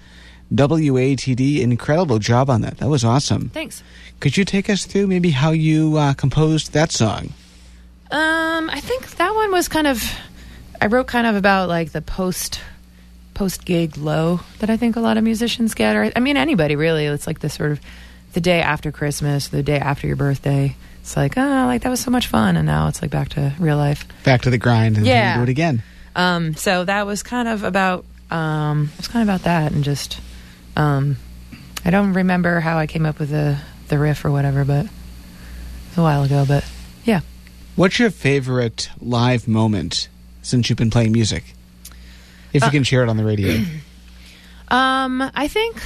WATD. 0.52 1.60
Incredible 1.62 2.18
job 2.18 2.50
on 2.50 2.60
that. 2.60 2.76
That 2.76 2.88
was 2.90 3.06
awesome. 3.06 3.48
Thanks. 3.48 3.82
Could 4.20 4.36
you 4.36 4.44
take 4.44 4.68
us 4.68 4.84
through 4.84 5.06
maybe 5.06 5.30
how 5.30 5.52
you 5.52 5.96
uh, 5.96 6.12
composed 6.12 6.74
that 6.74 6.92
song? 6.92 7.32
Um, 8.10 8.20
Um, 8.20 8.68
I 8.70 8.80
think 8.80 9.16
that 9.16 9.34
one 9.34 9.50
was 9.50 9.68
kind 9.68 9.86
of. 9.86 10.02
I 10.78 10.88
wrote 10.88 11.06
kind 11.06 11.26
of 11.26 11.36
about 11.36 11.70
like 11.70 11.92
the 11.92 12.02
post 12.02 12.60
post 13.32 13.64
gig 13.64 13.96
low 13.96 14.40
that 14.58 14.68
I 14.68 14.76
think 14.76 14.96
a 14.96 15.00
lot 15.00 15.16
of 15.16 15.24
musicians 15.24 15.72
get, 15.72 15.96
or 15.96 16.12
I 16.14 16.20
mean 16.20 16.36
anybody 16.36 16.76
really. 16.76 17.06
It's 17.06 17.26
like 17.26 17.38
the 17.40 17.48
sort 17.48 17.72
of 17.72 17.80
the 18.34 18.42
day 18.42 18.60
after 18.60 18.92
Christmas, 18.92 19.48
the 19.48 19.62
day 19.62 19.78
after 19.78 20.06
your 20.06 20.16
birthday. 20.16 20.76
It's 21.00 21.16
like 21.16 21.38
oh, 21.38 21.64
like 21.64 21.80
that 21.82 21.88
was 21.88 22.00
so 22.00 22.10
much 22.10 22.26
fun, 22.26 22.58
and 22.58 22.66
now 22.66 22.88
it's 22.88 23.00
like 23.00 23.10
back 23.10 23.30
to 23.30 23.54
real 23.58 23.78
life. 23.78 24.06
Back 24.22 24.42
to 24.42 24.50
the 24.50 24.58
grind 24.58 24.98
and 24.98 25.06
Yeah. 25.06 25.38
do 25.38 25.44
it 25.44 25.48
again. 25.48 25.82
Um, 26.16 26.54
so 26.54 26.84
that 26.84 27.06
was 27.06 27.22
kind 27.22 27.48
of 27.48 27.62
about 27.64 28.04
um, 28.30 28.90
it 28.92 28.96
was 28.98 29.08
kind 29.08 29.28
of 29.28 29.34
about 29.34 29.44
that, 29.44 29.72
and 29.72 29.84
just 29.84 30.20
um, 30.76 31.16
I 31.84 31.90
don't 31.90 32.12
remember 32.14 32.60
how 32.60 32.78
I 32.78 32.86
came 32.86 33.06
up 33.06 33.18
with 33.18 33.30
the 33.30 33.58
the 33.88 33.98
riff 33.98 34.24
or 34.24 34.30
whatever, 34.30 34.64
but 34.64 34.86
it 34.86 34.90
was 35.90 35.98
a 35.98 36.02
while 36.02 36.22
ago. 36.24 36.44
But 36.46 36.64
yeah, 37.04 37.20
What's 37.76 37.98
your 37.98 38.10
favorite 38.10 38.88
live 39.00 39.48
moment 39.48 40.08
since 40.42 40.68
you've 40.70 40.78
been 40.78 40.90
playing 40.90 41.12
music? 41.12 41.44
If 42.52 42.62
Uh, 42.62 42.66
you 42.66 42.72
can 42.72 42.84
share 42.84 43.02
it 43.02 43.08
on 43.08 43.16
the 43.16 43.24
radio. 43.24 43.52
um, 44.68 45.30
I 45.34 45.48
think 45.48 45.82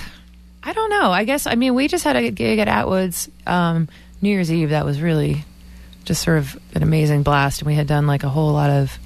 I 0.62 0.72
don't 0.74 0.90
know. 0.90 1.10
I 1.10 1.24
guess 1.24 1.46
I 1.46 1.54
mean 1.54 1.74
we 1.74 1.88
just 1.88 2.04
had 2.04 2.16
a 2.16 2.30
gig 2.30 2.58
at 2.58 2.68
Atwood's 2.68 3.28
um, 3.46 3.88
New 4.20 4.30
Year's 4.30 4.52
Eve 4.52 4.70
that 4.70 4.84
was 4.84 5.00
really 5.00 5.44
just 6.04 6.22
sort 6.22 6.38
of 6.38 6.58
an 6.74 6.82
amazing 6.82 7.22
blast, 7.22 7.60
and 7.60 7.66
we 7.66 7.74
had 7.74 7.86
done 7.86 8.06
like 8.06 8.22
a 8.22 8.28
whole 8.28 8.52
lot 8.52 8.70
of 8.70 8.98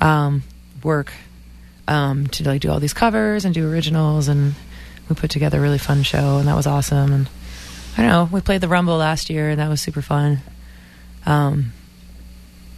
um, 0.00 0.42
work 0.84 1.12
um, 1.88 2.26
to 2.28 2.44
like 2.44 2.60
do 2.60 2.70
all 2.70 2.80
these 2.80 2.94
covers 2.94 3.44
and 3.44 3.54
do 3.54 3.70
originals, 3.70 4.28
and 4.28 4.54
we 5.08 5.14
put 5.14 5.30
together 5.30 5.58
a 5.58 5.60
really 5.60 5.78
fun 5.78 6.02
show, 6.02 6.38
and 6.38 6.48
that 6.48 6.56
was 6.56 6.66
awesome. 6.66 7.12
And 7.12 7.28
I 7.96 8.02
don't 8.02 8.10
know, 8.10 8.28
we 8.32 8.40
played 8.40 8.60
the 8.60 8.68
Rumble 8.68 8.96
last 8.96 9.30
year, 9.30 9.50
and 9.50 9.60
that 9.60 9.68
was 9.68 9.80
super 9.80 10.02
fun. 10.02 10.38
Um, 11.26 11.72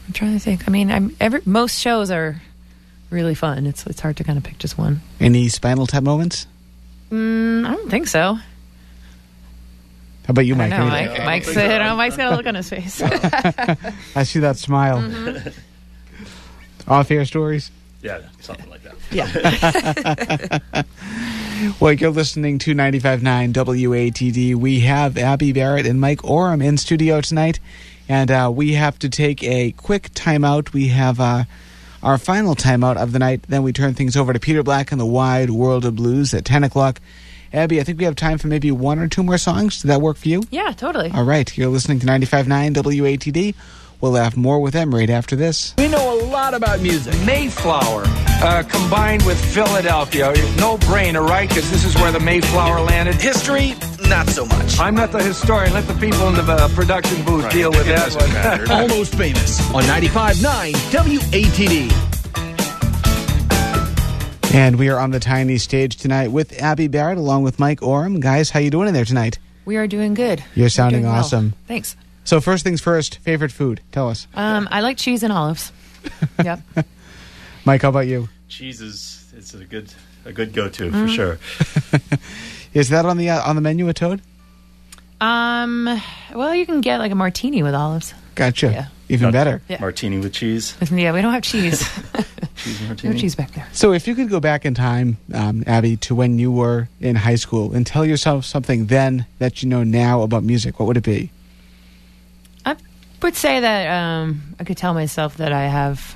I'm 0.07 0.12
trying 0.12 0.34
to 0.34 0.40
think. 0.40 0.66
I 0.68 0.70
mean, 0.70 0.90
I'm 0.90 1.16
every 1.20 1.40
most 1.44 1.80
shows 1.80 2.11
are 2.11 2.42
really 3.11 3.34
fun. 3.34 3.66
It's 3.66 3.86
it's 3.86 4.00
hard 4.00 4.16
to 4.18 4.24
kind 4.24 4.36
of 4.36 4.44
pick 4.44 4.59
just 4.59 4.76
one. 4.76 5.00
Any 5.20 5.48
Spinal 5.48 5.86
Tap 5.86 6.02
moments? 6.02 6.46
Mm, 7.11 7.66
I 7.66 7.74
don't 7.74 7.90
think 7.90 8.07
so. 8.09 8.34
How 10.26 10.30
about 10.30 10.46
you, 10.46 10.55
Mike? 10.57 10.70
don't 10.70 10.88
know. 10.88 10.94
Any- 10.94 11.09
Mike, 11.09 11.24
Mike's, 11.24 11.57
I 11.57 11.68
don't 11.68 11.86
know, 11.86 11.96
Mike's 11.96 12.16
got 12.16 12.32
a 12.32 12.36
look 12.36 12.46
on 12.46 12.55
his 12.55 12.68
face. 12.70 13.02
I 14.16 14.22
see 14.22 14.38
that 14.40 14.57
smile. 14.57 14.98
Mm-hmm. 15.02 16.90
Off 16.90 17.11
air 17.11 17.24
stories? 17.26 17.70
Yeah, 18.05 18.20
something 18.38 18.68
like 18.68 18.82
that. 18.82 18.96
Yeah. 19.11 20.82
well, 21.80 21.94
you're 21.94 22.11
listening 22.11 22.59
to 22.59 22.74
95.9 22.74 23.55
WATD. 23.55 24.55
We 24.57 24.80
have 24.80 25.16
Abbie 25.16 25.55
Barrett 25.55 25.86
and 25.86 25.98
Mike 25.98 26.22
Oram 26.22 26.61
in 26.61 26.76
studio 26.76 27.22
tonight, 27.22 27.61
and 28.07 28.30
uh, 28.30 28.52
we 28.55 28.74
have 28.74 28.98
to 28.98 29.09
take 29.09 29.42
a 29.42 29.72
quick 29.72 30.11
timeout. 30.12 30.74
We 30.74 30.88
have 30.88 31.18
uh, 31.18 31.44
our 32.02 32.18
final 32.18 32.55
timeout 32.55 32.98
of 32.98 33.12
the 33.12 33.18
night. 33.18 33.44
Then 33.48 33.62
we 33.62 33.72
turn 33.72 33.94
things 33.94 34.18
over 34.18 34.34
to 34.34 34.38
Peter 34.38 34.62
Black 34.62 34.92
and 34.92 35.00
the 35.00 35.07
Wide 35.07 35.48
World 35.48 35.86
of 35.86 35.96
Blues 35.96 36.34
at 36.34 36.44
10 36.44 36.62
o'clock. 36.62 37.00
Abbie, 37.55 37.80
I 37.80 37.84
think 37.84 37.98
we 37.98 38.05
have 38.05 38.16
time 38.16 38.36
for 38.36 38.48
maybe 38.48 38.70
one 38.70 38.98
or 38.98 39.09
two 39.09 39.22
more 39.22 39.38
songs. 39.38 39.76
Does 39.80 39.88
that 39.88 40.02
work 40.02 40.18
for 40.18 40.28
you? 40.28 40.42
yeah, 40.50 40.72
totally. 40.72 41.11
All 41.11 41.24
right, 41.24 41.57
you're 41.57 41.68
listening 41.70 42.00
to 42.00 42.07
95.9 42.07 42.74
WATD. 42.74 43.55
We'll 44.01 44.14
have 44.14 44.36
more 44.36 44.61
with 44.61 44.74
them 44.74 44.95
right 44.95 45.09
after 45.11 45.34
this. 45.36 45.74
We 45.78 45.88
know 45.88 46.20
a 46.20 46.24
lot 46.26 46.55
about 46.55 46.80
music. 46.80 47.14
Mayflower 47.24 48.05
uh, 48.07 48.62
combined 48.68 49.24
with 49.24 49.42
Philadelphia. 49.55 50.32
No 50.59 50.76
brainer, 50.78 51.26
right? 51.26 51.49
Because 51.49 51.70
this 51.70 51.84
is 51.84 51.95
where 51.97 52.12
the 52.12 52.20
Mayflower 52.20 52.80
landed. 52.80 53.14
History, 53.14 53.74
not 54.09 54.28
so 54.28 54.45
much. 54.47 54.78
I'm 54.78 54.95
not 54.95 55.12
the 55.12 55.22
historian. 55.22 55.72
Let 55.72 55.86
the 55.86 55.95
people 55.95 56.28
in 56.28 56.34
the 56.34 56.42
uh, 56.42 56.68
production 56.74 57.24
booth 57.24 57.51
deal 57.51 57.70
with 57.70 57.86
that 57.86 58.14
one. 58.68 58.70
Almost 58.70 59.14
famous 59.14 59.61
on 59.72 59.82
95.9 59.84 60.72
WATD. 60.92 61.90
And 64.55 64.76
we 64.78 64.88
are 64.88 65.01
on 65.01 65.11
the 65.11 65.18
tiny 65.18 65.59
stage 65.59 65.97
tonight 65.97 66.28
with 66.28 66.61
Abbie 66.62 66.86
Barrett 66.86 67.18
along 67.18 67.42
with 67.42 67.59
Mike 67.59 67.82
Oram. 67.82 68.20
Guys, 68.20 68.51
how 68.51 68.61
you 68.61 68.70
doing 68.70 68.86
in 68.86 68.95
there 68.95 69.05
tonight? 69.05 69.38
We 69.64 69.76
are 69.78 69.86
doing 69.88 70.14
good. 70.14 70.45
You're 70.55 70.68
sounding 70.68 71.01
doing 71.03 71.11
well. 71.12 71.20
awesome. 71.24 71.55
Thanks. 71.66 71.97
So 72.24 72.40
first 72.40 72.64
things 72.64 72.80
first, 72.80 73.18
favorite 73.18 73.52
food. 73.52 73.80
Tell 73.92 74.08
us. 74.08 74.26
Um, 74.34 74.66
I 74.70 74.80
like 74.80 74.96
cheese 74.96 75.22
and 75.22 75.32
olives. 75.32 75.72
yep. 76.44 76.60
Mike, 77.64 77.82
how 77.82 77.90
about 77.90 78.06
you? 78.06 78.28
Cheese 78.48 78.80
is 78.80 79.32
it's 79.36 79.54
a 79.54 79.64
good 79.64 79.92
a 80.24 80.32
good 80.32 80.52
go 80.52 80.68
to 80.68 80.90
Mm-hmm. 80.90 81.06
for 81.06 81.08
sure. 81.12 81.38
Is 82.74 82.88
that 82.88 83.04
on 83.06 83.16
the 83.18 83.30
uh, 83.30 83.48
on 83.48 83.54
the 83.56 83.62
menu 83.62 83.88
at 83.88 83.96
Toad? 83.96 84.20
Um, 85.20 86.00
well, 86.34 86.54
you 86.54 86.66
can 86.66 86.80
get 86.80 86.98
like 86.98 87.12
a 87.12 87.14
martini 87.14 87.62
with 87.62 87.74
olives. 87.74 88.12
Gotcha. 88.34 88.70
Yeah. 88.70 88.86
Even 89.08 89.24
Not- 89.26 89.32
better. 89.32 89.62
Yeah. 89.68 89.80
Martini 89.80 90.18
with 90.18 90.32
cheese. 90.32 90.76
Yeah, 90.90 91.12
we 91.12 91.22
don't 91.22 91.32
have 91.32 91.42
cheese. 91.42 91.86
Cheese 92.56 92.80
martini. 92.86 93.12
no 93.14 93.20
cheese 93.20 93.34
back 93.34 93.50
there. 93.52 93.68
So 93.72 93.92
if 93.92 94.06
you 94.08 94.14
could 94.14 94.28
go 94.30 94.40
back 94.40 94.64
in 94.64 94.74
time, 94.74 95.18
um, 95.34 95.64
Abbie, 95.66 95.96
to 95.98 96.14
when 96.14 96.38
you 96.38 96.50
were 96.52 96.88
in 97.00 97.16
high 97.16 97.34
school 97.34 97.74
and 97.74 97.86
tell 97.86 98.06
yourself 98.06 98.44
something 98.44 98.86
then 98.86 99.26
that 99.38 99.62
you 99.62 99.68
know 99.68 99.82
now 99.84 100.22
about 100.22 100.44
music, 100.44 100.78
what 100.78 100.86
would 100.86 100.96
it 100.96 101.02
be? 101.04 101.30
I 103.24 103.26
would 103.26 103.36
say 103.36 103.60
that 103.60 103.86
um, 103.86 104.42
I 104.60 104.64
could 104.64 104.76
tell 104.76 104.92
myself 104.92 105.38
that 105.38 105.50
I 105.50 105.66
have 105.66 106.14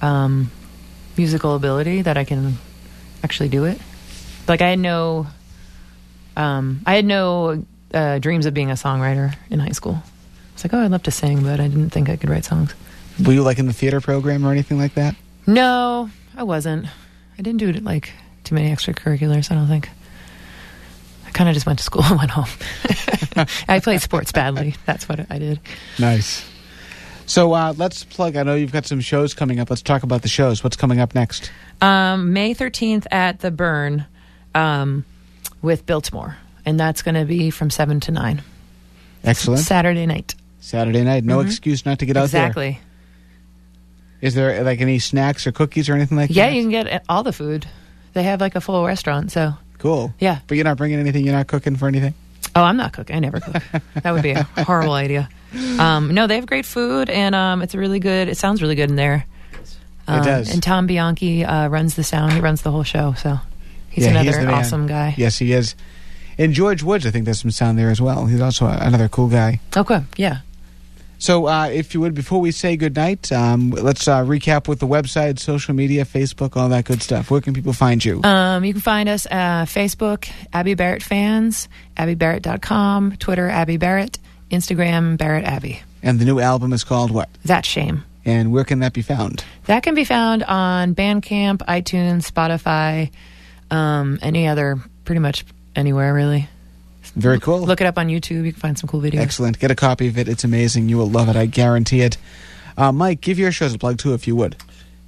um, 0.00 0.50
musical 1.18 1.54
ability, 1.54 2.00
that 2.00 2.16
I 2.16 2.24
can 2.24 2.56
actually 3.22 3.50
do 3.50 3.66
it. 3.66 3.78
Like 4.48 4.62
I 4.62 4.70
had 4.70 4.78
no, 4.78 5.26
um, 6.34 6.80
I 6.86 6.94
had 6.94 7.04
no 7.04 7.66
uh, 7.92 8.20
dreams 8.20 8.46
of 8.46 8.54
being 8.54 8.70
a 8.70 8.72
songwriter 8.72 9.36
in 9.50 9.58
high 9.58 9.72
school. 9.72 10.02
It's 10.54 10.64
like, 10.64 10.72
oh, 10.72 10.82
I'd 10.82 10.90
love 10.90 11.02
to 11.02 11.10
sing, 11.10 11.42
but 11.42 11.60
I 11.60 11.68
didn't 11.68 11.90
think 11.90 12.08
I 12.08 12.16
could 12.16 12.30
write 12.30 12.46
songs. 12.46 12.74
Were 13.22 13.34
you 13.34 13.42
like 13.42 13.58
in 13.58 13.66
the 13.66 13.74
theater 13.74 14.00
program 14.00 14.46
or 14.46 14.50
anything 14.50 14.78
like 14.78 14.94
that? 14.94 15.16
No, 15.46 16.08
I 16.34 16.42
wasn't. 16.44 16.86
I 17.38 17.42
didn't 17.42 17.58
do 17.58 17.70
like 17.70 18.14
too 18.44 18.54
many 18.54 18.74
extracurriculars. 18.74 19.50
I 19.50 19.56
don't 19.56 19.68
think. 19.68 19.90
Kind 21.34 21.48
of 21.50 21.54
just 21.54 21.66
went 21.66 21.78
to 21.80 21.84
school 21.84 22.02
and 22.04 22.16
went 22.18 22.30
home. 22.30 22.46
I 23.68 23.80
played 23.80 24.00
sports 24.00 24.32
badly. 24.32 24.74
That's 24.86 25.08
what 25.08 25.30
I 25.30 25.38
did. 25.38 25.60
Nice. 25.98 26.48
So 27.26 27.52
uh, 27.52 27.74
let's 27.76 28.04
plug. 28.04 28.36
I 28.36 28.42
know 28.42 28.54
you've 28.54 28.72
got 28.72 28.86
some 28.86 29.00
shows 29.00 29.34
coming 29.34 29.58
up. 29.60 29.68
Let's 29.70 29.82
talk 29.82 30.02
about 30.02 30.22
the 30.22 30.28
shows. 30.28 30.62
What's 30.64 30.76
coming 30.76 31.00
up 31.00 31.14
next? 31.14 31.50
Um, 31.82 32.32
May 32.32 32.54
13th 32.54 33.06
at 33.10 33.40
the 33.40 33.50
Burren 33.50 34.06
um, 34.54 35.04
with 35.60 35.84
Biltmore. 35.86 36.36
And 36.66 36.78
that's 36.80 37.02
going 37.02 37.14
to 37.14 37.24
be 37.26 37.50
from 37.50 37.68
7 37.70 38.00
to 38.00 38.12
9. 38.12 38.42
Excellent. 39.24 39.62
Saturday 39.62 40.06
night. 40.06 40.34
Saturday 40.60 41.02
night. 41.02 41.24
No 41.24 41.40
excuse 41.40 41.84
not 41.84 41.98
to 41.98 42.06
get 42.06 42.16
out 42.16 42.30
there. 42.30 42.46
exactly. 42.46 42.80
Is 44.20 44.34
there 44.34 44.62
like 44.64 44.80
any 44.80 44.98
snacks 44.98 45.46
or 45.46 45.52
cookies 45.52 45.88
or 45.88 45.94
anything 45.94 46.16
like 46.16 46.30
Yeah, 46.30 46.46
that? 46.46 46.52
Yeah, 46.52 46.56
you 46.56 46.62
can 46.62 46.70
get 46.70 47.04
all 47.08 47.22
the 47.22 47.32
food. 47.32 47.66
They 48.14 48.22
have 48.22 48.40
like 48.40 48.54
a 48.54 48.60
full 48.60 48.86
restaurant. 48.86 49.32
So, 49.32 49.54
Cool. 49.84 50.14
yeah. 50.18 50.38
But 50.48 50.56
you're 50.56 50.64
not 50.64 50.78
bringing 50.78 50.98
anything. 50.98 51.24
You're 51.26 51.34
not 51.36 51.46
cooking 51.46 51.76
for 51.76 51.86
anything. 51.88 52.14
Oh, 52.56 52.62
I'm 52.62 52.76
not 52.78 52.92
cooking. 52.94 53.14
I 53.16 53.18
never 53.18 53.38
cook. 53.38 53.62
that 54.02 54.12
would 54.12 54.22
be 54.22 54.30
a 54.30 54.42
horrible 54.64 54.94
idea. 54.94 55.28
Um, 55.78 56.14
no, 56.14 56.26
they 56.26 56.36
have 56.36 56.46
great 56.46 56.64
food, 56.64 57.10
and 57.10 57.34
um, 57.34 57.60
it's 57.60 57.74
really 57.74 58.00
good. 58.00 58.28
It 58.28 58.36
sounds 58.38 58.62
really 58.62 58.76
good 58.76 58.88
in 58.88 58.96
there. 58.96 59.26
Um, 60.08 60.24
does. 60.24 60.50
And 60.52 60.62
Tom 60.62 60.86
Bianchi 60.86 61.44
uh, 61.44 61.68
runs 61.68 61.96
the 61.96 62.02
sound. 62.04 62.32
He 62.32 62.40
runs 62.40 62.62
the 62.62 62.70
whole 62.70 62.82
show. 62.82 63.12
So 63.14 63.38
he's 63.90 64.04
Yeah, 64.04 64.10
another 64.12 64.24
he's 64.30 64.38
the 64.38 64.44
man. 64.46 64.54
awesome 64.54 64.86
guy. 64.86 65.14
Yes, 65.18 65.38
he 65.38 65.52
is. 65.52 65.74
And 66.38 66.52
George 66.54 66.82
Woods, 66.82 67.06
I 67.06 67.10
think 67.10 67.26
there's 67.26 67.40
some 67.40 67.50
sound 67.50 67.78
there 67.78 67.90
as 67.90 68.00
well. 68.00 68.26
He's 68.26 68.40
also 68.40 68.66
another 68.66 69.08
cool 69.08 69.28
guy. 69.28 69.60
Okay. 69.76 70.00
Yeah. 70.16 70.38
So, 71.18 71.46
uh, 71.46 71.68
if 71.68 71.94
you 71.94 72.00
would, 72.00 72.14
before 72.14 72.40
we 72.40 72.50
say 72.50 72.76
goodnight, 72.76 73.32
um, 73.32 73.70
let's 73.70 74.06
uh, 74.06 74.22
recap 74.24 74.68
with 74.68 74.80
the 74.80 74.86
website, 74.86 75.38
social 75.38 75.72
media, 75.74 76.04
Facebook, 76.04 76.56
all 76.56 76.68
that 76.68 76.84
good 76.84 77.02
stuff. 77.02 77.30
Where 77.30 77.40
can 77.40 77.54
people 77.54 77.72
find 77.72 78.04
you? 78.04 78.22
Um, 78.24 78.64
you 78.64 78.72
can 78.74 78.82
find 78.82 79.08
us 79.08 79.26
uh, 79.26 79.64
Facebook, 79.64 80.30
Abbie 80.52 80.74
Barrett 80.74 81.02
Fans, 81.02 81.68
AbbieBarrett.com, 81.96 83.16
Twitter, 83.18 83.48
Abbie 83.48 83.76
Barrett, 83.78 84.18
Instagram, 84.50 85.16
Barrett 85.16 85.44
Abbie. 85.44 85.80
and 86.02 86.18
the 86.18 86.24
new 86.24 86.40
album 86.40 86.72
is 86.72 86.84
called 86.84 87.10
what? 87.10 87.28
That 87.44 87.64
shame. 87.64 88.04
And 88.26 88.52
where 88.52 88.64
can 88.64 88.78
that 88.80 88.92
be 88.94 89.02
found? 89.02 89.44
That 89.66 89.82
can 89.82 89.94
be 89.94 90.04
found 90.04 90.42
on 90.44 90.94
Bandcamp, 90.94 91.58
iTunes, 91.58 92.30
Spotify, 92.30 93.10
um, 93.70 94.18
any 94.22 94.46
other, 94.48 94.78
pretty 95.04 95.18
much 95.20 95.44
anywhere, 95.76 96.14
really. 96.14 96.48
Very 97.16 97.38
cool. 97.38 97.60
Look 97.60 97.80
it 97.80 97.86
up 97.86 97.96
on 97.96 98.08
YouTube. 98.08 98.44
You 98.44 98.52
can 98.52 98.60
find 98.60 98.78
some 98.78 98.88
cool 98.88 99.00
videos. 99.00 99.20
Excellent. 99.20 99.58
Get 99.58 99.70
a 99.70 99.74
copy 99.76 100.08
of 100.08 100.18
it. 100.18 100.28
It's 100.28 100.44
amazing. 100.44 100.88
You 100.88 100.98
will 100.98 101.08
love 101.08 101.28
it. 101.28 101.36
I 101.36 101.46
guarantee 101.46 102.00
it. 102.00 102.16
Uh, 102.76 102.90
Mike, 102.90 103.20
give 103.20 103.38
your 103.38 103.52
shows 103.52 103.72
a 103.72 103.78
plug 103.78 103.98
too, 103.98 104.14
if 104.14 104.26
you 104.26 104.34
would. 104.34 104.56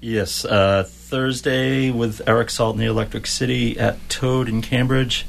Yes, 0.01 0.45
uh, 0.45 0.85
Thursday 0.87 1.91
with 1.91 2.21
Eric 2.29 2.51
Salt 2.51 2.77
in 2.77 2.81
the 2.81 2.87
Electric 2.87 3.27
City 3.27 3.79
at 3.79 4.09
Toad 4.09 4.49
in 4.49 4.63
Cambridge. 4.63 5.27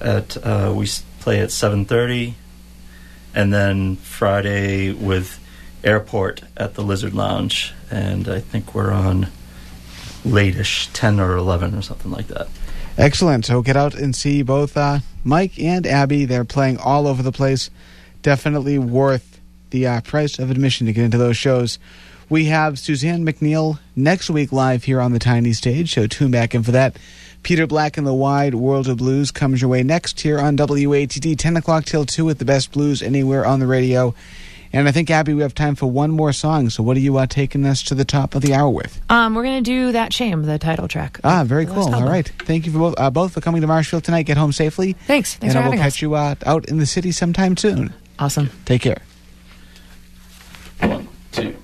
At 0.00 0.36
uh, 0.38 0.72
we 0.74 0.86
play 1.20 1.40
at 1.40 1.50
seven 1.50 1.84
thirty, 1.84 2.36
and 3.34 3.52
then 3.52 3.96
Friday 3.96 4.92
with 4.92 5.40
Airport 5.82 6.42
at 6.56 6.74
the 6.74 6.82
Lizard 6.82 7.12
Lounge, 7.12 7.74
and 7.90 8.28
I 8.28 8.40
think 8.40 8.74
we're 8.74 8.92
on 8.92 9.28
late-ish, 10.24 10.88
ten 10.94 11.20
or 11.20 11.36
eleven 11.36 11.74
or 11.74 11.82
something 11.82 12.10
like 12.10 12.28
that. 12.28 12.48
Excellent. 12.96 13.44
So 13.44 13.60
get 13.60 13.76
out 13.76 13.94
and 13.94 14.14
see 14.14 14.42
both 14.42 14.76
uh, 14.76 15.00
Mike 15.24 15.58
and 15.58 15.86
Abbie. 15.86 16.26
They're 16.26 16.44
playing 16.44 16.78
all 16.78 17.06
over 17.06 17.22
the 17.22 17.32
place. 17.32 17.70
Definitely 18.22 18.78
worth 18.78 19.40
the 19.70 19.86
uh, 19.86 20.00
price 20.02 20.38
of 20.38 20.50
admission 20.50 20.86
to 20.86 20.92
get 20.92 21.04
into 21.04 21.18
those 21.18 21.36
shows. 21.36 21.78
We 22.30 22.46
have 22.46 22.78
Suzanne 22.78 23.26
McNeil 23.26 23.80
next 23.94 24.30
week 24.30 24.52
live 24.52 24.84
here 24.84 25.00
on 25.00 25.12
the 25.12 25.18
tiny 25.18 25.52
stage, 25.52 25.92
so 25.92 26.06
tune 26.06 26.30
back 26.30 26.54
in 26.54 26.62
for 26.62 26.70
that. 26.70 26.96
Peter 27.42 27.66
Black 27.66 27.98
and 27.98 28.06
the 28.06 28.14
Wide 28.14 28.54
World 28.54 28.88
of 28.88 28.96
Blues 28.96 29.30
comes 29.30 29.60
your 29.60 29.68
way 29.68 29.82
next 29.82 30.20
here 30.20 30.38
on 30.38 30.56
WATD, 30.56 31.36
10 31.36 31.56
o'clock 31.58 31.84
till 31.84 32.06
2 32.06 32.24
with 32.24 32.38
the 32.38 32.46
best 32.46 32.72
blues 32.72 33.02
anywhere 33.02 33.44
on 33.44 33.60
the 33.60 33.66
radio. 33.66 34.14
And 34.74 34.88
I 34.88 34.90
think, 34.90 35.08
Abbie, 35.08 35.34
we 35.34 35.42
have 35.42 35.54
time 35.54 35.76
for 35.76 35.86
one 35.86 36.10
more 36.10 36.32
song. 36.32 36.68
So, 36.68 36.82
what 36.82 36.96
are 36.96 37.00
you 37.00 37.16
uh, 37.16 37.26
taking 37.26 37.64
us 37.64 37.80
to 37.84 37.94
the 37.94 38.04
top 38.04 38.34
of 38.34 38.42
the 38.42 38.54
hour 38.54 38.68
with? 38.68 39.00
Um, 39.08 39.36
we're 39.36 39.44
gonna 39.44 39.60
do 39.60 39.92
that 39.92 40.12
shame, 40.12 40.42
the 40.42 40.58
title 40.58 40.88
track. 40.88 41.20
Ah, 41.22 41.44
very 41.44 41.64
cool. 41.64 41.94
All 41.94 42.02
right. 42.02 42.28
Thank 42.40 42.66
you 42.66 42.72
for 42.72 42.78
both, 42.78 42.94
uh, 42.98 43.08
both 43.10 43.32
for 43.34 43.40
coming 43.40 43.60
to 43.60 43.68
Marshfield 43.68 44.02
tonight. 44.02 44.24
Get 44.24 44.36
home 44.36 44.50
safely. 44.50 44.94
Thanks. 45.06 45.36
Thanks 45.36 45.42
and 45.42 45.52
for 45.52 45.58
I 45.58 45.60
will 45.60 45.64
having 45.72 45.78
catch 45.78 45.98
us. 45.98 46.02
you 46.02 46.14
uh, 46.14 46.34
out 46.44 46.64
in 46.66 46.78
the 46.78 46.86
city 46.86 47.12
sometime 47.12 47.56
soon. 47.56 47.94
Awesome. 48.18 48.50
Take 48.64 48.82
care. 48.82 49.02
A 50.82 51.54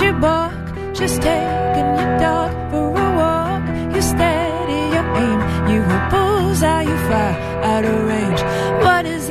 you 0.00 0.12
balk. 0.12 0.52
Just 0.94 1.20
taking 1.22 1.90
your 1.98 2.18
dog 2.18 2.50
for 2.70 2.88
a 2.90 3.08
walk. 3.20 3.62
You 3.94 4.02
steady 4.02 4.80
your 4.94 5.06
aim. 5.22 5.40
You 5.70 5.80
a 5.82 5.98
bullseye, 6.10 6.82
you 6.82 6.96
fly 7.08 7.32
out 7.70 7.84
of 7.84 8.04
range. 8.08 8.42
What 8.84 9.06
is 9.06 9.28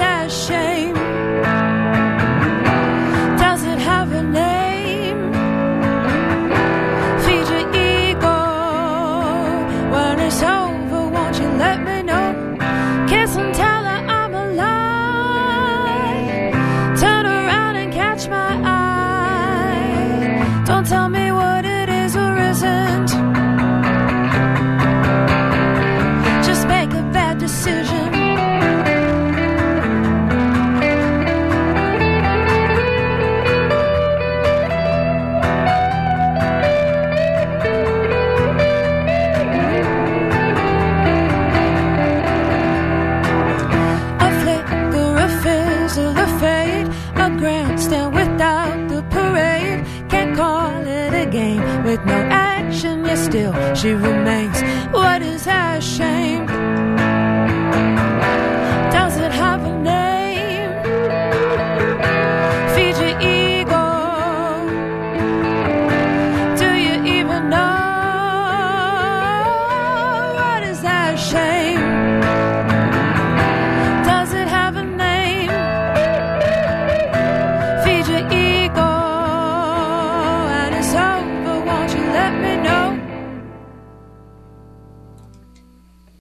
still 53.82 53.98
she 53.98 54.21